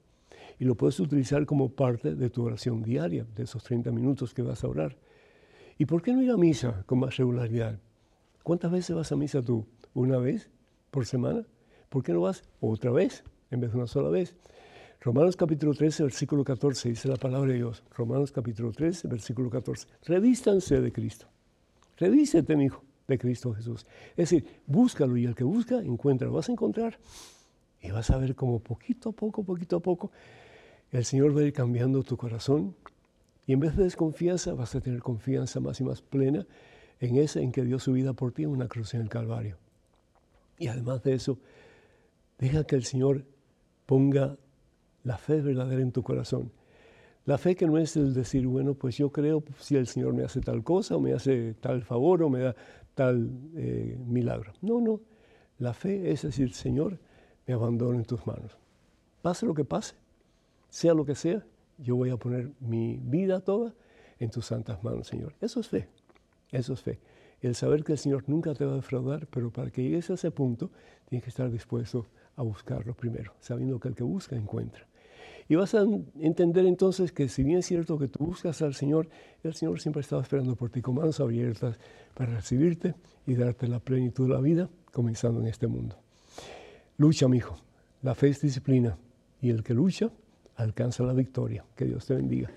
Y 0.60 0.66
lo 0.66 0.76
puedes 0.76 0.99
utilizar 0.99 1.45
como 1.45 1.70
parte 1.70 2.16
de 2.16 2.30
tu 2.30 2.43
oración 2.43 2.82
diaria, 2.82 3.26
de 3.36 3.43
esos 3.43 3.64
30 3.64 3.91
minutos 3.91 4.34
que 4.34 4.41
vas 4.41 4.64
a 4.64 4.68
orar. 4.68 4.97
¿Y 5.78 5.86
por 5.86 6.01
qué 6.01 6.14
no 6.14 6.22
ir 6.24 6.32
a 6.32 6.38
misa 6.38 6.84
con 6.86 6.99
más 6.99 7.18
regularidad? 7.18 7.80
¿Cuántas 8.43 8.72
veces 8.72 8.95
vas 8.95 9.12
a 9.12 9.16
misa 9.16 9.41
tú? 9.41 9.66
¿Una 9.93 10.18
vez 10.18 10.49
por 10.89 11.05
semana? 11.05 11.45
¿Por 11.89 12.03
qué 12.03 12.14
no 12.14 12.22
vas 12.22 12.43
otra 12.60 12.91
vez 12.91 13.24
en 13.51 13.62
vez 13.62 13.72
de 13.72 13.78
una 13.78 13.88
sola 13.88 14.10
vez? 14.10 14.36
Romanos 15.01 15.38
capítulo 15.38 15.74
13, 15.74 16.03
versículo 16.03 16.43
14, 16.43 16.89
dice 16.89 17.08
la 17.08 17.18
palabra 17.18 17.51
de 17.51 17.58
Dios. 17.58 17.84
Romanos 17.95 18.32
capítulo 18.32 18.72
13, 18.72 19.08
versículo 19.08 19.49
14. 19.49 19.88
Revístanse 20.05 20.82
de 20.82 20.91
Cristo. 20.91 21.28
Revísete, 21.97 22.55
mi 22.55 22.66
hijo, 22.66 22.84
de 23.08 23.18
Cristo 23.18 23.53
Jesús. 23.53 23.86
Es 24.12 24.30
decir, 24.30 24.45
búscalo 24.66 25.16
y 25.16 25.26
el 25.26 25.36
que 25.36 25.43
busca, 25.43 25.80
encuentra. 25.80 26.28
Lo 26.28 26.34
vas 26.34 26.49
a 26.49 26.51
encontrar 26.51 26.97
y 27.82 27.91
vas 27.91 28.10
a 28.10 28.18
ver 28.18 28.36
como 28.36 28.60
poquito 28.60 29.10
a 29.10 29.12
poco, 29.12 29.43
poquito 29.43 29.78
a 29.78 29.80
poco, 29.80 30.12
el 30.92 31.06
Señor 31.06 31.36
va 31.36 31.42
a 31.42 31.44
ir 31.44 31.54
cambiando 31.54 32.04
tu 32.04 32.18
corazón 32.18 32.76
y 33.46 33.54
en 33.54 33.60
vez 33.60 33.76
de 33.76 33.84
desconfianza 33.84 34.54
vas 34.54 34.76
a 34.76 34.82
tener 34.82 35.02
confianza 35.02 35.60
más 35.60 35.80
y 35.80 35.84
más 35.84 36.02
plena 36.02 36.46
en 37.00 37.18
ese 37.18 37.42
en 37.42 37.52
que 37.52 37.64
dio 37.64 37.80
su 37.80 37.94
vida 37.94 38.14
por 38.14 38.32
ti 38.32 38.44
en 38.44 38.50
una 38.50 38.68
cruz 38.68 38.94
en 38.94 39.02
el 39.02 39.10
Calvario. 39.10 39.58
Y 40.58 40.68
además 40.68 41.04
de 41.04 41.14
eso, 41.14 41.38
deja 42.40 42.64
que 42.64 42.76
el 42.76 42.84
Señor 42.84 43.26
ponga 43.86 44.38
la 45.04 45.18
fe 45.18 45.42
verdadera 45.42 45.82
en 45.82 45.92
tu 45.92 46.04
corazón. 46.04 46.52
La 47.26 47.38
fe 47.38 47.56
que 47.56 47.68
no 47.68 47.78
es 47.78 47.96
el 47.98 48.14
decir, 48.14 48.48
bueno, 48.48 48.74
pues 48.74 48.98
yo 48.98 49.12
creo 49.12 49.44
si 49.60 49.76
el 49.76 49.88
Señor 49.88 50.14
me 50.14 50.24
hace 50.24 50.42
tal 50.42 50.64
cosa 50.64 50.96
o 50.96 51.00
me 51.00 51.14
hace 51.14 51.54
tal 51.56 51.84
favor 51.84 52.24
o 52.24 52.30
me 52.30 52.40
da 52.40 52.56
tal 52.96 53.30
eh, 53.56 53.98
milagro. 54.06 54.54
No, 54.62 54.80
no. 54.82 55.02
La 55.60 55.74
fe 55.74 56.12
es 56.12 56.22
decir, 56.22 56.54
Señor, 56.54 57.00
me 57.46 57.54
abandono 57.54 57.98
en 57.98 58.06
tus 58.06 58.26
manos. 58.26 58.58
Pase 59.22 59.46
lo 59.46 59.54
que 59.54 59.66
pase, 59.66 59.96
sea 60.70 60.93
lo 60.93 61.05
que 61.05 61.15
sea, 61.15 61.45
yo 61.78 61.95
voy 61.95 62.09
a 62.09 62.18
poner 62.18 62.51
mi 62.59 62.99
vida 63.01 63.39
toda 63.39 63.74
en 64.20 64.30
tus 64.30 64.45
santas 64.45 64.84
manos, 64.84 65.07
Señor. 65.07 65.34
Eso 65.41 65.59
es 65.59 65.68
fe, 65.68 65.88
eso 66.51 66.74
es 66.74 66.82
fe. 66.82 66.99
El 67.41 67.55
saber 67.55 67.84
que 67.84 67.93
el 67.93 67.97
Señor 67.97 68.24
nunca 68.28 68.53
te 68.53 68.65
va 68.65 68.74
a 68.74 68.78
defraudar, 68.78 69.28
pero 69.28 69.51
para 69.51 69.70
que 69.70 69.84
llegues 69.84 70.09
a 70.09 70.15
ese 70.15 70.32
punto, 70.32 70.72
tienes 71.07 71.24
que 71.24 71.30
estar 71.30 71.51
dispuesto 71.51 72.07
a 72.36 72.41
buscarlo 72.41 72.95
primero, 72.95 73.34
sabiendo 73.39 73.80
que 73.80 73.89
el 73.89 73.95
que 73.95 74.03
busca 74.03 74.36
encuentra. 74.36 74.88
Y 75.49 75.55
vas 75.55 75.76
a 75.76 75.86
entender 76.20 76.65
entonces 76.65 77.11
que 77.11 77.30
si 77.30 77.43
bien 77.43 77.59
es 77.59 77.65
cierto 77.65 77.97
que 77.97 78.07
tú 78.07 78.26
buscas 78.26 78.61
al 78.61 78.74
Señor, 78.74 79.07
el 79.43 79.53
Señor 79.53 79.80
siempre 79.80 80.01
estaba 80.01 80.22
esperando 80.22 80.55
por 80.55 80.70
ti 80.70 80.82
con 80.82 80.95
manos 80.95 81.20
abiertas 81.20 81.80
para 82.15 82.36
recibirte 82.36 82.95
y 83.26 83.36
darte 83.36 83.68
la 83.68 83.80
plenitud 83.80 84.28
de 84.28 84.34
la 84.34 84.41
vida, 84.41 84.70
comenzando 84.91 85.39
en 85.39 85.47
este 85.47 85.68
mundo. 85.68 85.95
Lucha, 86.97 87.28
mi 87.28 87.38
hijo. 87.38 87.55
La 88.01 88.13
fe 88.13 88.30
es 88.30 88.41
disciplina 88.41 88.97
y 89.41 89.49
el 89.49 89.63
que 89.63 89.74
lucha 89.74 90.11
alcanza 90.58 91.03
la 91.03 91.14
victoria. 91.14 91.64
Que 91.76 91.86
Dios 91.86 92.05
te 92.05 92.14
bendiga. 92.16 92.51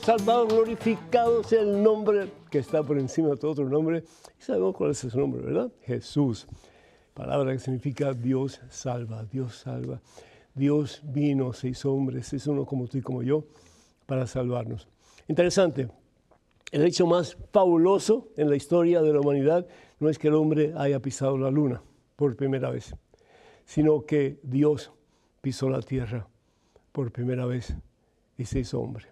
Salvado, 0.00 0.46
glorificado 0.46 1.42
sea 1.42 1.60
el 1.60 1.82
nombre 1.82 2.30
que 2.50 2.58
está 2.58 2.82
por 2.82 2.98
encima 2.98 3.28
de 3.28 3.36
todo 3.36 3.50
otro 3.50 3.68
nombre. 3.68 4.04
Y 4.38 4.42
sabemos 4.42 4.74
cuál 4.74 4.92
es 4.92 5.04
ese 5.04 5.18
nombre, 5.18 5.42
¿verdad? 5.42 5.70
Jesús. 5.82 6.46
Palabra 7.12 7.52
que 7.52 7.58
significa 7.58 8.12
Dios 8.14 8.60
salva, 8.70 9.24
Dios 9.24 9.56
salva. 9.56 10.00
Dios 10.54 11.02
vino, 11.04 11.52
se 11.52 11.68
hizo 11.68 11.92
hombre, 11.92 12.22
uno 12.46 12.64
como 12.64 12.86
tú 12.86 12.98
y 12.98 13.02
como 13.02 13.22
yo, 13.22 13.44
para 14.06 14.26
salvarnos. 14.26 14.88
Interesante. 15.28 15.88
El 16.72 16.82
hecho 16.82 17.06
más 17.06 17.36
fabuloso 17.52 18.28
en 18.36 18.48
la 18.48 18.56
historia 18.56 19.02
de 19.02 19.12
la 19.12 19.20
humanidad 19.20 19.66
no 20.00 20.08
es 20.08 20.18
que 20.18 20.28
el 20.28 20.34
hombre 20.34 20.72
haya 20.76 21.00
pisado 21.00 21.36
la 21.36 21.50
luna 21.50 21.82
por 22.16 22.34
primera 22.34 22.70
vez, 22.70 22.94
sino 23.66 24.06
que 24.06 24.40
Dios 24.42 24.90
pisó 25.42 25.68
la 25.68 25.82
tierra 25.82 26.26
por 26.92 27.12
primera 27.12 27.44
vez 27.44 27.76
y 28.38 28.46
se 28.46 28.60
hizo 28.60 28.80
hombre. 28.80 29.06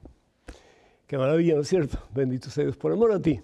Qué 1.07 1.19
maravilla, 1.19 1.55
¿no 1.55 1.61
es 1.61 1.69
cierto? 1.69 1.99
Bendito 2.15 2.49
sea 2.49 2.65
Dios 2.65 2.77
por 2.77 2.93
amor 2.93 3.13
a 3.13 3.21
ti 3.21 3.41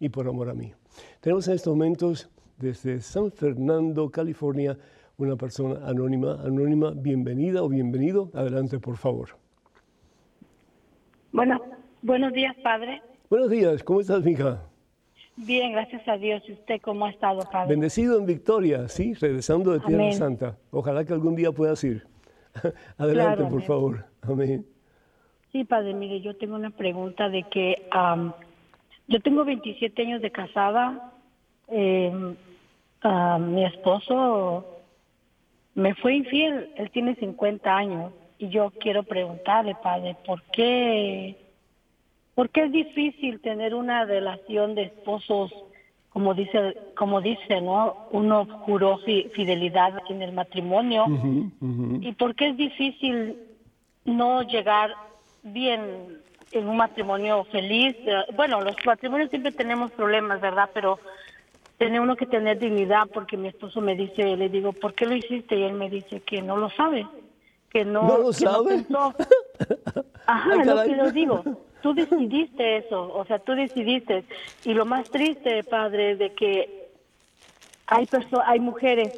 y 0.00 0.08
por 0.08 0.26
amor 0.26 0.50
a 0.50 0.54
mí. 0.54 0.72
Tenemos 1.20 1.46
en 1.46 1.54
estos 1.54 1.72
momentos 1.76 2.28
desde 2.58 3.00
San 3.00 3.30
Fernando, 3.30 4.10
California, 4.10 4.76
una 5.16 5.36
persona 5.36 5.86
anónima. 5.86 6.40
Anónima, 6.42 6.90
bienvenida 6.90 7.62
o 7.62 7.68
bienvenido. 7.68 8.30
Adelante, 8.34 8.80
por 8.80 8.96
favor. 8.96 9.28
Bueno, 11.30 11.60
buenos 12.02 12.32
días, 12.32 12.56
padre. 12.62 13.00
Buenos 13.30 13.50
días, 13.50 13.84
¿cómo 13.84 14.00
estás, 14.00 14.24
mija? 14.24 14.62
Bien, 15.36 15.72
gracias 15.72 16.06
a 16.08 16.16
Dios. 16.16 16.42
¿Y 16.48 16.54
usted 16.54 16.80
cómo 16.80 17.06
ha 17.06 17.10
estado, 17.10 17.40
padre? 17.52 17.68
Bendecido 17.68 18.18
en 18.18 18.26
victoria, 18.26 18.88
sí, 18.88 19.14
regresando 19.14 19.72
de 19.72 19.80
Tierra 19.80 20.12
Santa. 20.12 20.58
Ojalá 20.70 21.04
que 21.04 21.12
algún 21.12 21.36
día 21.36 21.52
puedas 21.52 21.84
ir. 21.84 22.06
Adelante, 22.96 23.44
por 23.44 23.62
favor. 23.62 24.06
Amén. 24.22 24.66
Sí, 25.56 25.64
padre, 25.64 25.94
mire, 25.94 26.20
yo 26.20 26.36
tengo 26.36 26.54
una 26.54 26.68
pregunta 26.68 27.30
de 27.30 27.44
que 27.44 27.88
yo 29.08 29.20
tengo 29.22 29.42
27 29.42 30.02
años 30.02 30.20
de 30.20 30.30
casada. 30.30 31.14
Eh, 31.68 32.12
mi 33.40 33.64
esposo 33.64 34.66
me 35.74 35.94
fue 35.94 36.16
infiel, 36.16 36.68
él 36.76 36.90
tiene 36.90 37.14
50 37.14 37.74
años 37.74 38.12
y 38.38 38.50
yo 38.50 38.70
quiero 38.78 39.02
preguntarle, 39.02 39.74
padre, 39.82 40.14
¿por 40.26 40.42
qué, 40.52 41.38
por 42.34 42.50
qué 42.50 42.64
es 42.64 42.72
difícil 42.72 43.40
tener 43.40 43.74
una 43.74 44.04
relación 44.04 44.74
de 44.74 44.82
esposos, 44.82 45.54
como 46.10 46.34
dice, 46.34 46.76
como 46.98 47.22
dice, 47.22 47.62
¿no? 47.62 48.08
Uno 48.10 48.44
juró 48.66 48.98
fidelidad 48.98 50.02
en 50.10 50.20
el 50.20 50.32
matrimonio 50.32 51.06
y 52.02 52.12
por 52.12 52.34
qué 52.34 52.48
es 52.48 52.58
difícil 52.58 53.38
no 54.04 54.42
llegar 54.42 54.90
bien 55.52 56.20
en 56.52 56.68
un 56.68 56.76
matrimonio 56.76 57.44
feliz. 57.44 57.96
Eh, 58.06 58.24
bueno, 58.34 58.60
los 58.60 58.76
matrimonios 58.84 59.30
siempre 59.30 59.52
tenemos 59.52 59.90
problemas, 59.92 60.40
¿verdad? 60.40 60.70
Pero 60.72 60.98
tiene 61.78 62.00
uno 62.00 62.16
que 62.16 62.26
tener 62.26 62.58
dignidad 62.58 63.08
porque 63.12 63.36
mi 63.36 63.48
esposo 63.48 63.80
me 63.80 63.94
dice, 63.94 64.36
le 64.36 64.48
digo, 64.48 64.72
¿por 64.72 64.94
qué 64.94 65.06
lo 65.06 65.14
hiciste? 65.14 65.56
Y 65.56 65.64
él 65.64 65.74
me 65.74 65.90
dice 65.90 66.20
que 66.20 66.42
no 66.42 66.56
lo 66.56 66.70
sabe, 66.70 67.06
que 67.70 67.84
no, 67.84 68.02
¿No 68.02 68.18
lo 68.18 68.32
sabe. 68.32 68.84
Ajá, 70.26 70.64
lo 70.64 70.82
que 70.82 70.96
lo 70.96 71.10
digo. 71.12 71.44
Tú 71.82 71.94
decidiste 71.94 72.78
eso, 72.78 73.12
o 73.14 73.24
sea, 73.26 73.38
tú 73.38 73.52
decidiste. 73.52 74.24
Y 74.64 74.74
lo 74.74 74.86
más 74.86 75.08
triste, 75.10 75.62
padre, 75.62 76.16
de 76.16 76.32
que 76.32 76.88
hay 77.86 78.08
hay 78.44 78.60
mujeres 78.60 79.12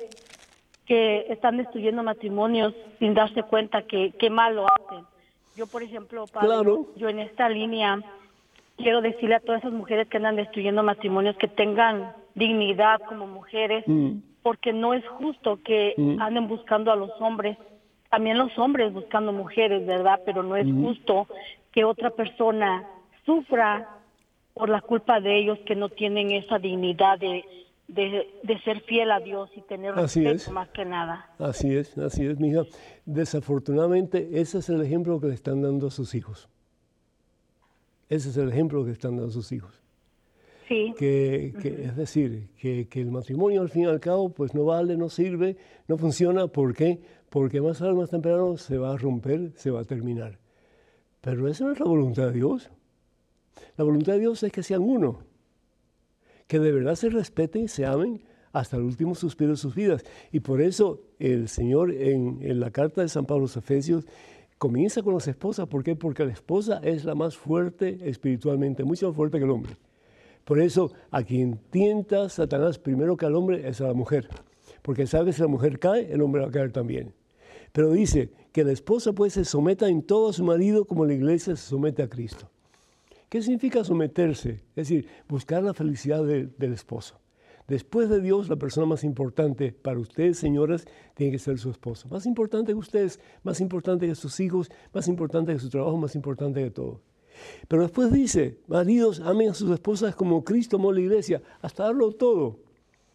que 0.85 1.27
están 1.31 1.57
destruyendo 1.57 2.03
matrimonios 2.03 2.75
sin 2.99 3.15
darse 3.15 3.43
cuenta 3.43 3.83
que 3.83 4.13
qué 4.19 4.29
mal 4.29 4.57
lo 4.57 4.67
hacen 4.67 5.07
yo, 5.59 5.67
por 5.67 5.83
ejemplo, 5.83 6.25
yo 6.95 7.09
en 7.09 7.19
esta 7.19 7.49
línea 7.49 8.01
quiero 8.77 9.01
decirle 9.01 9.35
a 9.35 9.41
todas 9.41 9.61
esas 9.61 9.73
mujeres 9.73 10.07
que 10.07 10.19
andan 10.19 10.37
destruyendo 10.37 10.85
matrimonios 10.85 11.37
que 11.37 11.49
tengan 11.49 12.13
dignidad 12.37 13.01
como 13.09 13.27
mujeres, 13.27 13.83
mm. 13.89 14.19
porque 14.45 14.73
no 14.73 14.95
es 14.95 15.05
justo 15.09 15.59
que 15.65 15.95
mm. 15.97 16.23
anden 16.23 16.47
buscando 16.47 16.93
a 16.93 16.97
los 16.97 17.11
hombres, 17.21 17.59
también 18.09 18.39
los 18.39 18.57
hombres 18.57 18.93
buscando 18.93 19.33
mujeres, 19.33 19.85
¿verdad? 19.85 20.21
Pero 20.25 20.45
no 20.45 20.55
es 20.55 20.67
mm. 20.67 20.85
justo 20.85 21.27
que 21.73 21.85
otra 21.85 22.11
persona 22.11 22.87
sufra 23.27 23.89
por 24.55 24.69
la 24.69 24.81
culpa 24.81 25.21
de 25.21 25.41
ellos 25.41 25.59
que 25.67 25.75
no 25.75 25.89
tienen 25.89 26.31
esa 26.31 26.61
dignidad 26.61 27.19
de, 27.19 27.45
de, 27.89 28.61
ser 28.65 28.81
fiel 28.83 29.11
a 29.11 29.19
Dios 29.21 29.51
y 29.57 29.63
tener 29.63 29.95
respeto 29.95 30.53
más 30.53 30.69
que 30.69 30.85
nada. 30.85 31.31
Así 31.39 31.75
es, 31.75 31.97
así 31.99 32.27
es, 32.27 32.39
mija. 32.39 32.63
Desafortunadamente, 33.07 34.29
ese 34.33 34.59
es 34.59 34.69
el 34.69 34.83
ejemplo 34.83 35.21
que 35.21 35.29
le 35.29 35.35
están 35.35 35.63
dando 35.63 35.89
a 35.89 35.91
sus 35.91 36.15
hijos. 36.15 36.49
Ese 38.09 38.29
es 38.29 38.37
el 38.37 38.51
ejemplo 38.51 38.85
que 38.85 38.91
están 38.91 39.13
dando 39.13 39.29
a 39.29 39.33
sus 39.33 39.51
hijos. 39.53 39.83
Sí. 40.69 40.95
Que, 40.99 41.55
Es 41.83 41.97
decir, 41.97 42.49
que, 42.61 42.87
el 42.93 43.11
matrimonio 43.11 43.63
al 43.63 43.71
fin 43.71 43.83
y 43.83 43.87
al 43.87 44.01
cabo 44.01 44.29
pues 44.29 44.55
no 44.55 44.67
vale, 44.67 44.97
no 44.99 45.09
sirve, 45.09 45.57
no 45.89 45.97
funciona. 45.97 46.47
¿Por 46.47 46.75
qué? 46.75 47.01
Porque 47.31 47.63
más 47.63 47.79
tarde, 47.79 47.95
más 47.95 48.11
temprano 48.11 48.59
se 48.59 48.77
va 48.77 48.93
a 48.93 48.97
romper, 48.99 49.53
se 49.55 49.71
va 49.71 49.81
a 49.81 49.85
terminar. 49.85 50.39
Pero 51.23 51.49
esa 51.49 51.65
no 51.65 51.73
es 51.73 51.81
la 51.81 51.87
voluntad 51.87 52.27
de 52.27 52.33
Dios. 52.33 52.71
La 53.79 53.85
voluntad 53.85 54.13
de 54.13 54.21
Dios 54.21 54.43
es 54.43 54.53
que 54.53 54.63
sean 54.63 54.83
uno 54.83 55.28
que 56.49 56.59
de 56.59 56.73
verdad 56.73 56.97
se 56.97 57.11
respeten 57.11 57.65
y 57.65 57.69
se 57.69 57.87
amen 57.87 58.23
hasta 58.53 58.77
el 58.77 58.83
último 58.83 59.15
suspiro 59.15 59.53
de 59.53 59.57
sus 59.57 59.75
vidas. 59.75 60.05
Y 60.33 60.41
por 60.41 60.61
eso 60.61 61.03
el 61.19 61.49
Señor 61.49 61.93
en, 61.93 62.59
la 62.59 62.71
carta 62.71 63.03
de 63.03 63.09
San 63.09 63.27
Pablo 63.27 63.43
a 63.43 63.47
los 63.47 63.57
Efesios 63.57 64.07
comienza 64.57 65.03
con 65.03 65.15
las 65.15 65.29
esposas. 65.29 65.69
¿Por 65.69 65.85
qué? 65.85 65.95
Porque 65.95 66.25
la 66.25 66.33
esposa 66.33 66.81
es 66.83 67.05
la 67.05 67.15
más 67.15 67.37
fuerte 67.37 67.99
espiritualmente, 68.09 68.83
mucho 68.83 69.09
más 69.09 69.17
fuerte 69.17 69.39
que 69.39 69.45
el 69.45 69.51
hombre. 69.51 69.77
Por 70.45 70.59
eso 70.61 70.93
a 71.11 71.23
quien 71.23 71.61
tienta 71.71 72.29
Satanás 72.31 72.79
primero 72.79 73.17
que 73.17 73.27
al 73.27 73.37
hombre 73.37 73.69
es 73.69 73.81
a 73.81 73.89
la 73.89 73.95
mujer. 73.95 74.29
Porque 74.83 75.07
sabe 75.07 75.27
que 75.27 75.33
si 75.35 75.43
la 75.43 75.49
mujer 75.49 75.79
cae, 75.79 76.11
el 76.11 76.23
hombre 76.23 76.43
va 76.43 76.49
a 76.49 76.51
caer 76.51 76.73
también. 76.73 77.13
Pero 77.73 77.93
dice 77.93 78.31
que 78.53 78.65
la 78.65 78.73
esposa 78.73 79.13
pues 79.13 79.35
se 79.35 79.45
someta 79.45 79.89
en 79.89 80.03
todo 80.03 80.31
a 80.31 80.33
su 80.33 80.43
marido 80.43 80.87
como 80.87 81.05
la 81.05 81.13
iglesia 81.13 81.55
se 81.55 81.69
somete 81.69 82.03
a 82.03 82.09
Cristo. 82.09 82.51
¿Qué 83.29 83.43
significa 83.43 83.85
someterse? 83.85 84.63
Es 84.75 84.89
decir, 84.89 85.07
buscar 85.29 85.63
la 85.63 85.75
felicidad 85.75 86.25
del 86.25 86.73
esposo. 86.73 87.21
Después 87.67 88.09
de 88.09 88.23
Dios, 88.23 88.49
la 88.49 88.57
persona 88.57 88.87
más 88.87 89.05
importante 89.05 89.73
para 89.73 89.99
ustedes, 89.99 90.39
señoras, 90.39 90.87
tiene 91.15 91.33
que 91.33 91.39
ser 91.39 91.59
su 91.59 91.71
esposo. 91.71 92.09
Más 92.09 92.25
importante 92.25 92.73
que 92.73 92.79
ustedes, 92.79 93.21
más 93.43 93.61
importante 93.61 94.07
que 94.07 94.15
sus 94.15 94.41
hijos, 94.41 94.71
más 94.95 95.07
importante 95.07 95.53
que 95.53 95.59
su 95.59 95.69
trabajo, 95.69 95.99
más 95.99 96.15
importante 96.15 96.65
que 96.65 96.71
todo. 96.71 97.03
Pero 97.69 97.83
después 97.83 98.11
dice, 98.11 98.59
maridos, 98.67 99.21
amen 99.21 99.51
a 99.51 99.55
sus 99.55 99.71
esposas 99.71 100.17
como 100.17 100.43
Cristo 100.43 100.77
amó 100.77 100.91
la 100.93 101.01
iglesia, 101.01 101.43
hasta 101.61 101.85
darlo 101.85 102.13
todo. 102.13 102.61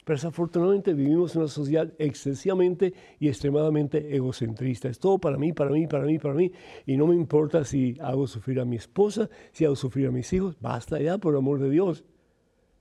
Pero 0.03 0.17
desafortunadamente 0.17 0.93
vivimos 0.93 1.33
en 1.33 1.41
una 1.41 1.47
sociedad 1.49 1.93
excesivamente 1.97 2.93
y 3.19 3.29
extremadamente 3.29 4.15
egocentrista. 4.15 4.89
Es 4.89 4.99
todo 4.99 5.17
para 5.17 5.37
mí, 5.37 5.53
para 5.53 5.71
mí, 5.71 5.87
para 5.87 6.05
mí, 6.05 6.19
para 6.19 6.33
mí. 6.33 6.51
Y 6.85 6.97
no 6.97 7.07
me 7.07 7.15
importa 7.15 7.63
si 7.63 7.95
hago 8.01 8.27
sufrir 8.27 8.59
a 8.59 8.65
mi 8.65 8.75
esposa, 8.75 9.29
si 9.53 9.63
hago 9.63 9.75
sufrir 9.75 10.07
a 10.07 10.11
mis 10.11 10.31
hijos. 10.33 10.57
Basta 10.59 10.99
ya, 10.99 11.17
por 11.17 11.35
amor 11.35 11.59
de 11.59 11.69
Dios. 11.69 12.03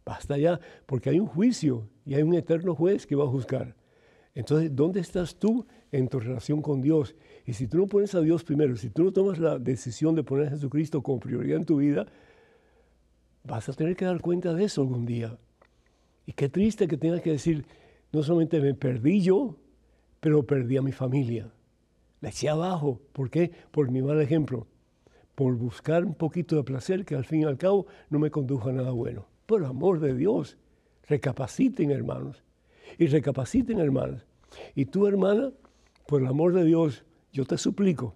Basta 0.05 0.37
ya, 0.37 0.59
porque 0.87 1.11
hay 1.11 1.21
un 1.21 1.29
juicio 1.29 1.89
y 2.05 2.15
hay 2.15 2.23
un 2.23 2.35
eterno 2.35 2.75
juez 2.75 3.07
que 3.07 3.15
va 3.15 3.25
a 3.25 3.29
juzgar. 3.29 3.77
Entonces, 4.35 4.75
¿dónde 4.75 5.01
estás 5.01 5.37
tú 5.37 5.67
en 5.93 6.09
tu 6.09 6.19
relación 6.19 6.61
con 6.61 6.81
Dios? 6.81 7.15
Y 7.47 7.53
si 7.53 7.69
tú 7.69 7.79
no 7.79 7.87
pones 7.87 8.15
a 8.15 8.21
Dios 8.21 8.43
primero, 8.43 8.75
si 8.77 8.91
tú 8.91 9.05
no 9.05 9.13
tomas 9.13 9.39
la 9.39 9.59
decisión 9.59 10.15
de 10.17 10.25
poner 10.25 10.49
a 10.49 10.51
Jesucristo 10.51 11.03
como 11.03 11.21
prioridad 11.21 11.59
en 11.59 11.67
tu 11.67 11.77
vida, 11.77 12.07
vas 13.45 13.69
a 13.69 13.73
tener 13.75 13.95
que 13.95 14.07
dar 14.07 14.21
cuenta 14.21 14.55
de 14.55 14.65
eso 14.65 14.81
algún 14.81 15.05
día. 15.05 15.39
Y 16.27 16.33
qué 16.33 16.49
triste 16.49 16.89
que 16.89 16.97
tengas 16.97 17.21
que 17.21 17.31
decir, 17.31 17.65
no 18.13 18.23
solamente 18.23 18.61
me 18.61 18.75
perdí 18.75 19.23
yo, 19.23 19.57
pero 20.21 20.47
perdí 20.47 20.77
a 20.77 20.83
mi 20.83 20.93
familia. 20.93 21.51
La 22.21 22.29
eché 22.29 22.49
abajo. 22.49 23.01
¿Por 23.13 23.31
qué? 23.31 23.51
Por 23.71 23.91
mi 23.91 24.01
mal 24.03 24.21
ejemplo. 24.21 24.67
Por 25.35 25.57
buscar 25.57 26.05
un 26.05 26.15
poquito 26.15 26.57
de 26.57 26.63
placer 26.63 27.05
que 27.05 27.17
al 27.17 27.25
fin 27.25 27.41
y 27.41 27.45
al 27.45 27.59
cabo 27.59 27.87
no 28.11 28.19
me 28.19 28.31
condujo 28.31 28.69
a 28.69 28.73
nada 28.73 28.93
bueno. 28.93 29.27
Por 29.47 29.65
amor 29.65 29.99
de 29.99 30.15
Dios, 30.15 30.57
recapaciten 31.09 31.91
hermanos. 31.91 32.45
Y 32.99 33.07
recapaciten 33.07 33.81
hermanas. 33.81 34.25
Y 34.75 34.85
tú 34.85 35.07
hermana, 35.07 35.51
por 36.07 36.21
el 36.21 36.29
amor 36.29 36.53
de 36.53 36.65
Dios, 36.65 37.05
yo 37.33 37.45
te 37.45 37.59
suplico 37.59 38.15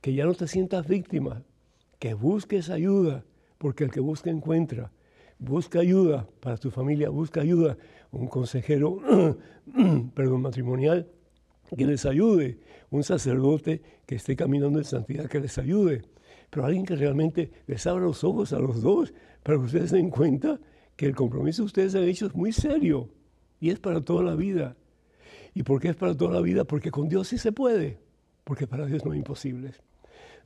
que 0.00 0.14
ya 0.14 0.24
no 0.24 0.34
te 0.34 0.46
sientas 0.46 0.86
víctima, 0.86 1.42
que 1.98 2.14
busques 2.14 2.70
ayuda, 2.70 3.24
porque 3.58 3.84
el 3.84 3.90
que 3.90 4.00
busca 4.00 4.30
encuentra. 4.30 4.92
Busca 5.38 5.80
ayuda 5.80 6.28
para 6.40 6.56
tu 6.56 6.70
familia, 6.70 7.10
busca 7.10 7.40
ayuda, 7.40 7.76
un 8.10 8.26
consejero, 8.26 9.00
perdón, 10.14 10.42
matrimonial 10.42 11.06
que 11.76 11.86
les 11.86 12.06
ayude, 12.06 12.58
un 12.90 13.02
sacerdote 13.04 13.82
que 14.06 14.16
esté 14.16 14.34
caminando 14.36 14.78
en 14.78 14.84
santidad 14.84 15.26
que 15.26 15.40
les 15.40 15.58
ayude, 15.58 16.02
pero 16.50 16.64
alguien 16.64 16.84
que 16.84 16.96
realmente 16.96 17.50
les 17.66 17.86
abra 17.86 18.04
los 18.04 18.24
ojos 18.24 18.52
a 18.52 18.58
los 18.58 18.80
dos 18.82 19.12
para 19.42 19.58
que 19.58 19.64
ustedes 19.64 19.90
den 19.90 20.10
cuenta 20.10 20.58
que 20.96 21.06
el 21.06 21.14
compromiso 21.14 21.62
que 21.62 21.66
ustedes 21.66 21.94
han 21.94 22.04
hecho 22.04 22.26
es 22.26 22.34
muy 22.34 22.52
serio 22.52 23.10
y 23.60 23.70
es 23.70 23.78
para 23.78 24.00
toda 24.00 24.22
la 24.22 24.34
vida. 24.34 24.76
¿Y 25.54 25.62
por 25.62 25.80
qué 25.80 25.88
es 25.88 25.96
para 25.96 26.16
toda 26.16 26.32
la 26.32 26.40
vida? 26.40 26.64
Porque 26.64 26.90
con 26.90 27.08
Dios 27.08 27.28
sí 27.28 27.38
se 27.38 27.52
puede, 27.52 27.98
porque 28.44 28.66
para 28.66 28.86
Dios 28.86 29.04
no 29.04 29.12
hay 29.12 29.18
imposibles. 29.18 29.82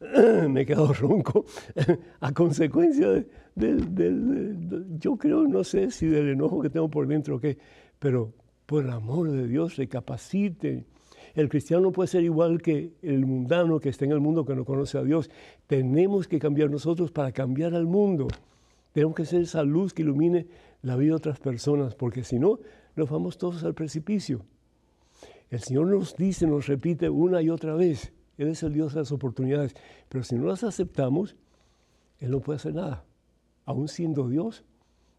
me 0.48 0.62
he 0.62 0.66
quedado 0.66 0.92
ronco 0.92 1.44
a 2.20 2.32
consecuencia 2.32 3.24
del, 3.54 4.88
yo 4.98 5.16
creo, 5.16 5.46
no 5.46 5.64
sé 5.64 5.90
si 5.90 6.06
del 6.06 6.30
enojo 6.30 6.60
que 6.60 6.70
tengo 6.70 6.88
por 6.88 7.06
dentro 7.06 7.36
o 7.36 7.40
qué, 7.40 7.58
pero 7.98 8.32
por 8.66 8.84
el 8.84 8.90
amor 8.90 9.30
de 9.30 9.46
Dios 9.46 9.76
recapaciten. 9.76 10.86
El 11.34 11.48
cristiano 11.48 11.84
no 11.84 11.92
puede 11.92 12.08
ser 12.08 12.24
igual 12.24 12.60
que 12.60 12.92
el 13.02 13.24
mundano 13.24 13.80
que 13.80 13.88
está 13.88 14.04
en 14.04 14.12
el 14.12 14.20
mundo 14.20 14.44
que 14.44 14.54
no 14.54 14.64
conoce 14.64 14.98
a 14.98 15.02
Dios. 15.02 15.30
Tenemos 15.66 16.28
que 16.28 16.38
cambiar 16.38 16.70
nosotros 16.70 17.10
para 17.10 17.32
cambiar 17.32 17.74
al 17.74 17.86
mundo. 17.86 18.28
Tenemos 18.92 19.14
que 19.14 19.24
ser 19.24 19.42
esa 19.42 19.62
luz 19.62 19.94
que 19.94 20.02
ilumine 20.02 20.46
la 20.82 20.96
vida 20.96 21.10
de 21.10 21.16
otras 21.16 21.38
personas, 21.38 21.94
porque 21.94 22.24
si 22.24 22.38
no, 22.38 22.58
nos 22.96 23.08
vamos 23.08 23.38
todos 23.38 23.64
al 23.64 23.74
precipicio. 23.74 24.44
El 25.48 25.60
Señor 25.60 25.86
nos 25.86 26.16
dice, 26.16 26.46
nos 26.46 26.66
repite 26.66 27.08
una 27.08 27.40
y 27.40 27.48
otra 27.48 27.74
vez, 27.74 28.12
él 28.38 28.48
es 28.48 28.62
el 28.62 28.72
Dios 28.72 28.94
de 28.94 29.00
las 29.00 29.12
oportunidades. 29.12 29.74
Pero 30.08 30.24
si 30.24 30.36
no 30.36 30.46
las 30.46 30.64
aceptamos, 30.64 31.36
Él 32.18 32.30
no 32.30 32.40
puede 32.40 32.56
hacer 32.56 32.74
nada. 32.74 33.04
Aún 33.64 33.88
siendo 33.88 34.28
Dios, 34.28 34.64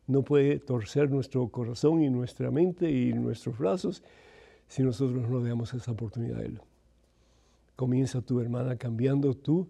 no 0.07 0.23
puede 0.23 0.59
torcer 0.59 1.09
nuestro 1.09 1.47
corazón 1.49 2.01
y 2.01 2.09
nuestra 2.09 2.51
mente 2.51 2.91
y 2.91 3.13
nuestros 3.13 3.57
brazos 3.57 4.03
si 4.67 4.83
nosotros 4.83 5.29
no 5.29 5.41
damos 5.41 5.73
esa 5.73 5.91
oportunidad 5.91 6.39
a 6.39 6.43
Él. 6.43 6.59
Comienza 7.75 8.21
tu 8.21 8.39
hermana 8.39 8.75
cambiando 8.75 9.33
tú 9.33 9.69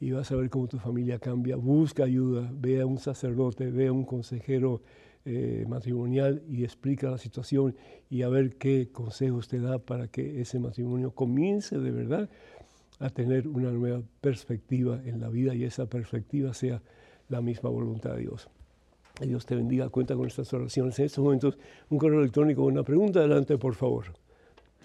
y 0.00 0.12
vas 0.12 0.30
a 0.30 0.36
ver 0.36 0.50
cómo 0.50 0.66
tu 0.66 0.78
familia 0.78 1.18
cambia. 1.18 1.56
Busca 1.56 2.04
ayuda, 2.04 2.50
ve 2.54 2.80
a 2.80 2.86
un 2.86 2.98
sacerdote, 2.98 3.70
ve 3.70 3.88
a 3.88 3.92
un 3.92 4.04
consejero 4.04 4.82
eh, 5.24 5.64
matrimonial 5.68 6.42
y 6.48 6.62
explica 6.62 7.10
la 7.10 7.18
situación 7.18 7.74
y 8.08 8.22
a 8.22 8.28
ver 8.28 8.56
qué 8.56 8.90
consejos 8.92 9.48
te 9.48 9.58
da 9.58 9.78
para 9.78 10.06
que 10.08 10.40
ese 10.40 10.60
matrimonio 10.60 11.10
comience 11.10 11.78
de 11.78 11.90
verdad 11.90 12.30
a 12.98 13.10
tener 13.10 13.46
una 13.48 13.70
nueva 13.70 14.02
perspectiva 14.20 15.00
en 15.04 15.20
la 15.20 15.28
vida 15.28 15.54
y 15.54 15.64
esa 15.64 15.86
perspectiva 15.86 16.54
sea 16.54 16.80
la 17.28 17.40
misma 17.40 17.70
voluntad 17.70 18.14
de 18.14 18.20
Dios. 18.20 18.48
Dios 19.20 19.46
te 19.46 19.54
bendiga, 19.54 19.88
cuenta 19.88 20.14
con 20.14 20.26
estas 20.26 20.52
oraciones. 20.52 20.98
En 20.98 21.06
estos 21.06 21.24
momentos, 21.24 21.58
un 21.88 21.98
correo 21.98 22.20
electrónico, 22.20 22.64
una 22.64 22.82
pregunta, 22.82 23.20
adelante, 23.20 23.56
por 23.56 23.74
favor. 23.74 24.06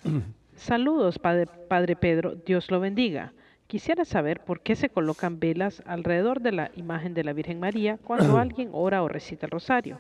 Saludos, 0.56 1.20
padre, 1.20 1.48
padre 1.68 1.96
Pedro, 1.96 2.36
Dios 2.36 2.72
lo 2.72 2.80
bendiga. 2.80 3.34
Quisiera 3.68 4.06
saber 4.06 4.42
por 4.42 4.62
qué 4.62 4.76
se 4.76 4.90
colocan 4.90 5.40
velas 5.40 5.82
alrededor 5.86 6.42
de 6.42 6.52
la 6.52 6.72
imagen 6.76 7.14
de 7.14 7.24
la 7.24 7.34
Virgen 7.34 7.60
María 7.60 7.98
cuando 7.98 8.38
alguien 8.38 8.70
ora 8.72 9.04
o 9.04 9.08
recita 9.08 9.46
el 9.48 9.52
rosario. 9.52 10.00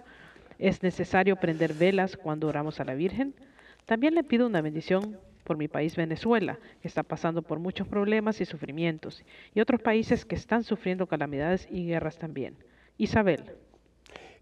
¿Es 0.59 0.83
necesario 0.83 1.37
prender 1.37 1.73
velas 1.73 2.15
cuando 2.15 2.47
oramos 2.47 2.79
a 2.79 2.85
la 2.85 2.93
Virgen? 2.93 3.33
También 3.85 4.13
le 4.13 4.23
pido 4.23 4.45
una 4.45 4.61
bendición 4.61 5.17
por 5.41 5.57
mi 5.57 5.67
país 5.67 5.95
Venezuela, 5.95 6.59
que 6.81 6.87
está 6.87 7.03
pasando 7.03 7.41
por 7.41 7.59
muchos 7.59 7.87
problemas 7.87 8.41
y 8.41 8.45
sufrimientos, 8.45 9.23
y 9.53 9.59
otros 9.59 9.81
países 9.81 10.25
que 10.25 10.35
están 10.35 10.63
sufriendo 10.63 11.07
calamidades 11.07 11.67
y 11.71 11.85
guerras 11.85 12.17
también. 12.17 12.55
Isabel. 12.97 13.43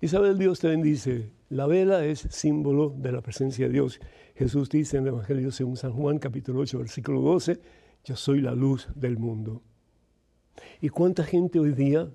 Isabel, 0.01 0.37
Dios 0.37 0.59
te 0.59 0.67
bendice. 0.67 1.31
La 1.49 1.65
vela 1.65 2.05
es 2.05 2.19
símbolo 2.19 2.89
de 2.89 3.11
la 3.11 3.21
presencia 3.21 3.67
de 3.67 3.73
Dios. 3.73 3.99
Jesús 4.35 4.69
dice 4.69 4.97
en 4.97 5.03
el 5.03 5.09
Evangelio 5.09 5.51
según 5.51 5.77
San 5.77 5.91
Juan, 5.91 6.19
capítulo 6.19 6.61
8, 6.61 6.79
versículo 6.79 7.21
12, 7.21 7.59
yo 8.05 8.15
soy 8.15 8.41
la 8.41 8.53
luz 8.53 8.87
del 8.95 9.17
mundo. 9.17 9.61
¿Y 10.81 10.89
cuánta 10.89 11.23
gente 11.23 11.59
hoy 11.59 11.73
día, 11.73 12.09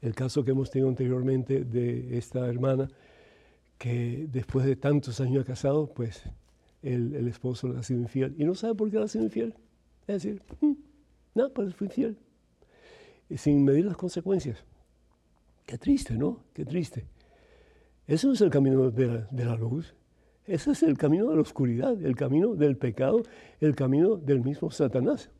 el 0.00 0.14
caso 0.14 0.44
que 0.44 0.52
hemos 0.52 0.70
tenido 0.70 0.88
anteriormente 0.88 1.64
de 1.64 2.18
esta 2.18 2.46
hermana, 2.46 2.88
que 3.78 4.26
después 4.30 4.66
de 4.66 4.76
tantos 4.76 5.20
años 5.20 5.44
casado, 5.44 5.92
pues 5.92 6.24
el, 6.82 7.26
esposo 7.28 7.68
le 7.68 7.78
ha 7.78 7.82
sido 7.82 8.00
infiel 8.00 8.34
y 8.38 8.44
no 8.44 8.54
sabe 8.54 8.74
por 8.74 8.90
qué 8.90 8.98
ha 8.98 9.08
sido 9.08 9.24
infiel. 9.24 9.54
Es 10.06 10.22
decir, 10.22 10.42
mm, 10.60 10.72
no, 11.34 11.52
pues 11.52 11.74
fue 11.74 11.86
infiel. 11.86 12.16
Sin 13.36 13.64
medir 13.64 13.84
las 13.84 13.96
consecuencias. 13.96 14.64
Qué 15.66 15.76
triste, 15.76 16.14
¿no? 16.14 16.44
Qué 16.54 16.64
triste. 16.64 17.04
Ese 18.06 18.26
no 18.26 18.32
es 18.32 18.40
el 18.40 18.50
camino 18.50 18.90
de 18.90 19.06
la, 19.06 19.28
de 19.30 19.44
la 19.44 19.56
luz. 19.56 19.94
Ese 20.46 20.70
es 20.70 20.82
el 20.82 20.96
camino 20.96 21.28
de 21.28 21.36
la 21.36 21.42
oscuridad, 21.42 22.02
el 22.02 22.16
camino 22.16 22.54
del 22.54 22.78
pecado, 22.78 23.22
el 23.60 23.74
camino 23.74 24.16
del 24.16 24.40
mismo 24.40 24.70
Satanás. 24.70 25.30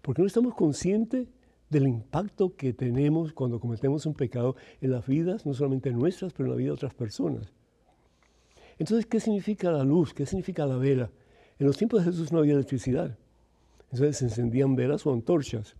Porque 0.00 0.22
no 0.22 0.28
estamos 0.28 0.54
conscientes 0.54 1.26
del 1.70 1.88
impacto 1.88 2.54
que 2.56 2.72
tenemos 2.72 3.32
cuando 3.32 3.58
cometemos 3.58 4.06
un 4.06 4.14
pecado 4.14 4.54
en 4.80 4.92
las 4.92 5.06
vidas, 5.06 5.44
no 5.44 5.54
solamente 5.54 5.90
nuestras, 5.92 6.32
pero 6.32 6.46
en 6.46 6.50
la 6.50 6.56
vida 6.56 6.68
de 6.68 6.74
otras 6.74 6.94
personas. 6.94 7.52
Entonces, 8.80 9.04
¿qué 9.04 9.20
significa 9.20 9.70
la 9.70 9.84
luz? 9.84 10.14
¿Qué 10.14 10.24
significa 10.24 10.64
la 10.64 10.76
vela? 10.76 11.10
En 11.58 11.66
los 11.66 11.76
tiempos 11.76 12.00
de 12.00 12.10
Jesús 12.10 12.32
no 12.32 12.38
había 12.38 12.54
electricidad. 12.54 13.14
Entonces 13.92 14.16
se 14.16 14.24
encendían 14.24 14.74
velas 14.74 15.04
o 15.04 15.12
antorchas. 15.12 15.76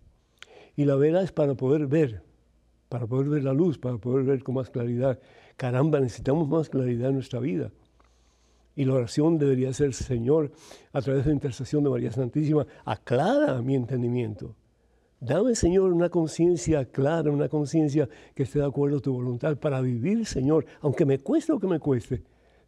Y 0.75 0.85
la 0.85 0.95
vela 0.95 1.23
es 1.23 1.31
para 1.31 1.55
poder 1.55 1.87
ver, 1.87 2.21
para 2.89 3.07
poder 3.07 3.27
ver 3.27 3.43
la 3.43 3.53
luz, 3.53 3.79
para 3.79 3.97
poder 3.97 4.23
ver 4.23 4.43
con 4.43 4.53
más 4.53 4.69
claridad. 4.69 5.19
Caramba, 5.57 5.99
necesitamos 5.99 6.47
más 6.47 6.69
claridad 6.69 7.09
en 7.09 7.15
nuestra 7.15 7.39
vida. 7.39 7.71
Y 8.75 8.85
la 8.85 8.93
oración 8.93 9.39
debería 9.39 9.73
ser, 9.73 9.95
Señor, 9.95 10.51
a 10.93 11.01
través 11.01 11.23
de 11.23 11.31
la 11.31 11.35
intercesión 11.35 11.83
de 11.83 11.89
María 11.89 12.11
Santísima, 12.11 12.67
aclara 12.85 13.63
mi 13.63 13.73
entendimiento. 13.73 14.53
Dame, 15.19 15.55
Señor, 15.55 15.91
una 15.91 16.09
conciencia 16.09 16.85
clara, 16.85 17.31
una 17.31 17.49
conciencia 17.49 18.07
que 18.35 18.43
esté 18.43 18.59
de 18.59 18.65
acuerdo 18.65 18.97
a 18.97 19.01
tu 19.01 19.11
voluntad 19.11 19.57
para 19.57 19.81
vivir, 19.81 20.27
Señor, 20.27 20.67
aunque 20.81 21.07
me 21.07 21.17
cueste 21.17 21.51
o 21.51 21.59
que 21.59 21.67
me 21.67 21.79
cueste, 21.79 22.21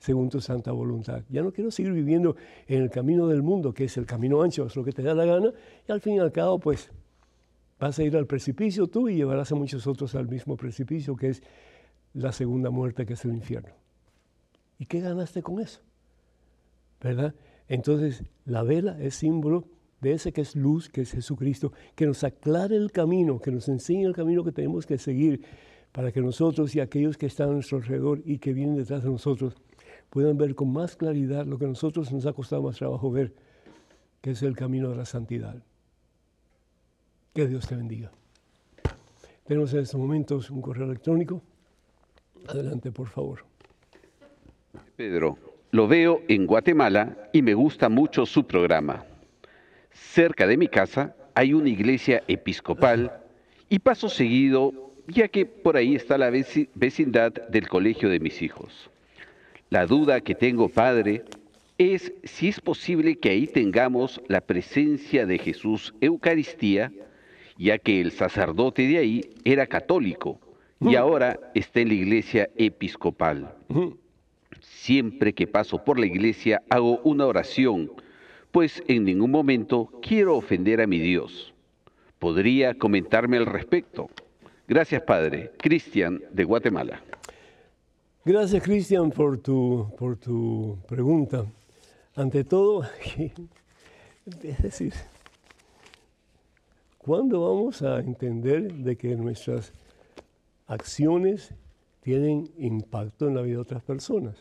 según 0.03 0.27
tu 0.27 0.41
santa 0.41 0.73
voluntad. 0.73 1.23
Ya 1.29 1.41
no 1.41 1.53
quiero 1.53 1.71
seguir 1.71 1.93
viviendo 1.93 2.35
en 2.67 2.81
el 2.81 2.89
camino 2.89 3.25
del 3.25 3.41
mundo, 3.41 3.73
que 3.73 3.85
es 3.85 3.95
el 3.95 4.05
camino 4.05 4.41
ancho, 4.41 4.65
es 4.65 4.75
lo 4.75 4.83
que 4.83 4.91
te 4.91 5.01
da 5.01 5.13
la 5.13 5.23
gana, 5.23 5.53
y 5.87 5.91
al 5.93 6.01
fin 6.01 6.15
y 6.15 6.19
al 6.19 6.33
cabo, 6.33 6.59
pues, 6.59 6.91
vas 7.79 7.97
a 7.97 8.03
ir 8.03 8.17
al 8.17 8.27
precipicio 8.27 8.87
tú 8.87 9.07
y 9.07 9.15
llevarás 9.15 9.53
a 9.53 9.55
muchos 9.55 9.87
otros 9.87 10.13
al 10.15 10.27
mismo 10.27 10.57
precipicio, 10.57 11.15
que 11.15 11.29
es 11.29 11.41
la 12.13 12.33
segunda 12.33 12.69
muerte, 12.69 13.05
que 13.05 13.13
es 13.13 13.23
el 13.23 13.33
infierno. 13.33 13.73
¿Y 14.77 14.87
qué 14.87 14.99
ganaste 14.99 15.41
con 15.41 15.61
eso? 15.61 15.79
¿Verdad? 16.99 17.33
Entonces, 17.69 18.25
la 18.43 18.61
vela 18.63 18.97
es 18.99 19.15
símbolo 19.15 19.69
de 20.01 20.11
ese 20.11 20.33
que 20.33 20.41
es 20.41 20.57
luz, 20.57 20.89
que 20.89 20.99
es 20.99 21.13
Jesucristo, 21.13 21.71
que 21.95 22.05
nos 22.05 22.25
aclare 22.25 22.75
el 22.75 22.91
camino, 22.91 23.39
que 23.39 23.51
nos 23.51 23.69
enseñe 23.69 24.03
el 24.03 24.13
camino 24.13 24.43
que 24.43 24.51
tenemos 24.51 24.85
que 24.85 24.97
seguir 24.97 25.45
para 25.93 26.11
que 26.11 26.19
nosotros 26.19 26.75
y 26.75 26.81
aquellos 26.81 27.17
que 27.17 27.27
están 27.27 27.51
a 27.51 27.53
nuestro 27.53 27.77
alrededor 27.77 28.21
y 28.25 28.39
que 28.39 28.51
vienen 28.51 28.75
detrás 28.75 29.01
de 29.03 29.09
nosotros 29.09 29.55
puedan 30.13 30.37
ver 30.37 30.53
con 30.53 30.71
más 30.71 30.95
claridad 30.95 31.47
lo 31.47 31.57
que 31.57 31.65
a 31.65 31.67
nosotros 31.67 32.11
nos 32.11 32.27
ha 32.27 32.33
costado 32.33 32.61
más 32.61 32.77
trabajo 32.77 33.09
ver, 33.09 33.33
que 34.21 34.29
es 34.29 34.43
el 34.43 34.55
camino 34.55 34.91
de 34.91 34.95
la 34.95 35.05
santidad. 35.05 35.55
Que 37.33 37.47
Dios 37.47 37.67
te 37.67 37.75
bendiga. 37.75 38.11
Tenemos 39.43 39.73
en 39.73 39.79
estos 39.79 39.99
momentos 39.99 40.51
un 40.51 40.61
correo 40.61 40.85
electrónico. 40.85 41.41
Adelante, 42.47 42.91
por 42.91 43.07
favor. 43.07 43.43
Pedro, 44.95 45.39
lo 45.71 45.87
veo 45.87 46.21
en 46.27 46.45
Guatemala 46.45 47.31
y 47.33 47.41
me 47.41 47.55
gusta 47.55 47.89
mucho 47.89 48.27
su 48.27 48.45
programa. 48.45 49.05
Cerca 49.89 50.45
de 50.45 50.57
mi 50.57 50.67
casa 50.67 51.15
hay 51.33 51.55
una 51.55 51.69
iglesia 51.69 52.21
episcopal 52.27 53.19
y 53.67 53.79
paso 53.79 54.09
seguido, 54.09 54.93
ya 55.07 55.27
que 55.27 55.47
por 55.47 55.75
ahí 55.75 55.95
está 55.95 56.19
la 56.19 56.29
vecindad 56.29 57.33
del 57.49 57.67
colegio 57.67 58.09
de 58.09 58.19
mis 58.19 58.43
hijos. 58.43 58.91
La 59.73 59.87
duda 59.87 60.21
que 60.21 60.35
tengo, 60.35 60.69
Padre, 60.69 61.23
es 61.79 62.13
si 62.23 62.47
es 62.47 62.61
posible 62.61 63.15
que 63.15 63.31
ahí 63.31 63.47
tengamos 63.47 64.21
la 64.27 64.39
presencia 64.39 65.25
de 65.25 65.39
Jesús 65.39 65.95
Eucaristía, 65.99 66.91
ya 67.57 67.79
que 67.79 67.99
el 67.99 68.11
sacerdote 68.11 68.87
de 68.87 68.99
ahí 68.99 69.21
era 69.43 69.65
católico 69.65 70.39
y 70.79 70.93
ahora 70.93 71.39
está 71.55 71.79
en 71.79 71.87
la 71.87 71.93
iglesia 71.95 72.49
episcopal. 72.55 73.51
Siempre 74.59 75.33
que 75.33 75.47
paso 75.47 75.83
por 75.83 75.97
la 75.97 76.05
iglesia 76.05 76.61
hago 76.69 76.99
una 76.99 77.25
oración, 77.25 77.91
pues 78.51 78.83
en 78.87 79.05
ningún 79.05 79.31
momento 79.31 79.89
quiero 80.03 80.37
ofender 80.37 80.81
a 80.81 80.85
mi 80.85 80.99
Dios. 80.99 81.51
¿Podría 82.19 82.75
comentarme 82.75 83.37
al 83.37 83.47
respecto? 83.47 84.11
Gracias, 84.67 85.01
Padre. 85.01 85.49
Cristian, 85.57 86.21
de 86.31 86.43
Guatemala. 86.43 87.01
Gracias, 88.25 88.63
Cristian, 88.63 89.11
por 89.11 89.37
tu, 89.37 89.85
por 89.97 90.15
tu 90.15 90.77
pregunta. 90.87 91.45
Ante 92.15 92.45
todo, 92.45 92.83
es 94.25 94.61
decir, 94.61 94.93
¿cuándo 96.99 97.41
vamos 97.41 97.81
a 97.81 97.99
entender 97.99 98.71
de 98.75 98.95
que 98.95 99.13
nuestras 99.17 99.73
acciones 100.67 101.53
tienen 101.99 102.49
impacto 102.57 103.27
en 103.27 103.35
la 103.35 103.41
vida 103.41 103.55
de 103.55 103.61
otras 103.61 103.83
personas? 103.83 104.37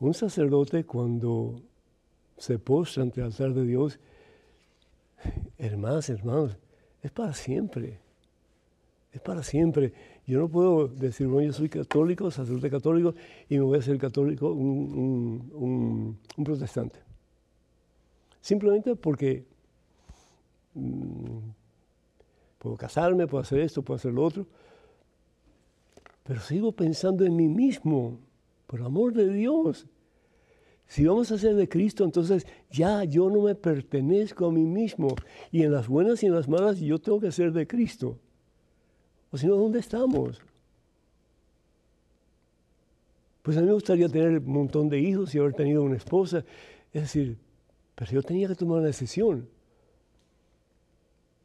Un 0.00 0.14
sacerdote 0.14 0.84
cuando 0.84 1.60
se 2.38 2.58
postra 2.58 3.02
ante 3.02 3.20
el 3.20 3.26
altar 3.26 3.52
de 3.52 3.66
Dios, 3.66 3.98
hermanos, 5.58 6.08
hermanos, 6.08 6.56
es 7.02 7.10
para 7.10 7.34
siempre. 7.34 7.98
Es 9.12 9.20
para 9.20 9.42
siempre. 9.42 9.92
Yo 10.26 10.38
no 10.38 10.48
puedo 10.48 10.88
decir, 10.88 11.26
bueno, 11.26 11.48
yo 11.48 11.52
soy 11.52 11.68
católico, 11.68 12.30
sacerdote 12.30 12.70
católico, 12.70 13.14
y 13.48 13.56
me 13.56 13.60
voy 13.60 13.76
a 13.76 13.80
hacer 13.80 13.98
católico, 13.98 14.52
un, 14.52 16.18
protestante. 16.42 16.98
Simplemente 18.40 18.96
porque 18.96 19.44
mm, 20.74 21.38
puedo 22.58 22.76
casarme, 22.76 23.26
puedo 23.26 23.42
hacer 23.42 23.60
esto, 23.60 23.82
puedo 23.82 23.96
hacer 23.96 24.12
lo 24.12 24.24
otro, 24.24 24.46
pero 26.22 26.40
sigo 26.40 26.72
pensando 26.72 27.24
en 27.24 27.36
mí 27.36 27.48
mismo, 27.48 28.18
por 28.66 28.80
amor 28.80 29.12
de 29.12 29.28
Dios. 29.28 29.86
Si 30.86 31.04
vamos 31.04 31.30
a 31.32 31.38
ser 31.38 31.54
de 31.54 31.68
Cristo, 31.68 32.04
entonces 32.04 32.46
ya 32.70 33.04
yo 33.04 33.28
no 33.28 33.42
me 33.42 33.54
pertenezco 33.54 34.46
a 34.46 34.52
mí 34.52 34.64
mismo. 34.64 35.08
Y 35.50 35.62
en 35.62 35.72
las 35.72 35.88
buenas 35.88 36.22
y 36.22 36.26
en 36.26 36.34
las 36.34 36.48
malas 36.48 36.80
yo 36.80 36.98
tengo 36.98 37.20
que 37.20 37.32
ser 37.32 37.52
de 37.52 37.66
Cristo. 37.66 38.18
O 39.34 39.36
si 39.36 39.48
no, 39.48 39.56
¿dónde 39.56 39.80
estamos? 39.80 40.40
Pues 43.42 43.56
a 43.56 43.60
mí 43.60 43.66
me 43.66 43.72
gustaría 43.72 44.08
tener 44.08 44.38
un 44.38 44.46
montón 44.46 44.88
de 44.88 45.00
hijos 45.00 45.34
y 45.34 45.40
haber 45.40 45.54
tenido 45.54 45.82
una 45.82 45.96
esposa. 45.96 46.44
Es 46.92 47.02
decir, 47.02 47.36
pero 47.96 48.12
yo 48.12 48.22
tenía 48.22 48.46
que 48.46 48.54
tomar 48.54 48.78
una 48.78 48.86
decisión. 48.86 49.48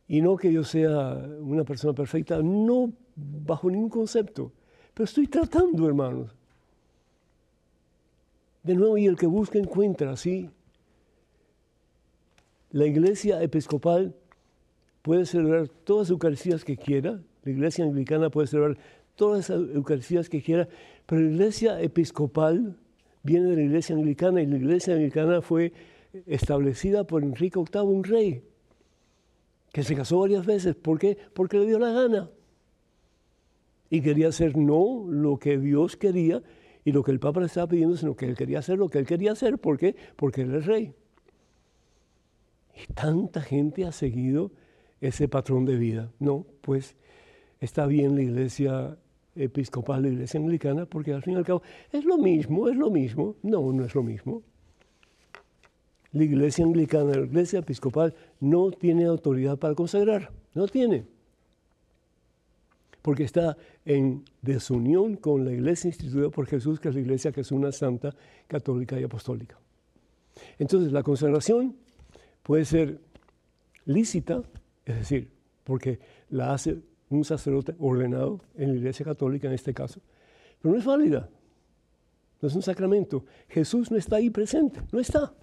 Y 0.07 0.21
no 0.21 0.37
que 0.37 0.53
yo 0.53 0.63
sea 0.63 1.13
una 1.41 1.63
persona 1.63 1.93
perfecta, 1.93 2.39
no 2.43 2.93
bajo 3.15 3.71
ningún 3.71 3.89
concepto. 3.89 4.51
Pero 4.93 5.05
estoy 5.05 5.25
tratando, 5.25 5.87
hermanos. 5.87 6.35
De 8.61 8.75
nuevo, 8.75 8.99
y 8.99 9.07
el 9.07 9.17
que 9.17 9.25
busca 9.25 9.57
encuentra, 9.57 10.15
¿sí? 10.15 10.47
La 12.69 12.85
iglesia 12.85 13.41
episcopal 13.41 14.13
puede 15.01 15.25
celebrar 15.25 15.69
todas 15.69 16.09
las 16.09 16.11
Eucaristías 16.11 16.63
que 16.63 16.77
quiera, 16.77 17.19
la 17.43 17.51
iglesia 17.51 17.85
anglicana 17.85 18.29
puede 18.29 18.47
celebrar 18.47 18.77
todas 19.15 19.49
las 19.49 19.75
Eucaristías 19.75 20.29
que 20.29 20.41
quiera, 20.41 20.67
pero 21.05 21.21
la 21.21 21.29
iglesia 21.29 21.81
episcopal 21.81 22.77
viene 23.23 23.49
de 23.49 23.55
la 23.55 23.61
iglesia 23.63 23.95
anglicana 23.95 24.41
y 24.41 24.45
la 24.45 24.57
iglesia 24.57 24.93
anglicana 24.93 25.41
fue 25.41 25.73
establecida 26.25 27.03
por 27.03 27.23
Enrique 27.23 27.59
VIII, 27.59 27.81
un 27.81 28.03
rey, 28.03 28.43
que 29.71 29.83
se 29.83 29.95
casó 29.95 30.19
varias 30.19 30.45
veces. 30.45 30.75
¿Por 30.75 30.99
qué? 30.99 31.17
Porque 31.33 31.59
le 31.59 31.67
dio 31.67 31.79
la 31.79 31.91
gana. 31.91 32.29
Y 33.89 34.01
quería 34.01 34.29
hacer 34.29 34.55
no 34.57 35.05
lo 35.09 35.37
que 35.37 35.57
Dios 35.57 35.95
quería 35.95 36.41
y 36.85 36.91
lo 36.91 37.03
que 37.03 37.11
el 37.11 37.19
Papa 37.19 37.39
le 37.39 37.47
estaba 37.47 37.67
pidiendo, 37.67 37.97
sino 37.97 38.15
que 38.15 38.25
él 38.25 38.35
quería 38.35 38.59
hacer 38.59 38.77
lo 38.77 38.89
que 38.89 38.99
él 38.99 39.05
quería 39.05 39.31
hacer. 39.31 39.57
¿Por 39.57 39.77
qué? 39.77 39.95
Porque 40.15 40.41
él 40.41 40.55
es 40.55 40.65
rey. 40.65 40.93
Y 42.75 42.93
tanta 42.93 43.41
gente 43.41 43.85
ha 43.85 43.91
seguido 43.91 44.51
ese 45.01 45.27
patrón 45.27 45.65
de 45.65 45.77
vida. 45.77 46.11
No, 46.19 46.45
pues 46.61 46.95
está 47.59 47.85
bien 47.85 48.15
la 48.15 48.21
iglesia 48.21 48.97
episcopal, 49.35 50.03
la 50.03 50.09
iglesia 50.09 50.39
anglicana, 50.39 50.85
porque 50.85 51.13
al 51.13 51.23
fin 51.23 51.33
y 51.33 51.37
al 51.37 51.45
cabo 51.45 51.61
es 51.91 52.05
lo 52.05 52.17
mismo, 52.17 52.67
es 52.67 52.75
lo 52.75 52.89
mismo. 52.89 53.35
No, 53.43 53.71
no 53.71 53.85
es 53.85 53.95
lo 53.95 54.03
mismo. 54.03 54.43
La 56.11 56.23
iglesia 56.23 56.65
anglicana, 56.65 57.13
la 57.13 57.25
iglesia 57.25 57.59
episcopal 57.59 58.15
no 58.39 58.71
tiene 58.71 59.05
autoridad 59.05 59.57
para 59.57 59.75
consagrar, 59.75 60.31
no 60.53 60.67
tiene. 60.67 61.05
Porque 63.01 63.23
está 63.23 63.55
en 63.85 64.25
desunión 64.41 65.15
con 65.15 65.45
la 65.45 65.51
iglesia 65.51 65.89
instituida 65.89 66.29
por 66.29 66.47
Jesús, 66.47 66.79
que 66.79 66.89
es 66.89 66.95
la 66.95 67.01
iglesia 67.01 67.31
que 67.31 67.41
es 67.41 67.51
una 67.51 67.71
santa, 67.71 68.15
católica 68.47 68.99
y 68.99 69.03
apostólica. 69.03 69.57
Entonces 70.57 70.91
la 70.91 71.03
consagración 71.03 71.75
puede 72.43 72.65
ser 72.65 72.99
lícita, 73.85 74.41
es 74.85 74.95
decir, 74.95 75.29
porque 75.63 75.99
la 76.29 76.53
hace 76.53 76.77
un 77.09 77.23
sacerdote 77.23 77.75
ordenado 77.79 78.41
en 78.55 78.69
la 78.69 78.75
Iglesia 78.75 79.05
Católica 79.05 79.47
en 79.47 79.53
este 79.53 79.73
caso, 79.73 80.01
pero 80.61 80.73
no 80.73 80.79
es 80.79 80.85
válida, 80.85 81.29
no 82.41 82.47
es 82.47 82.55
un 82.55 82.61
sacramento. 82.61 83.25
Jesús 83.47 83.91
no 83.91 83.97
está 83.97 84.17
ahí 84.17 84.29
presente, 84.29 84.81
no 84.91 84.99
está. 84.99 85.33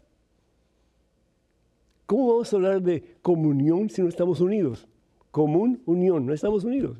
¿Cómo 2.06 2.28
vamos 2.28 2.52
a 2.52 2.56
hablar 2.56 2.82
de 2.82 3.16
comunión 3.20 3.90
si 3.90 4.00
no 4.00 4.08
estamos 4.08 4.40
unidos? 4.40 4.86
Común, 5.32 5.82
unión, 5.86 6.24
no 6.24 6.32
estamos 6.32 6.64
unidos. 6.64 6.98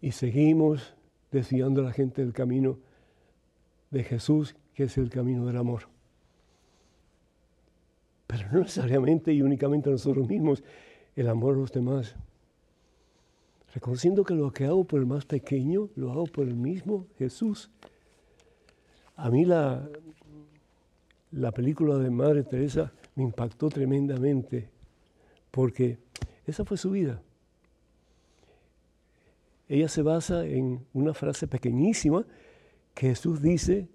Y 0.00 0.10
seguimos 0.10 0.94
desviando 1.30 1.80
a 1.80 1.84
la 1.84 1.92
gente 1.92 2.22
del 2.22 2.32
camino 2.32 2.78
de 3.90 4.02
Jesús, 4.02 4.56
que 4.74 4.84
es 4.84 4.98
el 4.98 5.10
camino 5.10 5.46
del 5.46 5.56
amor. 5.56 5.84
Pero 8.26 8.50
no 8.50 8.60
necesariamente 8.60 9.32
y 9.32 9.42
únicamente 9.42 9.88
a 9.88 9.92
nosotros 9.92 10.28
mismos, 10.28 10.64
el 11.16 11.28
amor 11.28 11.54
a 11.54 11.58
los 11.58 11.72
demás. 11.72 12.14
Reconociendo 13.74 14.24
que 14.24 14.34
lo 14.34 14.52
que 14.52 14.66
hago 14.66 14.84
por 14.84 15.00
el 15.00 15.06
más 15.06 15.24
pequeño, 15.24 15.88
lo 15.96 16.10
hago 16.10 16.26
por 16.26 16.46
el 16.46 16.54
mismo 16.54 17.06
Jesús. 17.18 17.70
A 19.16 19.30
mí 19.30 19.44
la, 19.44 19.88
la 21.30 21.52
película 21.52 21.96
de 21.96 22.10
Madre 22.10 22.42
Teresa 22.42 22.92
me 23.14 23.24
impactó 23.24 23.68
tremendamente, 23.68 24.68
porque 25.50 25.98
esa 26.46 26.64
fue 26.64 26.76
su 26.76 26.90
vida. 26.90 27.22
Ella 29.68 29.88
se 29.88 30.02
basa 30.02 30.44
en 30.44 30.84
una 30.92 31.14
frase 31.14 31.46
pequeñísima 31.46 32.26
que 32.94 33.08
Jesús 33.08 33.40
dice, 33.40 33.88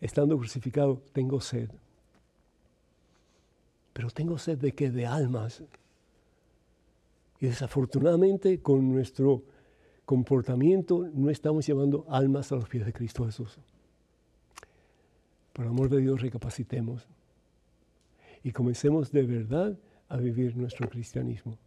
estando 0.00 0.36
crucificado, 0.38 1.02
tengo 1.12 1.40
sed. 1.40 1.68
Pero 3.92 4.10
tengo 4.10 4.38
sed 4.38 4.58
de 4.58 4.72
qué? 4.72 4.90
De 4.90 5.06
almas. 5.06 5.64
Y 7.44 7.48
desafortunadamente 7.48 8.62
con 8.62 8.90
nuestro 8.90 9.42
comportamiento 10.06 11.06
no 11.12 11.28
estamos 11.28 11.66
llevando 11.66 12.06
almas 12.08 12.50
a 12.50 12.54
los 12.54 12.70
pies 12.70 12.86
de 12.86 12.92
Cristo 12.94 13.26
Jesús. 13.26 13.58
Por 15.52 15.66
amor 15.66 15.90
de 15.90 16.00
Dios, 16.00 16.22
recapacitemos 16.22 17.06
y 18.42 18.50
comencemos 18.50 19.12
de 19.12 19.24
verdad 19.24 19.78
a 20.08 20.16
vivir 20.16 20.56
nuestro 20.56 20.88
cristianismo. 20.88 21.58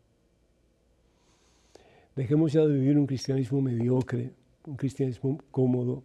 Dejemos 2.15 2.53
ya 2.53 2.61
de 2.61 2.73
vivir 2.73 2.97
un 2.97 3.05
cristianismo 3.05 3.61
mediocre, 3.61 4.33
un 4.65 4.77
cristianismo 4.77 5.37
cómodo. 5.51 6.01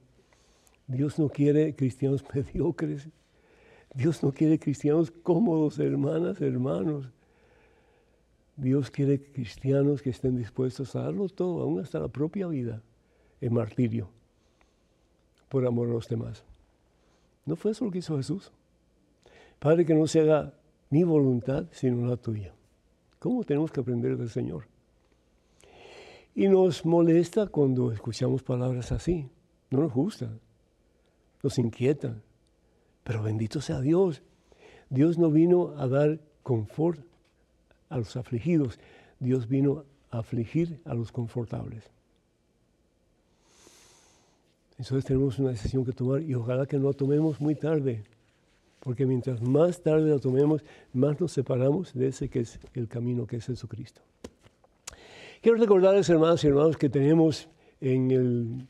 Dios 0.86 1.18
no 1.18 1.30
quiere 1.30 1.74
cristianos 1.74 2.22
mediocres. 2.34 3.08
Dios 3.94 4.22
no 4.22 4.32
quiere 4.32 4.58
cristianos 4.58 5.10
cómodos, 5.10 5.78
hermanas, 5.78 6.42
hermanos. 6.42 7.10
Dios 8.62 8.92
quiere 8.92 9.20
cristianos 9.20 10.02
que 10.02 10.10
estén 10.10 10.36
dispuestos 10.36 10.94
a 10.94 11.02
darlo 11.02 11.28
todo, 11.28 11.62
aún 11.62 11.80
hasta 11.80 11.98
la 11.98 12.06
propia 12.06 12.46
vida, 12.46 12.80
en 13.40 13.54
martirio, 13.54 14.08
por 15.48 15.66
amor 15.66 15.88
a 15.88 15.94
los 15.94 16.08
demás. 16.08 16.44
¿No 17.44 17.56
fue 17.56 17.72
eso 17.72 17.84
lo 17.84 17.90
que 17.90 17.98
hizo 17.98 18.16
Jesús? 18.16 18.52
Padre, 19.58 19.84
que 19.84 19.94
no 19.94 20.06
se 20.06 20.20
haga 20.20 20.54
mi 20.90 21.02
voluntad, 21.02 21.66
sino 21.72 22.06
la 22.06 22.16
tuya. 22.16 22.54
¿Cómo 23.18 23.42
tenemos 23.42 23.72
que 23.72 23.80
aprender 23.80 24.16
del 24.16 24.30
Señor? 24.30 24.66
Y 26.36 26.46
nos 26.46 26.86
molesta 26.86 27.48
cuando 27.48 27.90
escuchamos 27.90 28.44
palabras 28.44 28.92
así. 28.92 29.28
No 29.70 29.80
nos 29.80 29.92
gusta, 29.92 30.30
nos 31.42 31.58
inquieta. 31.58 32.14
Pero 33.02 33.24
bendito 33.24 33.60
sea 33.60 33.80
Dios. 33.80 34.22
Dios 34.88 35.18
no 35.18 35.32
vino 35.32 35.74
a 35.78 35.88
dar 35.88 36.20
confort 36.44 37.00
a 37.92 37.98
los 37.98 38.16
afligidos, 38.16 38.80
Dios 39.20 39.48
vino 39.48 39.84
a 40.10 40.18
afligir 40.18 40.80
a 40.84 40.94
los 40.94 41.12
confortables. 41.12 41.84
Entonces 44.78 45.04
tenemos 45.04 45.38
una 45.38 45.50
decisión 45.50 45.84
que 45.84 45.92
tomar 45.92 46.22
y 46.22 46.34
ojalá 46.34 46.66
que 46.66 46.78
no 46.78 46.88
la 46.88 46.92
tomemos 46.94 47.40
muy 47.40 47.54
tarde, 47.54 48.02
porque 48.80 49.06
mientras 49.06 49.40
más 49.42 49.80
tarde 49.82 50.10
la 50.10 50.18
tomemos, 50.18 50.64
más 50.92 51.20
nos 51.20 51.32
separamos 51.32 51.92
de 51.92 52.08
ese 52.08 52.28
que 52.28 52.40
es 52.40 52.58
el 52.74 52.88
camino 52.88 53.26
que 53.26 53.36
es 53.36 53.46
Jesucristo. 53.46 54.00
Quiero 55.40 55.58
recordarles, 55.58 56.08
hermanos 56.08 56.42
y 56.42 56.48
hermanos, 56.48 56.76
que 56.76 56.88
tenemos 56.88 57.48
en 57.80 58.10
el 58.10 58.68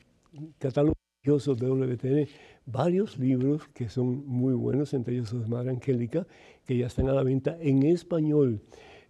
catálogo 0.59 0.95
religioso 1.23 1.55
de 1.55 1.67
WTN 1.67 2.27
varios 2.65 3.17
libros 3.17 3.67
que 3.73 3.89
son 3.89 4.27
muy 4.27 4.53
buenos, 4.53 4.93
entre 4.93 5.15
ellos 5.15 5.31
los 5.33 5.47
Madre 5.47 5.71
Angélica, 5.71 6.27
que 6.65 6.77
ya 6.77 6.87
están 6.87 7.09
a 7.09 7.13
la 7.13 7.23
venta 7.23 7.57
en 7.59 7.83
español 7.83 8.61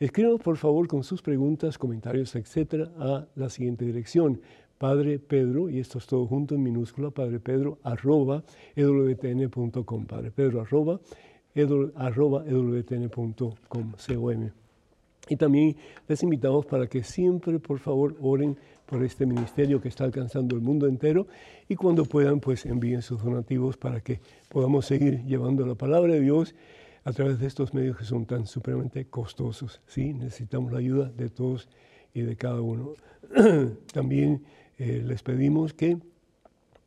Escriban 0.00 0.38
por 0.38 0.56
favor 0.58 0.88
con 0.88 1.04
sus 1.04 1.22
preguntas, 1.22 1.78
comentarios, 1.78 2.34
etcétera, 2.34 2.90
a 2.98 3.28
la 3.36 3.48
siguiente 3.48 3.84
dirección 3.86 4.40
Padre 4.78 5.18
Pedro, 5.18 5.70
y 5.70 5.78
esto 5.78 5.98
es 5.98 6.06
todo 6.06 6.26
junto 6.26 6.54
en 6.54 6.62
minúscula, 6.62 7.10
Padre 7.10 7.40
Pedro, 7.40 7.78
arroba, 7.82 8.44
ewtn.com, 8.76 10.06
Padre 10.06 10.30
Pedro, 10.30 10.60
arroba, 10.60 11.00
arroba, 11.94 12.44
ewtn.com, 12.46 13.92
Y 15.28 15.36
también 15.36 15.76
les 16.08 16.22
invitamos 16.22 16.66
para 16.66 16.86
que 16.86 17.02
siempre, 17.02 17.58
por 17.58 17.78
favor, 17.78 18.16
oren 18.20 18.56
por 18.86 19.02
este 19.02 19.26
ministerio 19.26 19.80
que 19.80 19.88
está 19.88 20.04
alcanzando 20.04 20.56
el 20.56 20.62
mundo 20.62 20.86
entero 20.86 21.26
y 21.68 21.76
cuando 21.76 22.04
puedan, 22.04 22.40
pues 22.40 22.66
envíen 22.66 23.02
sus 23.02 23.22
donativos 23.22 23.76
para 23.76 24.00
que 24.00 24.20
podamos 24.48 24.86
seguir 24.86 25.24
llevando 25.24 25.64
la 25.66 25.74
palabra 25.74 26.14
de 26.14 26.20
Dios 26.20 26.54
a 27.04 27.12
través 27.12 27.38
de 27.38 27.46
estos 27.46 27.74
medios 27.74 27.96
que 27.96 28.04
son 28.04 28.26
tan 28.26 28.46
supremamente 28.46 29.06
costosos. 29.06 29.80
¿sí? 29.86 30.12
Necesitamos 30.12 30.72
la 30.72 30.78
ayuda 30.78 31.10
de 31.10 31.30
todos 31.30 31.68
y 32.12 32.22
de 32.22 32.36
cada 32.36 32.60
uno. 32.60 32.94
También 33.92 34.42
eh, 34.78 35.02
les 35.04 35.22
pedimos 35.22 35.72
que 35.72 35.96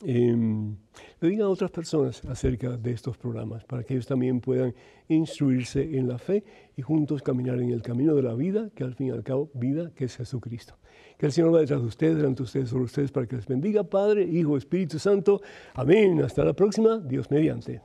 em, 0.03 0.75
le 1.19 1.29
digan 1.29 1.47
a 1.47 1.49
otras 1.49 1.71
personas 1.71 2.23
acerca 2.25 2.77
de 2.77 2.91
estos 2.91 3.17
programas, 3.17 3.63
para 3.65 3.83
que 3.83 3.93
ellos 3.93 4.05
también 4.05 4.41
puedan 4.41 4.73
instruirse 5.07 5.97
en 5.97 6.07
la 6.07 6.17
fe 6.17 6.43
y 6.75 6.81
juntos 6.81 7.21
caminar 7.21 7.59
en 7.59 7.71
el 7.71 7.81
camino 7.81 8.15
de 8.15 8.23
la 8.23 8.33
vida, 8.33 8.69
que 8.75 8.83
al 8.83 8.93
fin 8.93 9.07
y 9.07 9.11
al 9.11 9.23
cabo, 9.23 9.49
vida 9.53 9.91
que 9.95 10.05
es 10.05 10.17
Jesucristo. 10.17 10.75
Que 11.17 11.25
el 11.25 11.31
Señor 11.31 11.53
va 11.53 11.59
detrás 11.59 11.81
de 11.81 11.87
ustedes, 11.87 12.17
delante 12.17 12.39
de 12.39 12.43
ustedes, 12.43 12.69
sobre 12.69 12.83
ustedes, 12.83 13.11
para 13.11 13.25
que 13.25 13.35
les 13.37 13.47
bendiga, 13.47 13.83
Padre, 13.83 14.23
Hijo, 14.23 14.57
Espíritu 14.57 14.99
Santo. 14.99 15.41
Amén. 15.73 16.21
Hasta 16.21 16.43
la 16.43 16.53
próxima. 16.53 16.99
Dios 16.99 17.31
mediante. 17.31 17.81